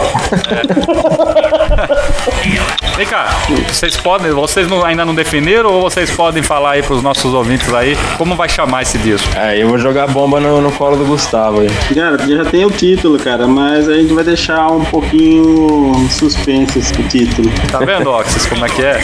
Vem 2.97 3.07
cá, 3.07 3.27
vocês 3.69 3.97
podem, 3.97 4.31
vocês 4.31 4.69
não- 4.69 4.85
ainda 4.85 5.05
não 5.05 5.15
definiram 5.15 5.73
ou 5.73 5.83
vocês 5.83 6.11
podem 6.13 6.43
falar 6.43 6.73
aí 6.73 6.83
pros 6.83 7.03
nossos 7.03 7.35
ouvintes 7.35 7.73
aí 7.75 7.97
como 8.17 8.37
vai 8.37 8.49
chamar 8.49 8.83
esse 8.83 8.97
disco? 8.99 9.29
Aí 9.37 9.61
eu 9.63 9.69
vou 9.69 9.79
jogar 9.79 10.07
bomba 10.07 10.39
no, 10.39 10.61
no 10.61 10.71
colo 10.73 10.97
do 10.97 11.05
Gustavo 11.05 11.61
aí. 11.61 11.69
Cara, 11.95 12.17
já 12.27 12.45
tem 12.45 12.65
o 12.65 12.71
título, 12.71 13.19
cara, 13.19 13.49
mas 13.49 13.89
a 13.89 13.95
gente 13.95 14.13
vai 14.15 14.23
deixar 14.23 14.69
um 14.71 14.85
pouquinho 14.85 15.93
suspense 16.11 16.79
esse 16.79 16.93
título. 17.05 17.51
Tá 17.71 17.79
vendo, 17.81 18.11
Oxys, 18.11 18.47
como 18.47 18.65
é 18.65 18.69
que 18.69 18.83
é? 18.85 19.01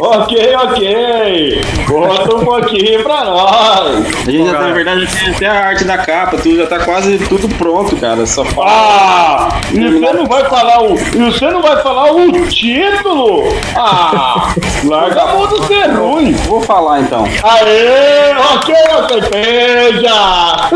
Ok, 0.00 0.56
ok. 0.56 1.60
Bota 1.88 2.36
um 2.36 2.44
pouquinho 2.44 3.02
pra 3.02 3.24
nós. 3.24 4.06
A 4.26 4.30
gente 4.30 4.46
já, 4.46 4.52
cara. 4.52 4.68
na 4.68 4.72
verdade, 4.74 5.04
já 5.04 5.10
tem 5.18 5.28
até 5.34 5.46
a 5.46 5.66
arte 5.66 5.84
da 5.84 5.98
capa, 5.98 6.36
tudo 6.38 6.56
já 6.56 6.66
tá 6.66 6.78
quase 6.84 7.18
tudo 7.18 7.48
pronto, 7.56 7.96
cara. 7.96 8.24
Só 8.26 8.44
falta. 8.46 8.70
Ah, 8.70 9.48
e 9.88 9.98
você 10.00 10.12
não 10.12 10.26
vai 10.26 10.44
falar 10.44 10.82
o. 10.82 10.94
E 10.94 11.18
você 11.24 11.50
não 11.50 11.62
vai 11.62 11.82
falar 11.82 12.12
o 12.12 12.48
título? 12.48 13.42
Ah, 13.76 14.54
larga 14.84 15.22
a 15.22 15.26
mão 15.34 15.46
do 15.46 15.64
ser 15.66 15.86
ruim. 15.90 16.32
Vou 16.46 16.60
falar 16.60 17.00
então. 17.00 17.24
Aê, 17.42 18.34
ok, 18.54 18.74
ok, 18.98 19.20
veja. 19.32 20.68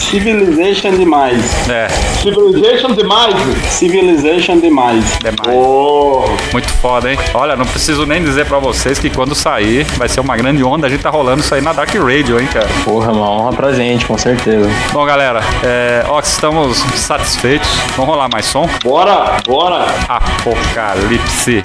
Civilization 0.00 0.92
demais. 0.92 1.68
É, 1.68 1.88
Civilization 2.22 2.94
demais. 2.94 3.34
Civilization 3.68 4.58
demais. 4.58 5.04
demais. 5.18 5.56
Oh, 5.58 6.24
Muito 6.52 6.68
foda, 6.74 7.10
hein? 7.12 7.18
Olha, 7.32 7.56
não 7.56 7.64
preciso 7.66 8.06
nem 8.06 8.22
dizer 8.22 8.46
pra 8.46 8.58
vocês 8.58 8.98
que 8.98 9.10
quando 9.10 9.34
sair 9.34 9.84
vai 9.96 10.08
ser 10.08 10.20
uma 10.20 10.36
grande 10.36 10.62
onda. 10.62 10.86
A 10.86 10.90
gente 10.90 11.02
tá 11.02 11.10
rolando 11.10 11.40
isso 11.40 11.54
aí 11.54 11.60
na 11.60 11.72
Dark 11.72 11.92
Radio, 11.94 12.40
hein, 12.40 12.46
cara? 12.52 12.68
Porra, 12.84 13.12
uma 13.12 13.30
honra 13.30 13.52
pra 13.52 13.72
gente, 13.72 14.04
com 14.06 14.16
certeza. 14.16 14.68
Bom, 14.92 15.04
galera, 15.04 15.40
é, 15.62 16.04
ó, 16.08 16.20
estamos 16.20 16.78
satisfeitos. 16.94 17.68
Vamos 17.96 18.14
rolar 18.14 18.28
mais 18.32 18.46
som? 18.46 18.68
bora, 18.82 19.36
bora. 19.46 19.86
Apocalipse. 20.08 21.62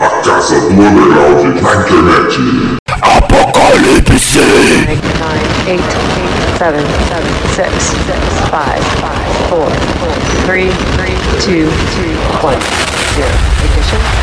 a 0.00 0.10
casa. 0.22 0.56
Apocalypse! 3.02 4.38
9, 4.86 5.00
9, 5.18 5.40
8, 5.66 5.80
8, 5.80 6.48
7, 6.58 6.80
7, 7.08 7.26
6, 7.54 7.72
6, 7.82 8.18
5, 8.50 8.82
5, 9.00 9.48
4, 9.48 9.58
4, 9.58 10.14
3, 10.46 10.70
3, 10.96 11.18
2, 11.40 11.66
2, 11.66 11.70
1, 12.42 12.60
0. 13.14 13.26
Ignition. 13.64 14.17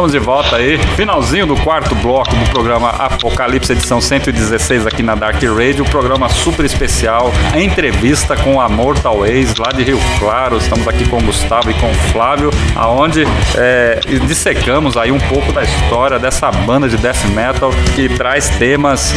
Estamos 0.00 0.12
de 0.12 0.18
volta 0.18 0.56
aí, 0.56 0.78
finalzinho 0.96 1.46
do 1.46 1.56
quarto 1.56 1.94
bloco 1.96 2.34
do 2.34 2.50
programa 2.50 2.88
Apocalipse, 2.88 3.72
edição 3.72 4.00
116 4.00 4.86
aqui 4.86 5.02
na 5.02 5.14
Dark 5.14 5.36
Radio, 5.42 5.84
programa 5.84 6.26
super 6.30 6.64
especial, 6.64 7.30
a 7.52 7.60
entrevista 7.60 8.34
com 8.34 8.58
a 8.58 8.66
Mortal 8.66 9.18
Ways 9.18 9.54
lá 9.56 9.70
de 9.72 9.82
Rio 9.82 9.98
Claro. 10.18 10.56
Estamos 10.56 10.88
aqui 10.88 11.06
com 11.06 11.18
o 11.18 11.22
Gustavo 11.22 11.70
e 11.70 11.74
com 11.74 11.90
o 11.90 11.94
Flávio, 12.12 12.50
aonde 12.74 13.24
é, 13.58 14.00
dissecamos 14.26 14.96
aí 14.96 15.12
um 15.12 15.20
pouco 15.20 15.52
da 15.52 15.62
história 15.62 16.18
dessa 16.18 16.50
banda 16.50 16.88
de 16.88 16.96
death 16.96 17.22
metal 17.34 17.70
que 17.94 18.08
traz 18.08 18.48
temas 18.56 19.12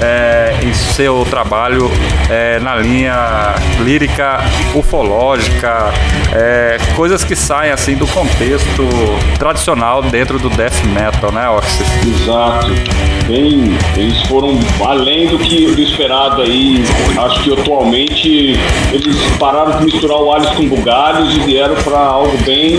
é, 0.00 0.54
em 0.62 0.72
seu 0.72 1.26
trabalho 1.28 1.90
é, 2.30 2.60
na 2.60 2.76
linha 2.76 3.56
lírica, 3.80 4.38
ufológica, 4.72 5.92
coisas 6.94 7.24
que 7.24 7.34
saem 7.34 7.72
assim 7.72 7.96
do 7.96 8.06
contexto 8.06 8.86
tradicional 9.38 10.02
dentro 10.02 10.27
do 10.36 10.50
death 10.50 10.84
metal, 10.92 11.32
né, 11.32 11.48
Oxys? 11.48 11.86
Exato. 12.22 12.66
Bem, 13.26 13.76
eles 13.96 14.20
foram 14.22 14.58
além 14.84 15.28
do 15.28 15.38
que 15.38 15.66
do 15.66 15.80
esperado 15.80 16.42
aí. 16.42 16.82
Acho 17.18 17.42
que 17.42 17.52
atualmente 17.52 18.58
eles 18.92 19.16
pararam 19.38 19.78
de 19.78 19.84
misturar 19.84 20.18
o 20.18 20.32
alhos 20.32 20.50
com 20.50 20.68
bugalhos 20.68 21.34
e 21.36 21.40
vieram 21.40 21.74
para 21.76 21.98
algo 21.98 22.36
bem, 22.44 22.78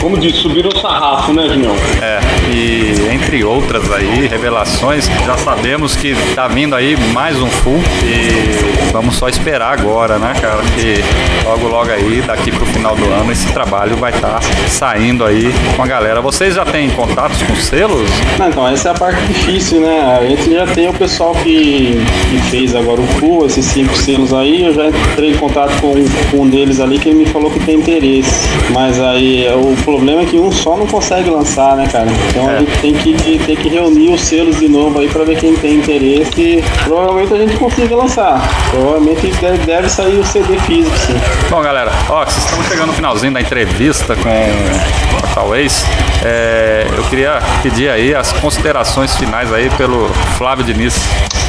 como 0.00 0.18
diz, 0.18 0.36
subiram 0.36 0.68
o 0.68 0.78
sarrafo, 0.78 1.32
né, 1.32 1.48
Junião? 1.48 1.74
É, 2.02 2.18
e 2.50 3.12
entre 3.12 3.44
outras 3.44 3.90
aí, 3.92 4.26
revelações, 4.26 5.08
já 5.24 5.36
sabemos 5.38 5.94
que 5.94 6.14
tá 6.34 6.48
vindo 6.48 6.74
aí 6.74 6.96
mais 7.12 7.40
um 7.40 7.48
full 7.48 7.80
e 8.04 8.90
vamos 8.92 9.16
só 9.16 9.28
esperar 9.28 9.78
agora, 9.78 10.18
né, 10.18 10.34
cara, 10.40 10.62
que 10.74 11.02
logo 11.44 11.68
logo 11.68 11.90
aí, 11.90 12.22
daqui 12.26 12.50
pro 12.50 12.66
final 12.66 12.96
do 12.96 13.04
ano, 13.04 13.30
esse 13.32 13.46
trabalho 13.52 13.96
vai 13.96 14.12
estar 14.12 14.40
tá 14.40 14.40
saindo 14.68 15.24
aí 15.24 15.52
com 15.76 15.82
a 15.82 15.86
galera. 15.86 16.20
Vocês 16.20 16.54
já 16.54 16.64
têm 16.64 16.90
contatos 16.90 17.40
com 17.42 17.54
selos? 17.56 18.08
Não, 18.38 18.48
então, 18.48 18.68
essa 18.68 18.88
é 18.88 18.92
a 18.92 18.94
parte 18.94 19.20
difícil, 19.26 19.80
né? 19.80 20.18
A 20.18 20.26
gente 20.26 20.52
já 20.52 20.66
tem 20.66 20.88
o 20.88 20.94
pessoal 20.94 21.34
que, 21.34 22.04
que 22.30 22.38
fez 22.50 22.74
agora 22.74 23.00
o 23.00 23.06
full, 23.06 23.46
esses 23.46 23.64
cinco 23.64 23.94
selos 23.96 24.32
aí, 24.32 24.64
eu 24.64 24.74
já 24.74 24.88
entrei 24.88 25.32
em 25.32 25.36
contato 25.36 25.72
com, 25.80 25.94
com 26.30 26.42
um 26.42 26.48
deles 26.48 26.80
ali 26.80 26.98
que 26.98 27.08
ele 27.08 27.18
me 27.18 27.26
falou 27.26 27.50
que 27.50 27.60
tem 27.60 27.76
interesse. 27.76 28.48
Mas 28.70 29.00
aí 29.00 29.46
o 29.54 29.74
problema 29.84 30.22
é 30.22 30.24
que 30.26 30.36
um 30.36 30.50
só 30.50 30.76
não 30.76 30.86
consegue 30.86 31.30
lançar, 31.30 31.76
né, 31.76 31.88
cara? 31.90 32.08
Então 32.40 32.50
É. 32.50 32.56
a 32.56 32.58
gente 32.60 32.78
tem 32.80 32.94
que, 32.94 33.38
tem 33.44 33.56
que 33.56 33.68
reunir 33.68 34.12
os 34.14 34.20
selos 34.22 34.58
de 34.58 34.68
novo 34.68 34.98
aí 35.00 35.08
pra 35.08 35.24
ver 35.24 35.38
quem 35.38 35.54
tem 35.56 35.74
interesse. 35.76 36.40
E 36.40 36.64
provavelmente 36.84 37.32
a 37.34 37.36
gente 37.36 37.56
consiga 37.56 37.94
lançar. 37.96 38.40
Provavelmente 38.70 39.26
deve, 39.40 39.58
deve 39.58 39.88
sair 39.88 40.18
o 40.18 40.24
CD 40.24 40.58
físico, 40.60 40.96
sim. 40.98 41.14
Bom, 41.50 41.60
galera, 41.62 41.92
ó, 42.08 42.24
vocês 42.24 42.44
estamos 42.44 42.66
chegando 42.66 42.86
no 42.88 42.92
finalzinho 42.94 43.32
da 43.32 43.40
entrevista 43.40 44.16
com 44.16 44.28
o 44.28 45.12
Mortal 45.12 45.48
Ways. 45.48 45.84
É, 46.24 46.86
eu 46.96 47.02
queria 47.04 47.38
pedir 47.62 47.88
aí 47.90 48.14
as 48.14 48.32
considerações 48.32 49.14
finais 49.16 49.52
aí 49.52 49.70
pelo 49.70 50.08
Flávio 50.36 50.64
Diniz. 50.64 50.94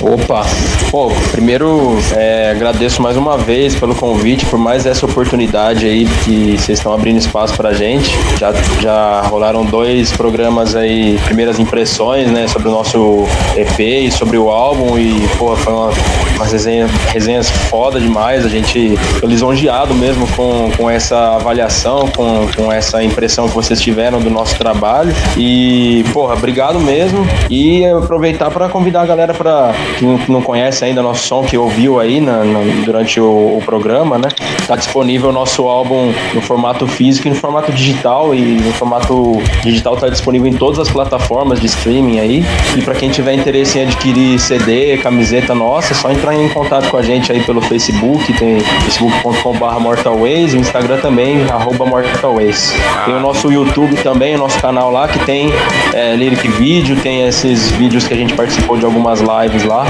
Opa, 0.02 0.44
pô, 0.90 1.12
primeiro 1.32 1.96
é, 2.16 2.50
agradeço 2.50 3.04
mais 3.04 3.16
uma 3.16 3.38
vez 3.38 3.76
pelo 3.76 3.94
convite, 3.94 4.48
por 4.48 4.58
mais 4.58 4.88
essa 4.88 5.06
oportunidade 5.06 5.86
aí 5.86 6.08
que 6.26 6.58
vocês 6.58 6.80
estão 6.80 6.92
abrindo 6.92 7.18
espaço 7.20 7.54
pra 7.56 7.72
gente. 7.74 8.18
Já, 8.40 8.52
já 8.82 9.22
rolaram 9.22 9.64
dois 9.64 10.12
programas 10.12 10.76
aí, 10.76 10.81
primeiras 11.26 11.60
impressões, 11.60 12.30
né, 12.32 12.48
sobre 12.48 12.68
o 12.68 12.72
nosso 12.72 13.26
EP 13.56 13.80
e 13.80 14.12
sobre 14.12 14.38
o 14.38 14.50
álbum 14.50 14.98
e, 14.98 15.28
pô, 15.38 15.56
foi 15.56 15.74
uma, 15.74 15.90
umas 16.36 16.52
resenha, 16.52 16.88
resenhas 17.14 17.50
foda 17.50 18.00
demais. 18.00 18.46
A 18.46 18.50
gente 18.50 18.96
foi 19.20 19.30
lisonjeado 19.30 19.94
mesmo 19.94 20.28
com, 20.36 20.72
com 20.78 20.90
essa 20.90 21.36
avaliação, 21.36 22.08
com, 22.16 22.48
com 22.56 22.72
essa 22.72 23.04
impressão 23.04 23.48
que 23.48 23.54
vocês 23.56 23.80
tiveram 23.82 24.20
do 24.20 24.30
nosso 24.30 24.56
trabalho. 24.58 25.14
E, 25.38 26.04
porra, 26.14 26.34
obrigado 26.34 26.80
mesmo. 26.80 27.26
E 27.50 27.86
aproveitar 27.86 28.50
para 28.52 28.70
convidar 28.70 29.02
a 29.02 29.06
galera 29.06 29.34
para 29.34 29.74
que 29.98 30.32
não, 30.32 30.42
conhece 30.42 30.84
ainda 30.86 31.02
nosso 31.02 31.28
som, 31.28 31.44
que 31.44 31.58
ouviu 31.58 32.00
aí 32.00 32.20
na- 32.20 32.44
na- 32.44 32.60
durante 32.86 33.20
o, 33.20 33.26
o 33.58 33.62
programa, 33.66 34.18
né? 34.18 34.28
Tá 34.68 34.76
disponível 34.76 35.30
o 35.30 35.34
nosso 35.34 35.68
álbum 35.68 36.12
no 36.34 36.42
formato 36.42 36.88
físico 36.88 37.28
e 37.28 37.30
no 37.32 37.36
formato 37.36 37.72
digital. 37.72 38.34
E 38.34 38.40
no 38.40 38.72
formato 38.74 39.42
digital 39.64 39.96
tá 39.98 40.10
disponível 40.10 40.48
em 40.48 40.54
todas 40.72 40.88
as 40.88 40.90
plataformas 40.90 41.60
de 41.60 41.66
streaming 41.66 42.20
aí. 42.20 42.46
E 42.78 42.82
para 42.82 42.96
quem 42.96 43.10
tiver 43.10 43.34
interesse 43.34 43.78
em 43.78 43.84
adquirir 43.84 44.40
CD, 44.40 44.98
camiseta 44.98 45.54
nossa, 45.54 45.92
é 45.92 45.96
só 45.96 46.10
entrar 46.10 46.34
em 46.34 46.48
contato 46.48 46.90
com 46.90 46.96
a 46.96 47.02
gente 47.02 47.30
aí 47.32 47.44
pelo 47.44 47.62
Facebook, 47.62 48.32
tem 48.34 48.60
facebook.com.br 48.86 49.80
mortalways, 49.80 50.54
o 50.54 50.58
Instagram 50.58 50.98
também, 51.00 51.44
arroba 51.50 51.86
mortalways. 51.86 52.74
Tem 53.04 53.14
o 53.14 53.20
nosso 53.20 53.52
YouTube 53.52 53.98
também, 53.98 54.36
o 54.36 54.38
nosso 54.38 54.60
canal 54.60 54.90
lá, 54.92 55.10
que 55.10 55.20
tem 55.20 55.52
é, 55.94 56.16
lyric 56.16 56.48
vídeo, 56.48 56.96
tem 56.96 57.28
esses 57.28 57.70
vídeos 57.72 58.08
que 58.08 58.14
a 58.14 58.18
gente 58.18 58.34
participou 58.34 58.78
de 58.78 58.86
algumas 58.86 59.20
lives 59.20 59.66
lá. 59.66 59.86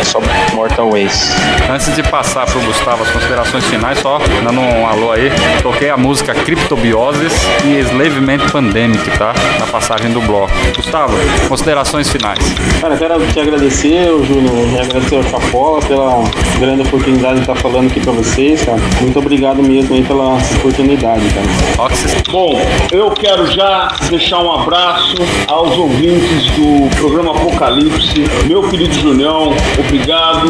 É 0.00 0.04
só 0.04 0.18
Mortal 0.54 0.90
Ways. 0.90 1.30
Antes 1.70 1.94
de 1.94 2.02
passar 2.02 2.46
pro 2.46 2.60
Gustavo 2.60 3.02
as 3.02 3.10
considerações 3.10 3.64
finais, 3.66 3.98
só 3.98 4.18
dando 4.42 4.60
um 4.60 4.86
alô 4.86 5.12
aí, 5.12 5.30
toquei 5.62 5.90
a 5.90 5.96
música 5.96 6.34
Criptobioses 6.34 7.32
e 7.64 7.80
Enslavement 7.80 8.50
Pandemic, 8.50 9.10
tá? 9.18 9.34
Na 9.58 9.66
passagem 9.66 9.95
do 10.04 10.20
bloco. 10.20 10.52
Gustavo, 10.76 11.14
considerações 11.48 12.08
finais. 12.08 12.38
Cara, 12.80 12.96
quero 12.96 13.26
te 13.32 13.40
agradecer, 13.40 14.08
e 14.08 14.78
agradecer 14.78 15.16
ao 15.16 15.22
Chapola 15.24 15.80
pela 15.82 16.22
grande 16.58 16.82
oportunidade 16.82 17.36
de 17.36 17.40
estar 17.40 17.54
falando 17.56 17.90
aqui 17.90 18.00
pra 18.00 18.12
vocês, 18.12 18.62
cara. 18.62 18.78
Muito 19.00 19.18
obrigado 19.18 19.62
mesmo 19.62 19.94
aí 19.94 20.02
pela 20.02 20.34
oportunidade, 20.58 21.22
cara. 21.30 21.90
Bom, 22.30 22.60
eu 22.92 23.10
quero 23.10 23.46
já 23.50 23.88
deixar 24.10 24.40
um 24.40 24.52
abraço 24.52 25.16
aos 25.48 25.76
ouvintes 25.76 26.50
do 26.52 26.88
programa 26.96 27.30
Apocalipse. 27.30 28.24
Meu 28.46 28.68
querido 28.68 28.94
Junião, 28.94 29.54
obrigado. 29.78 30.48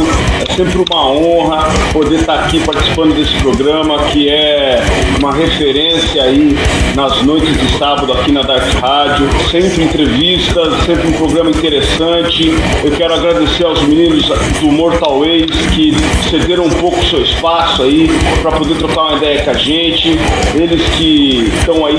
É 0.49 0.53
sempre 0.55 0.85
uma 0.89 1.11
honra 1.11 1.69
poder 1.93 2.21
estar 2.21 2.35
aqui 2.35 2.61
participando 2.61 3.15
desse 3.15 3.35
programa 3.37 3.99
que 4.05 4.29
é 4.29 4.83
uma 5.19 5.33
referência 5.33 6.23
aí 6.23 6.57
nas 6.95 7.23
noites 7.23 7.57
de 7.59 7.79
sábado 7.79 8.13
aqui 8.13 8.33
na 8.33 8.43
Dark 8.43 8.67
Rádio. 8.81 9.29
Sempre 9.51 9.85
entrevistas, 9.85 10.85
sempre 10.85 11.09
um 11.09 11.13
programa 11.13 11.51
interessante. 11.51 12.53
Eu 12.83 12.91
quero 12.91 13.15
agradecer 13.15 13.65
aos 13.65 13.81
meninos 13.83 14.27
do 14.61 14.73
Mortal 14.73 15.21
Ways 15.21 15.51
que 15.75 15.95
cederam 16.29 16.65
um 16.65 16.71
pouco 16.71 16.99
o 16.99 17.05
seu 17.05 17.23
espaço 17.23 17.85
aí 17.85 18.09
para 18.43 18.53
poder 18.53 18.77
trocar 18.77 19.03
uma 19.03 19.17
ideia 19.19 19.45
com 19.45 19.51
a 19.51 19.55
gente. 19.55 20.19
Eles 20.55 20.83
que 20.97 21.49
estão 21.59 21.87
aí, 21.87 21.97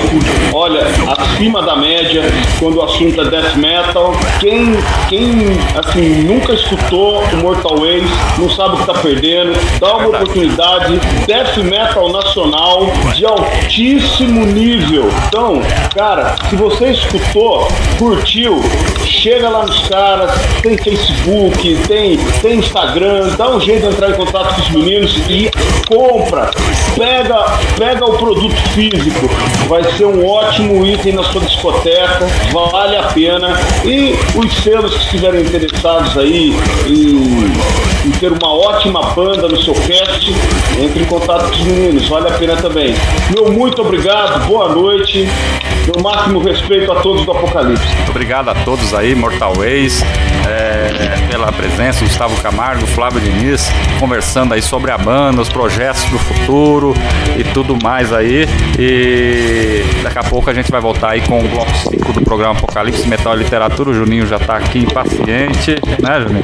olha, 0.53 0.81
acima 1.17 1.61
da 1.61 1.77
média 1.77 2.21
quando 2.59 2.77
o 2.77 2.83
assunto 2.83 3.21
é 3.21 3.25
death 3.29 3.55
metal. 3.55 4.13
Quem, 4.39 4.75
quem 5.07 5.57
assim, 5.75 6.23
nunca 6.23 6.53
escutou 6.53 7.23
o 7.23 7.37
Mortal 7.37 7.77
Ways, 7.79 8.09
não 8.37 8.49
sabe 8.49 8.75
o 8.75 8.77
que 8.79 8.85
tá 8.85 8.93
perdendo, 8.93 9.53
dá 9.79 9.95
uma 9.95 10.09
oportunidade. 10.09 10.99
Death 11.25 11.57
metal 11.57 12.11
nacional 12.11 12.87
de 13.15 13.25
altíssimo 13.25 14.45
nível. 14.45 15.09
Então, 15.27 15.61
cara, 15.95 16.35
se 16.49 16.55
você 16.55 16.91
escutou, 17.27 17.67
curtiu, 17.97 18.61
chega 19.05 19.49
lá 19.49 19.65
nos 19.65 19.79
caras, 19.87 20.31
tem 20.61 20.77
Facebook, 20.77 21.77
tem, 21.87 22.17
tem 22.41 22.59
Instagram, 22.59 23.35
dá 23.37 23.49
um 23.49 23.59
jeito 23.59 23.87
de 23.87 23.93
entrar 23.93 24.09
em 24.09 24.13
contato 24.13 24.55
com 24.55 24.61
os 24.61 24.69
meninos 24.69 25.17
e 25.29 25.49
compra. 25.87 26.49
Pega, 26.95 27.45
pega 27.77 28.05
o 28.05 28.17
produto 28.17 28.55
físico, 28.73 29.29
vai 29.67 29.83
ser 29.93 30.05
um 30.05 30.25
ótimo 30.25 30.85
item 30.85 31.13
na 31.13 31.23
sua 31.23 31.41
discoteca, 31.41 32.27
vale 32.51 32.97
a 32.97 33.03
pena. 33.03 33.57
E 33.83 34.15
os 34.37 34.53
selos 34.63 34.93
que 34.93 35.03
estiverem 35.05 35.41
interessados 35.41 36.17
aí 36.17 36.53
em, 36.87 38.07
em 38.07 38.11
ter 38.19 38.31
uma 38.31 38.53
ótima 38.53 39.01
banda 39.13 39.47
no 39.47 39.61
seu 39.61 39.73
cast, 39.73 40.33
entre 40.79 41.03
em 41.03 41.05
contato 41.05 41.45
com 41.49 41.55
os 41.55 41.61
meninos, 41.61 42.07
vale 42.07 42.29
a 42.29 42.33
pena 42.33 42.55
também. 42.55 42.95
Meu 43.33 43.51
muito 43.51 43.81
obrigado, 43.81 44.45
boa 44.47 44.69
noite, 44.69 45.27
meu 45.87 46.03
máximo 46.03 46.39
respeito 46.39 46.91
a 46.91 46.95
todos 47.01 47.25
do 47.25 47.31
Apocalipse. 47.31 47.87
Obrigado 48.09 48.49
a 48.49 48.55
todos 48.55 48.93
aí, 48.93 49.15
Mortal 49.15 49.53
Ways, 49.55 50.03
é, 50.45 51.15
pela 51.31 51.49
presença, 51.51 52.03
Gustavo 52.03 52.35
Camargo, 52.41 52.85
Flávio 52.87 53.21
Diniz, 53.21 53.69
conversando 53.97 54.53
aí 54.53 54.61
sobre 54.61 54.91
a 54.91 54.97
banda, 54.97 55.41
os 55.41 55.47
projetos 55.47 56.03
do 56.05 56.19
futuro 56.19 56.93
e 57.37 57.43
tudo 57.53 57.77
mais 57.81 58.11
aí. 58.11 58.45
E 58.77 59.83
daqui 60.03 60.19
a 60.19 60.23
pouco 60.23 60.49
a 60.49 60.53
gente 60.53 60.69
vai 60.69 60.81
voltar 60.81 61.11
aí 61.11 61.21
com 61.21 61.39
o 61.39 61.47
bloco 61.47 61.73
5 61.89 62.13
do 62.13 62.21
programa 62.21 62.57
Apocalipse 62.57 63.07
Metal 63.07 63.33
e 63.35 63.37
Literatura. 63.37 63.91
O 63.91 63.93
Juninho 63.93 64.27
já 64.27 64.37
tá 64.37 64.57
aqui 64.57 64.79
impaciente, 64.79 65.75
né, 66.01 66.21
Juninho? 66.21 66.43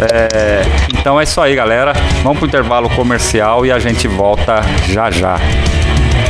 É, 0.00 0.62
então 0.98 1.20
é 1.20 1.24
isso 1.24 1.40
aí, 1.40 1.54
galera. 1.54 1.92
Vamos 2.22 2.38
pro 2.38 2.46
intervalo 2.46 2.88
comercial 2.90 3.66
e 3.66 3.72
a 3.72 3.78
gente 3.78 4.08
volta 4.08 4.62
já 4.88 5.10
já. 5.10 5.36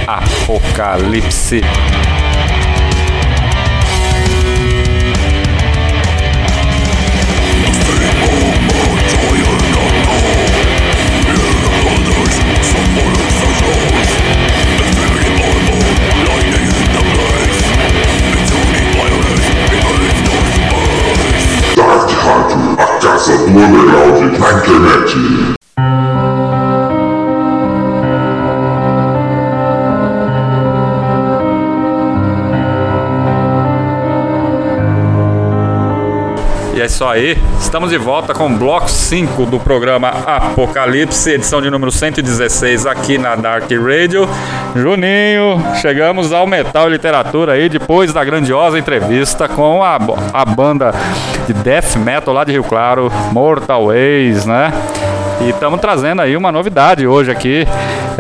Apocalipse. 0.07 1.61
Woman 23.59 23.87
Lounge 23.87 24.23
in 24.23 24.31
Tankernet. 24.35 25.38
Isso 36.89 37.05
aí. 37.05 37.37
Estamos 37.61 37.91
de 37.91 37.99
volta 37.99 38.33
com 38.33 38.47
o 38.47 38.57
bloco 38.57 38.89
5 38.89 39.45
do 39.45 39.61
programa 39.61 40.09
Apocalipse, 40.09 41.33
edição 41.33 41.61
de 41.61 41.71
número 41.71 41.93
116 41.93 42.87
aqui 42.87 43.19
na 43.19 43.37
Dark 43.37 43.71
Radio. 43.71 44.27
Juninho, 44.75 45.63
chegamos 45.83 46.33
ao 46.33 46.47
Metal 46.47 46.89
e 46.89 46.93
Literatura 46.93 47.53
aí 47.53 47.69
depois 47.69 48.13
da 48.15 48.25
grandiosa 48.25 48.79
entrevista 48.79 49.47
com 49.47 49.85
a, 49.85 49.99
a 50.33 50.45
banda 50.47 50.93
de 51.47 51.53
death 51.53 51.97
metal 51.97 52.33
lá 52.33 52.43
de 52.43 52.53
Rio 52.53 52.65
Claro, 52.65 53.13
Mortal 53.33 53.87
Ways, 53.87 54.47
né? 54.47 54.73
E 55.43 55.51
estamos 55.51 55.81
trazendo 55.81 56.23
aí 56.23 56.37
uma 56.37 56.51
novidade 56.51 57.07
hoje 57.07 57.31
aqui, 57.31 57.67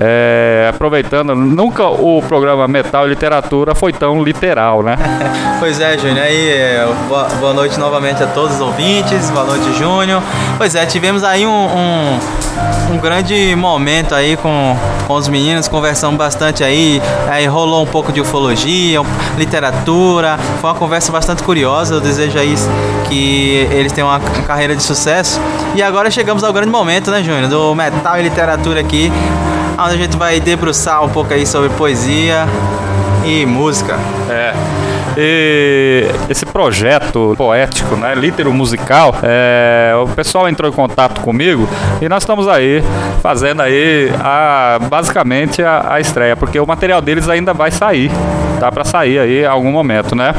é, 0.00 0.70
aproveitando, 0.70 1.34
nunca 1.34 1.84
o 1.88 2.22
programa 2.22 2.68
Metal 2.68 3.04
e 3.06 3.10
Literatura 3.10 3.74
foi 3.74 3.92
tão 3.92 4.22
literal, 4.22 4.80
né? 4.80 4.96
pois 5.58 5.80
é, 5.80 5.98
Júnior, 5.98 6.20
aí 6.20 6.50
é, 6.50 6.88
boa, 7.08 7.24
boa, 7.40 7.52
noite 7.52 7.80
novamente 7.80 8.22
a 8.22 8.28
todos 8.28 8.54
os 8.54 8.60
ouvintes, 8.60 9.28
boa 9.30 9.44
noite, 9.44 9.76
Júnior. 9.76 10.22
Pois 10.56 10.76
é, 10.76 10.86
tivemos 10.86 11.24
aí 11.24 11.44
um, 11.44 11.50
um, 11.50 12.18
um 12.92 12.98
grande 12.98 13.56
momento 13.56 14.14
aí 14.14 14.36
com, 14.36 14.76
com 15.04 15.14
os 15.14 15.26
meninos, 15.26 15.66
conversamos 15.66 16.16
bastante 16.16 16.62
aí, 16.62 17.02
aí 17.28 17.46
rolou 17.46 17.82
um 17.82 17.86
pouco 17.86 18.12
de 18.12 18.20
ufologia, 18.20 19.00
literatura, 19.36 20.38
foi 20.60 20.70
uma 20.70 20.76
conversa 20.76 21.10
bastante 21.10 21.42
curiosa, 21.42 21.94
eu 21.94 22.00
desejo 22.00 22.38
aí 22.38 22.54
que 23.08 23.66
eles 23.72 23.90
tenham 23.90 24.08
uma, 24.08 24.18
uma 24.18 24.42
carreira 24.44 24.76
de 24.76 24.82
sucesso. 24.82 25.40
E 25.74 25.82
agora 25.82 26.08
chegamos 26.08 26.44
ao 26.44 26.52
grande 26.52 26.70
momento 26.70 27.10
né, 27.10 27.20
Júnior? 27.20 27.48
Do 27.48 27.74
metal 27.74 28.16
e 28.18 28.22
literatura 28.22 28.80
aqui, 28.80 29.10
onde 29.78 29.94
a 29.94 29.96
gente 29.96 30.16
vai 30.16 30.40
debruçar 30.40 31.04
um 31.04 31.08
pouco 31.08 31.32
aí 31.32 31.46
sobre 31.46 31.68
poesia 31.70 32.46
e 33.24 33.46
música. 33.46 33.98
É. 34.28 34.52
E 35.16 36.04
esse 36.28 36.46
projeto 36.46 37.34
poético, 37.36 37.96
né, 37.96 38.14
litero 38.14 38.52
musical, 38.52 39.14
é, 39.22 39.92
o 40.00 40.06
pessoal 40.08 40.48
entrou 40.48 40.70
em 40.70 40.74
contato 40.74 41.20
comigo 41.22 41.68
e 42.00 42.08
nós 42.08 42.22
estamos 42.22 42.46
aí 42.46 42.82
fazendo 43.20 43.62
aí 43.62 44.12
a, 44.20 44.78
basicamente 44.88 45.60
a, 45.62 45.94
a 45.94 46.00
estreia, 46.00 46.36
porque 46.36 46.60
o 46.60 46.66
material 46.66 47.00
deles 47.00 47.28
ainda 47.28 47.52
vai 47.52 47.72
sair, 47.72 48.12
tá 48.60 48.70
para 48.70 48.84
sair 48.84 49.18
aí 49.18 49.42
em 49.42 49.46
algum 49.46 49.72
momento, 49.72 50.14
né? 50.14 50.32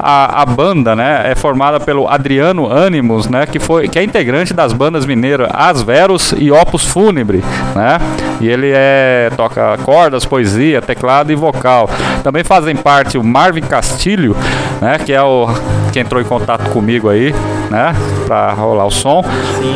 A, 0.00 0.42
a 0.42 0.46
banda, 0.46 0.94
né, 0.94 1.30
é 1.30 1.34
formada 1.34 1.80
pelo 1.80 2.08
Adriano 2.08 2.72
Animus, 2.72 3.28
né, 3.28 3.46
que 3.46 3.58
foi 3.58 3.88
que 3.88 3.98
é 3.98 4.02
integrante 4.02 4.54
das 4.54 4.72
bandas 4.72 5.06
mineiras 5.06 5.48
As 5.52 5.82
Veros 5.82 6.34
e 6.36 6.50
Opus 6.50 6.84
Fúnebre, 6.84 7.42
né? 7.74 7.98
E 8.40 8.48
ele 8.48 8.72
é 8.74 9.30
toca 9.36 9.76
cordas, 9.78 10.24
poesia, 10.24 10.80
teclado 10.80 11.32
e 11.32 11.34
vocal. 11.34 11.88
Também 12.22 12.44
fazem 12.44 12.76
parte 12.76 13.16
o 13.18 13.24
Marvin 13.24 13.62
Castilho, 13.62 14.36
né, 14.80 14.98
que 14.98 15.12
é 15.12 15.22
o 15.22 15.46
que 15.92 16.00
entrou 16.00 16.20
em 16.20 16.24
contato 16.24 16.68
comigo 16.70 17.08
aí, 17.08 17.34
né, 17.70 17.94
para 18.26 18.52
rolar 18.52 18.86
o 18.86 18.90
som. 18.90 19.24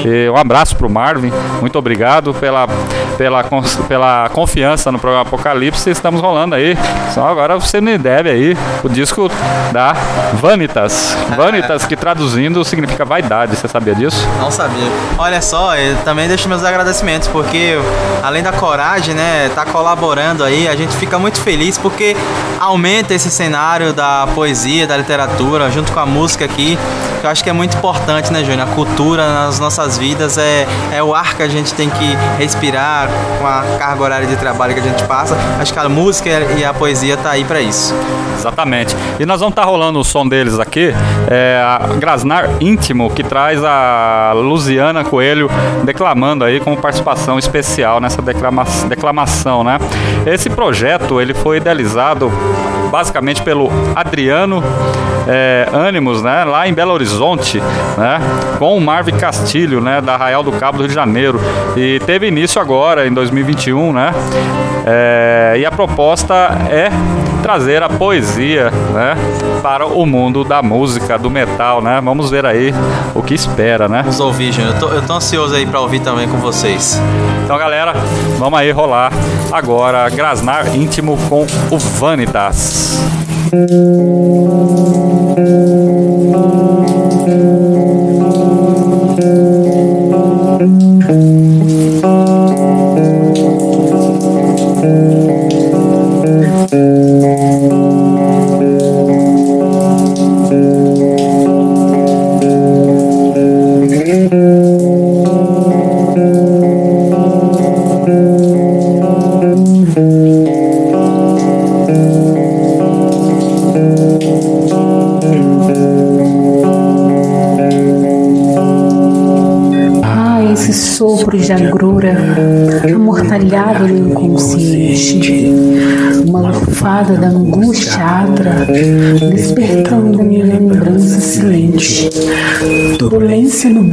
E 0.05 0.29
um 0.29 0.37
abraço 0.37 0.77
pro 0.77 0.91
Marvin. 0.91 1.33
Muito 1.61 1.79
obrigado 1.79 2.35
pela 2.35 2.67
pela 3.17 3.45
pela 3.89 4.29
confiança 4.31 4.91
no 4.91 4.99
programa 4.99 5.23
Apocalipse. 5.23 5.91
Estamos 5.91 6.21
rolando 6.21 6.55
aí. 6.55 6.77
Só 7.13 7.29
agora 7.29 7.59
você 7.59 7.81
me 7.81 7.97
deve 7.99 8.31
aí 8.31 8.57
o 8.83 8.89
disco 8.89 9.31
da 9.73 9.95
Vanitas. 10.35 11.17
Vanitas, 11.37 11.87
que 11.87 11.97
traduzindo 11.97 12.65
significa 12.65 13.05
vaidade. 13.05 13.57
Você 13.57 13.69
sabia 13.69 13.95
disso? 13.95 14.27
Não 14.39 14.51
sabia. 14.51 14.89
Olha 15.19 15.41
só, 15.41 15.77
eu 15.77 15.97
também 15.99 16.29
deixo 16.29 16.49
meus 16.49 16.65
agradecimentos, 16.65 17.29
porque 17.29 17.77
além 18.23 18.43
da 18.43 18.53
coragem, 18.53 19.15
né, 19.15 19.51
tá 19.55 19.65
colaborando 19.65 20.45
aí, 20.45 20.69
a 20.69 20.77
gente 20.77 20.95
fica 20.97 21.19
muito 21.19 21.41
feliz 21.41 21.79
porque 21.79 22.17
aumenta 22.61 23.15
esse 23.15 23.31
cenário 23.31 23.93
da 23.93 24.27
poesia, 24.35 24.87
da 24.87 24.97
literatura, 24.97 25.71
junto 25.71 25.93
com 25.93 26.01
a 26.01 26.07
música 26.07 26.45
aqui. 26.45 26.79
Eu 27.23 27.31
acho 27.31 27.43
que 27.43 27.51
é 27.51 27.53
muito 27.53 27.77
importante, 27.77 28.33
né, 28.33 28.43
Júnior? 28.43 28.69
A 28.69 28.75
cultura 28.75 29.33
nas 29.33 29.61
nossas 29.61 29.97
vidas 29.97 30.39
é, 30.39 30.67
é 30.93 31.03
o 31.03 31.15
ar 31.15 31.37
que 31.37 31.43
a 31.43 31.49
gente 31.49 31.73
tem 31.75 31.89
que 31.89 32.17
respirar 32.37 33.09
com 33.39 33.47
a 33.47 33.63
carga 33.79 34.03
horária 34.03 34.27
de 34.27 34.37
trabalho 34.37 34.75
que 34.75 34.81
a 34.81 34.83
gente 34.83 35.05
passa. 35.05 35.37
Acho 35.61 35.73
que 35.73 35.79
a 35.79 35.89
música 35.89 36.31
e 36.57 36.65
a 36.65 36.75
poesia 36.75 37.17
tá 37.17 37.31
aí 37.31 37.45
para 37.45 37.61
isso. 37.61 37.95
Exatamente. 38.37 38.97
E 39.21 39.27
nós 39.27 39.39
vamos 39.39 39.53
estar 39.53 39.63
tá 39.63 39.69
rolando 39.69 40.01
o 40.01 40.05
som 40.05 40.27
deles 40.27 40.59
aqui, 40.59 40.93
é 41.31 41.63
a 41.65 41.87
Grasnar 41.97 42.49
Íntimo, 42.61 43.09
que 43.11 43.23
traz 43.23 43.63
a 43.63 44.33
Luciana 44.35 45.05
Coelho 45.05 45.49
declamando 45.85 46.45
aí 46.45 46.59
com 46.59 46.75
participação 46.75 47.39
especial 47.39 48.01
nessa 48.01 48.21
declama 48.21 48.65
declamação, 48.89 49.63
né? 49.63 49.79
Esse 50.27 50.51
projeto 50.51 51.21
ele 51.21 51.35
foi 51.35 51.59
idealizado 51.59 52.22
Obrigado 52.25 52.82
basicamente 52.93 53.43
pelo 53.43 53.71
Adriano 53.97 54.63
é, 55.27 55.67
Ânimos, 55.73 56.23
né, 56.23 56.45
lá 56.45 56.69
em 56.69 56.75
Belo 56.75 56.93
Horizonte, 56.93 57.59
né, 57.97 58.21
com 58.59 58.77
o 58.77 58.81
Marvin 58.81 59.17
Castilho, 59.17 59.81
né, 59.81 60.03
da 60.03 60.13
Arraial 60.13 60.43
do 60.43 60.53
Cabo 60.53 60.77
do 60.77 60.83
Rio 60.83 60.89
de 60.89 60.95
Janeiro. 60.95 61.41
E 61.75 61.99
teve 62.01 62.27
início 62.27 62.61
agora, 62.61 63.07
em 63.07 63.13
2021, 63.13 63.95
né, 63.95 64.13
é, 64.87 65.57
e 65.59 65.65
a 65.65 65.71
proposta 65.71 66.35
é 66.71 66.91
trazer 67.43 67.83
a 67.83 67.89
poesia, 67.89 68.71
né, 68.93 69.17
para 69.63 69.87
o 69.87 70.05
mundo 70.05 70.45
da 70.45 70.61
música, 70.61 71.19
do 71.19 71.31
metal, 71.31 71.81
né. 71.81 71.99
Vamos 72.03 72.31
ver 72.31 72.45
aí 72.45 72.75
o 73.15 73.23
que 73.23 73.33
espera, 73.33 73.89
né. 73.89 74.03
Vamos 74.03 74.21
ouvir, 74.21 74.53
Júnior. 74.53 74.75
Eu 74.75 74.81
tô, 74.81 74.89
eu 74.89 75.03
tô 75.03 75.15
ansioso 75.15 75.55
aí 75.55 75.65
para 75.65 75.81
ouvir 75.81 76.01
também 76.01 76.29
com 76.29 76.37
vocês. 76.39 77.01
Então, 77.45 77.57
galera, 77.57 77.95
vamos 78.39 78.59
aí 78.59 78.71
rolar 78.71 79.13
agora 79.53 80.09
Grasnar 80.09 80.75
íntimo 80.75 81.17
com 81.29 81.47
o 81.71 81.79
Vanitas. 81.79 82.82
Thank 83.53 83.71
you. 85.39 85.52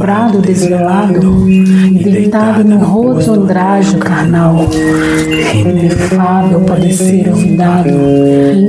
no 0.00 0.06
brado 0.06 0.38
desvelado, 0.40 1.20
deitado 2.30 2.62
no 2.62 2.78
rosto 2.78 3.32
andrágio 3.32 3.98
carnal, 3.98 4.64
inefável 5.52 6.60
padecer 6.60 7.28
olvidado, 7.28 7.90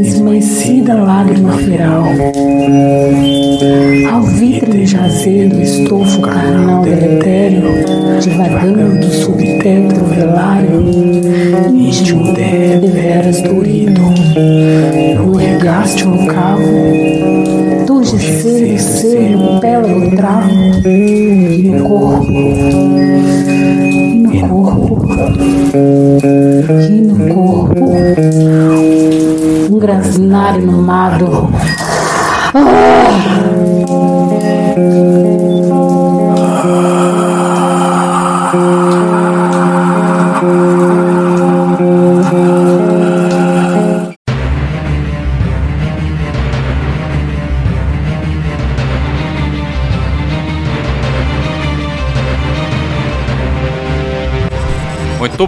esmaecida 0.02 0.96
lágrima 0.96 1.54
feral. 1.54 2.06
Ao 4.12 4.24
vidro 4.24 4.84
jazer 4.84 5.50
do 5.50 5.62
estofo 5.62 6.22
carnal 6.22 6.82
deletério, 6.82 7.62
divagando 8.20 9.06
sob 9.06 9.44
teto 9.60 10.06
velário, 10.06 10.84
íntimo 11.72 12.34
deveras 12.34 13.42
dorido, 13.44 14.02
no 15.18 15.38
regaste 15.38 16.04
no 16.06 16.26
cavo, 16.26 16.64
do 17.86 18.04
gecer 18.04 18.74
e 18.74 18.80
ser 18.80 19.38
no 19.38 19.60
pélago 19.60 20.16
travo, 20.16 20.50
e 20.88 21.80
corpo, 21.88 23.51
e 23.62 24.18
no 24.18 24.48
corpo, 24.48 25.08
e 26.90 27.02
no 27.02 27.34
corpo, 27.34 27.92
um 29.72 29.80
grasnário 29.80 30.66
no 30.66 30.82
mado. 30.82 31.50
Ah! 32.54 33.32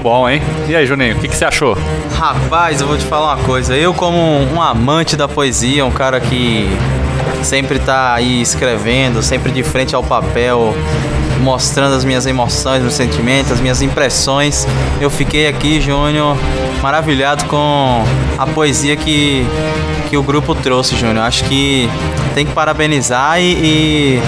Bom, 0.04 0.30
hein? 0.30 0.42
E 0.68 0.76
aí, 0.76 0.86
Juninho, 0.86 1.16
o 1.16 1.20
que, 1.20 1.30
que 1.30 1.36
você 1.36 1.46
achou? 1.46 1.78
Rapaz, 2.14 2.82
eu 2.82 2.88
vou 2.88 2.98
te 2.98 3.06
falar 3.06 3.36
uma 3.36 3.44
coisa. 3.46 3.74
Eu, 3.74 3.94
como 3.94 4.18
um 4.18 4.62
amante 4.62 5.16
da 5.16 5.30
poesia, 5.30 5.86
um 5.86 5.92
cara 5.92 6.20
que 6.20 6.68
sempre 7.42 7.80
tá 7.80 8.14
aí 8.14 8.42
escrevendo, 8.42 9.24
sempre 9.24 9.50
de 9.50 9.64
frente 9.64 9.96
ao 9.96 10.04
papel, 10.04 10.76
mostrando 11.40 11.96
as 11.96 12.04
minhas 12.04 12.26
emoções, 12.26 12.82
meus 12.82 12.96
sentimentos, 12.96 13.54
as 13.54 13.62
minhas 13.62 13.82
impressões. 13.82 14.68
Eu 15.00 15.10
fiquei 15.10 15.48
aqui, 15.48 15.80
Júnior, 15.80 16.36
maravilhado 16.82 17.46
com 17.46 18.04
a 18.38 18.46
poesia 18.46 18.98
que, 18.98 19.48
que 20.14 20.18
o 20.18 20.22
grupo 20.22 20.54
trouxe, 20.54 20.96
Júnior. 20.96 21.26
Acho 21.26 21.44
que 21.46 21.90
tem 22.36 22.46
que 22.46 22.52
parabenizar 22.54 23.42
e, 23.42 23.52
e, 23.52 24.22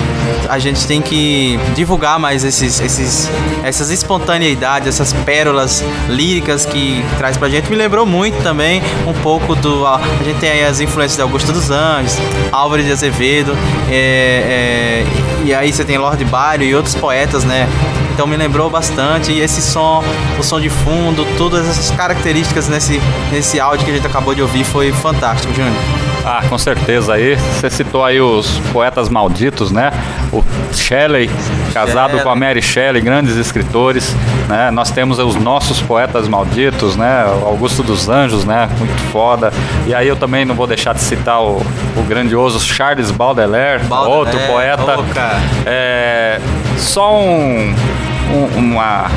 a 0.49 0.57
gente 0.57 0.87
tem 0.87 0.99
que 0.99 1.59
divulgar 1.75 2.17
mais 2.17 2.43
esses, 2.43 2.79
esses, 2.79 3.29
essas 3.63 3.91
espontaneidades, 3.91 4.87
essas 4.87 5.13
pérolas 5.13 5.83
líricas 6.09 6.65
que 6.65 7.05
traz 7.19 7.37
pra 7.37 7.49
gente. 7.49 7.69
Me 7.69 7.75
lembrou 7.75 8.03
muito 8.03 8.41
também 8.41 8.81
um 9.05 9.13
pouco 9.13 9.53
do. 9.53 9.85
A 9.85 10.01
gente 10.23 10.39
tem 10.39 10.49
aí 10.49 10.65
as 10.65 10.79
influências 10.79 11.17
de 11.17 11.21
Augusto 11.21 11.53
dos 11.53 11.69
Anjos, 11.69 12.17
Álvares 12.51 12.87
de 12.87 12.91
Azevedo, 12.91 13.55
é, 13.87 13.93
é, 13.93 15.05
e 15.45 15.53
aí 15.53 15.71
você 15.71 15.85
tem 15.85 15.99
Lord 15.99 16.25
Byron 16.25 16.63
e 16.63 16.73
outros 16.73 16.95
poetas, 16.95 17.43
né? 17.43 17.69
Então 18.15 18.25
me 18.25 18.37
lembrou 18.37 18.69
bastante 18.69 19.29
e 19.33 19.41
esse 19.41 19.61
som, 19.61 20.01
o 20.39 20.41
som 20.43 20.57
de 20.57 20.69
fundo, 20.69 21.27
todas 21.37 21.67
essas 21.67 21.91
características 21.91 22.69
nesse, 22.69 23.01
nesse 23.29 23.59
áudio 23.59 23.83
que 23.83 23.91
a 23.91 23.93
gente 23.93 24.07
acabou 24.07 24.33
de 24.33 24.41
ouvir 24.41 24.63
foi 24.63 24.89
fantástico, 24.93 25.53
Júnior. 25.53 25.73
Ah, 26.25 26.41
com 26.47 26.57
certeza 26.57 27.13
aí. 27.13 27.35
Você 27.35 27.69
citou 27.69 28.03
aí 28.05 28.21
os 28.21 28.57
poetas 28.71 29.09
malditos, 29.09 29.69
né? 29.69 29.91
O 30.31 30.41
Shelley, 30.73 31.29
casado 31.73 32.11
Shelley. 32.11 32.23
com 32.23 32.29
a 32.29 32.35
Mary 32.35 32.61
Shelley, 32.61 33.01
grandes 33.01 33.35
escritores, 33.35 34.15
né? 34.47 34.71
Nós 34.71 34.89
temos 34.89 35.19
os 35.19 35.35
nossos 35.35 35.81
poetas 35.81 36.27
malditos, 36.27 36.95
né? 36.95 37.25
O 37.43 37.45
Augusto 37.45 37.83
dos 37.83 38.07
Anjos, 38.07 38.45
né? 38.45 38.69
Muito 38.79 38.97
foda. 39.11 39.51
E 39.85 39.93
aí 39.93 40.07
eu 40.07 40.15
também 40.15 40.45
não 40.45 40.55
vou 40.55 40.65
deixar 40.65 40.93
de 40.93 41.01
citar 41.01 41.41
o, 41.43 41.57
o 41.97 42.01
grandioso 42.07 42.59
Charles 42.61 43.11
Baudelaire, 43.11 43.83
Baudelaire, 43.83 44.17
outro 44.17 44.39
poeta. 44.47 45.39
É, 45.65 46.39
só 46.77 47.13
um- 47.13 47.75
uma, 48.55 49.09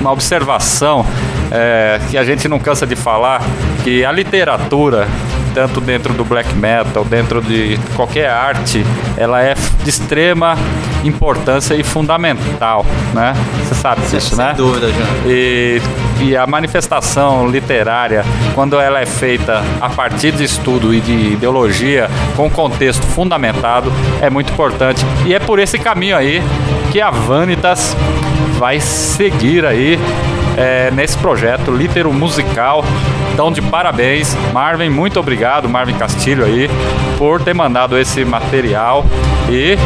uma 0.00 0.12
observação 0.12 1.06
é, 1.50 2.00
que 2.10 2.18
a 2.18 2.24
gente 2.24 2.48
não 2.48 2.58
cansa 2.58 2.86
de 2.86 2.96
falar, 2.96 3.40
que 3.82 4.04
a 4.04 4.12
literatura, 4.12 5.06
tanto 5.54 5.80
dentro 5.80 6.12
do 6.14 6.24
black 6.24 6.52
metal, 6.54 7.04
dentro 7.04 7.40
de 7.40 7.78
qualquer 7.94 8.28
arte, 8.28 8.84
ela 9.16 9.42
é 9.42 9.54
de 9.82 9.90
extrema 9.90 10.56
importância 11.04 11.74
e 11.74 11.82
fundamental, 11.82 12.84
né? 13.12 13.34
Você 13.58 13.74
sabe 13.74 14.00
disso, 14.02 14.34
Sem 14.34 14.44
né? 14.44 14.54
dúvida, 14.56 14.88
Júnior. 14.88 15.08
E, 15.26 15.80
e 16.20 16.36
a 16.36 16.46
manifestação 16.46 17.48
literária, 17.48 18.24
quando 18.54 18.80
ela 18.80 19.00
é 19.00 19.06
feita 19.06 19.62
a 19.80 19.90
partir 19.90 20.32
de 20.32 20.44
estudo 20.44 20.94
e 20.94 21.00
de 21.00 21.32
ideologia, 21.34 22.08
com 22.36 22.50
contexto 22.50 23.02
fundamentado, 23.02 23.92
é 24.20 24.30
muito 24.30 24.52
importante. 24.52 25.04
E 25.26 25.34
é 25.34 25.38
por 25.38 25.58
esse 25.58 25.78
caminho 25.78 26.16
aí 26.16 26.42
que 26.94 27.00
a 27.00 27.10
Vanitas 27.10 27.92
vai 28.56 28.78
seguir 28.78 29.66
aí 29.66 29.98
é, 30.56 30.92
nesse 30.92 31.18
projeto 31.18 31.72
litero 31.72 32.12
musical. 32.12 32.84
Então, 33.32 33.50
de 33.50 33.60
parabéns, 33.60 34.32
Marvin, 34.52 34.90
muito 34.90 35.18
obrigado, 35.18 35.68
Marvin 35.68 35.94
Castilho 35.94 36.44
aí, 36.44 36.70
por 37.18 37.42
ter 37.42 37.52
mandado 37.52 37.98
esse 37.98 38.24
material 38.24 39.04
e 39.50 39.76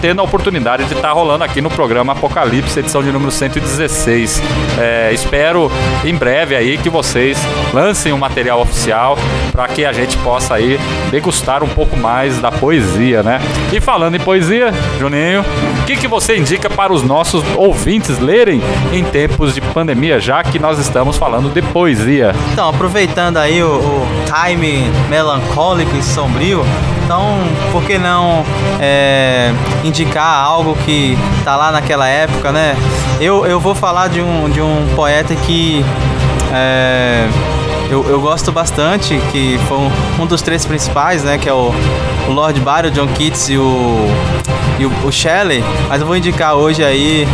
tendo 0.00 0.20
a 0.20 0.24
oportunidade 0.24 0.84
de 0.84 0.94
estar 0.94 1.12
rolando 1.12 1.44
aqui 1.44 1.60
no 1.60 1.70
programa 1.70 2.12
Apocalipse, 2.12 2.78
edição 2.78 3.02
de 3.02 3.10
número 3.10 3.30
116. 3.30 4.42
É, 4.78 5.10
espero 5.12 5.70
em 6.04 6.14
breve 6.14 6.54
aí 6.54 6.78
que 6.78 6.88
vocês 6.88 7.38
lancem 7.72 8.12
um 8.12 8.18
material 8.18 8.60
oficial 8.60 9.18
para 9.52 9.68
que 9.68 9.84
a 9.84 9.92
gente 9.92 10.16
possa 10.18 10.54
aí 10.54 10.78
degustar 11.10 11.62
um 11.62 11.68
pouco 11.68 11.96
mais 11.96 12.38
da 12.38 12.50
poesia, 12.50 13.22
né? 13.22 13.40
E 13.72 13.80
falando 13.80 14.16
em 14.16 14.20
poesia, 14.20 14.72
Juninho, 14.98 15.42
o 15.80 15.84
que, 15.84 15.96
que 15.96 16.08
você 16.08 16.36
indica 16.36 16.70
para 16.70 16.92
os 16.92 17.02
nossos 17.02 17.44
ouvintes 17.56 18.18
lerem 18.18 18.62
em 18.92 19.04
tempos 19.04 19.54
de 19.54 19.60
pandemia, 19.60 20.20
já 20.20 20.42
que 20.42 20.58
nós 20.58 20.78
estamos 20.78 21.16
falando 21.16 21.52
de 21.52 21.60
poesia? 21.60 22.34
Então, 22.52 22.68
aproveitando 22.68 23.36
aí 23.36 23.62
o, 23.62 23.76
o 23.76 24.06
time 24.24 24.84
melancólico 25.08 25.96
e 25.96 26.02
sombrio, 26.02 26.64
então 27.04 27.38
por 27.70 27.82
que 27.84 27.98
não 27.98 28.44
é, 28.80 29.52
indicar 29.84 30.44
algo 30.44 30.76
que 30.84 31.16
tá 31.44 31.56
lá 31.56 31.70
naquela 31.72 32.06
época, 32.06 32.52
né? 32.52 32.76
Eu, 33.20 33.46
eu 33.46 33.60
vou 33.60 33.74
falar 33.74 34.08
de 34.08 34.20
um, 34.20 34.48
de 34.50 34.60
um 34.60 34.86
poeta 34.94 35.34
que 35.34 35.84
é, 36.52 37.28
eu, 37.90 38.08
eu 38.08 38.20
gosto 38.20 38.50
bastante, 38.50 39.20
que 39.30 39.58
foi 39.68 39.78
um, 39.78 39.90
um 40.22 40.26
dos 40.26 40.42
três 40.42 40.64
principais, 40.64 41.22
né? 41.22 41.38
Que 41.38 41.48
é 41.48 41.52
o, 41.52 41.72
o 42.28 42.32
Lord 42.32 42.58
Byron, 42.60 42.90
John 42.90 43.08
Keats 43.08 43.48
e 43.48 43.58
o, 43.58 44.06
e 44.78 44.86
o, 44.86 45.06
o 45.06 45.12
Shelley, 45.12 45.62
mas 45.88 46.00
eu 46.00 46.06
vou 46.06 46.16
indicar 46.16 46.54
hoje 46.54 46.82
aí 46.84 47.26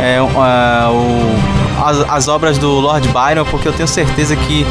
é, 0.00 0.18
ah, 0.36 0.88
o 0.90 1.56
as, 1.82 2.00
as 2.08 2.28
obras 2.28 2.58
do 2.58 2.80
Lord 2.80 3.06
Byron, 3.08 3.44
porque 3.44 3.68
eu 3.68 3.72
tenho 3.72 3.88
certeza 3.88 4.34
que 4.34 4.66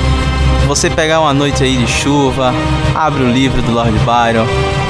você 0.66 0.90
pegar 0.90 1.20
uma 1.20 1.34
noite 1.34 1.64
aí 1.64 1.78
de 1.78 1.88
chuva, 1.88 2.54
abre 2.94 3.24
o 3.24 3.32
livro 3.32 3.62
do 3.62 3.72
Lord 3.72 3.98
Byron, 4.00 4.48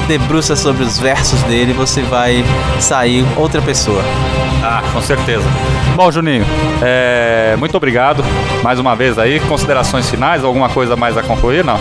debruça 0.08 0.56
sobre 0.56 0.82
os 0.82 0.98
versos 0.98 1.42
dele, 1.44 1.72
você 1.72 2.02
vai 2.02 2.44
sair 2.80 3.24
outra 3.36 3.60
pessoa. 3.60 4.02
Ah, 4.62 4.82
com 4.92 5.00
certeza. 5.00 5.44
Bom, 5.94 6.10
Juninho, 6.10 6.44
é, 6.82 7.56
muito 7.58 7.76
obrigado 7.76 8.24
mais 8.62 8.78
uma 8.78 8.96
vez 8.96 9.18
aí. 9.18 9.38
Considerações 9.40 10.08
finais, 10.08 10.44
alguma 10.44 10.68
coisa 10.68 10.96
mais 10.96 11.16
a 11.16 11.22
concluir? 11.22 11.64
Não? 11.64 11.78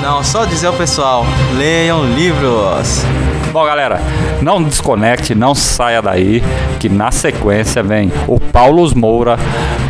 Não, 0.00 0.22
só 0.22 0.44
dizer 0.44 0.68
ao 0.68 0.72
pessoal, 0.72 1.24
leiam 1.56 2.04
livros. 2.04 3.04
Bom, 3.52 3.66
galera, 3.66 4.00
não 4.40 4.62
desconecte, 4.62 5.34
não 5.34 5.54
saia 5.54 6.00
daí, 6.00 6.42
que 6.80 6.88
na 6.88 7.10
sequência 7.10 7.82
vem 7.82 8.10
o 8.26 8.40
Paulo 8.40 8.90
Moura 8.96 9.36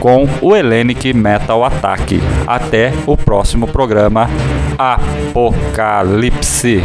com 0.00 0.26
o 0.40 0.56
Hellenic 0.56 1.14
Metal 1.14 1.64
Attack. 1.64 2.20
Até 2.44 2.92
o 3.06 3.16
próximo 3.16 3.68
programa 3.68 4.28
Apocalipse. 4.76 6.82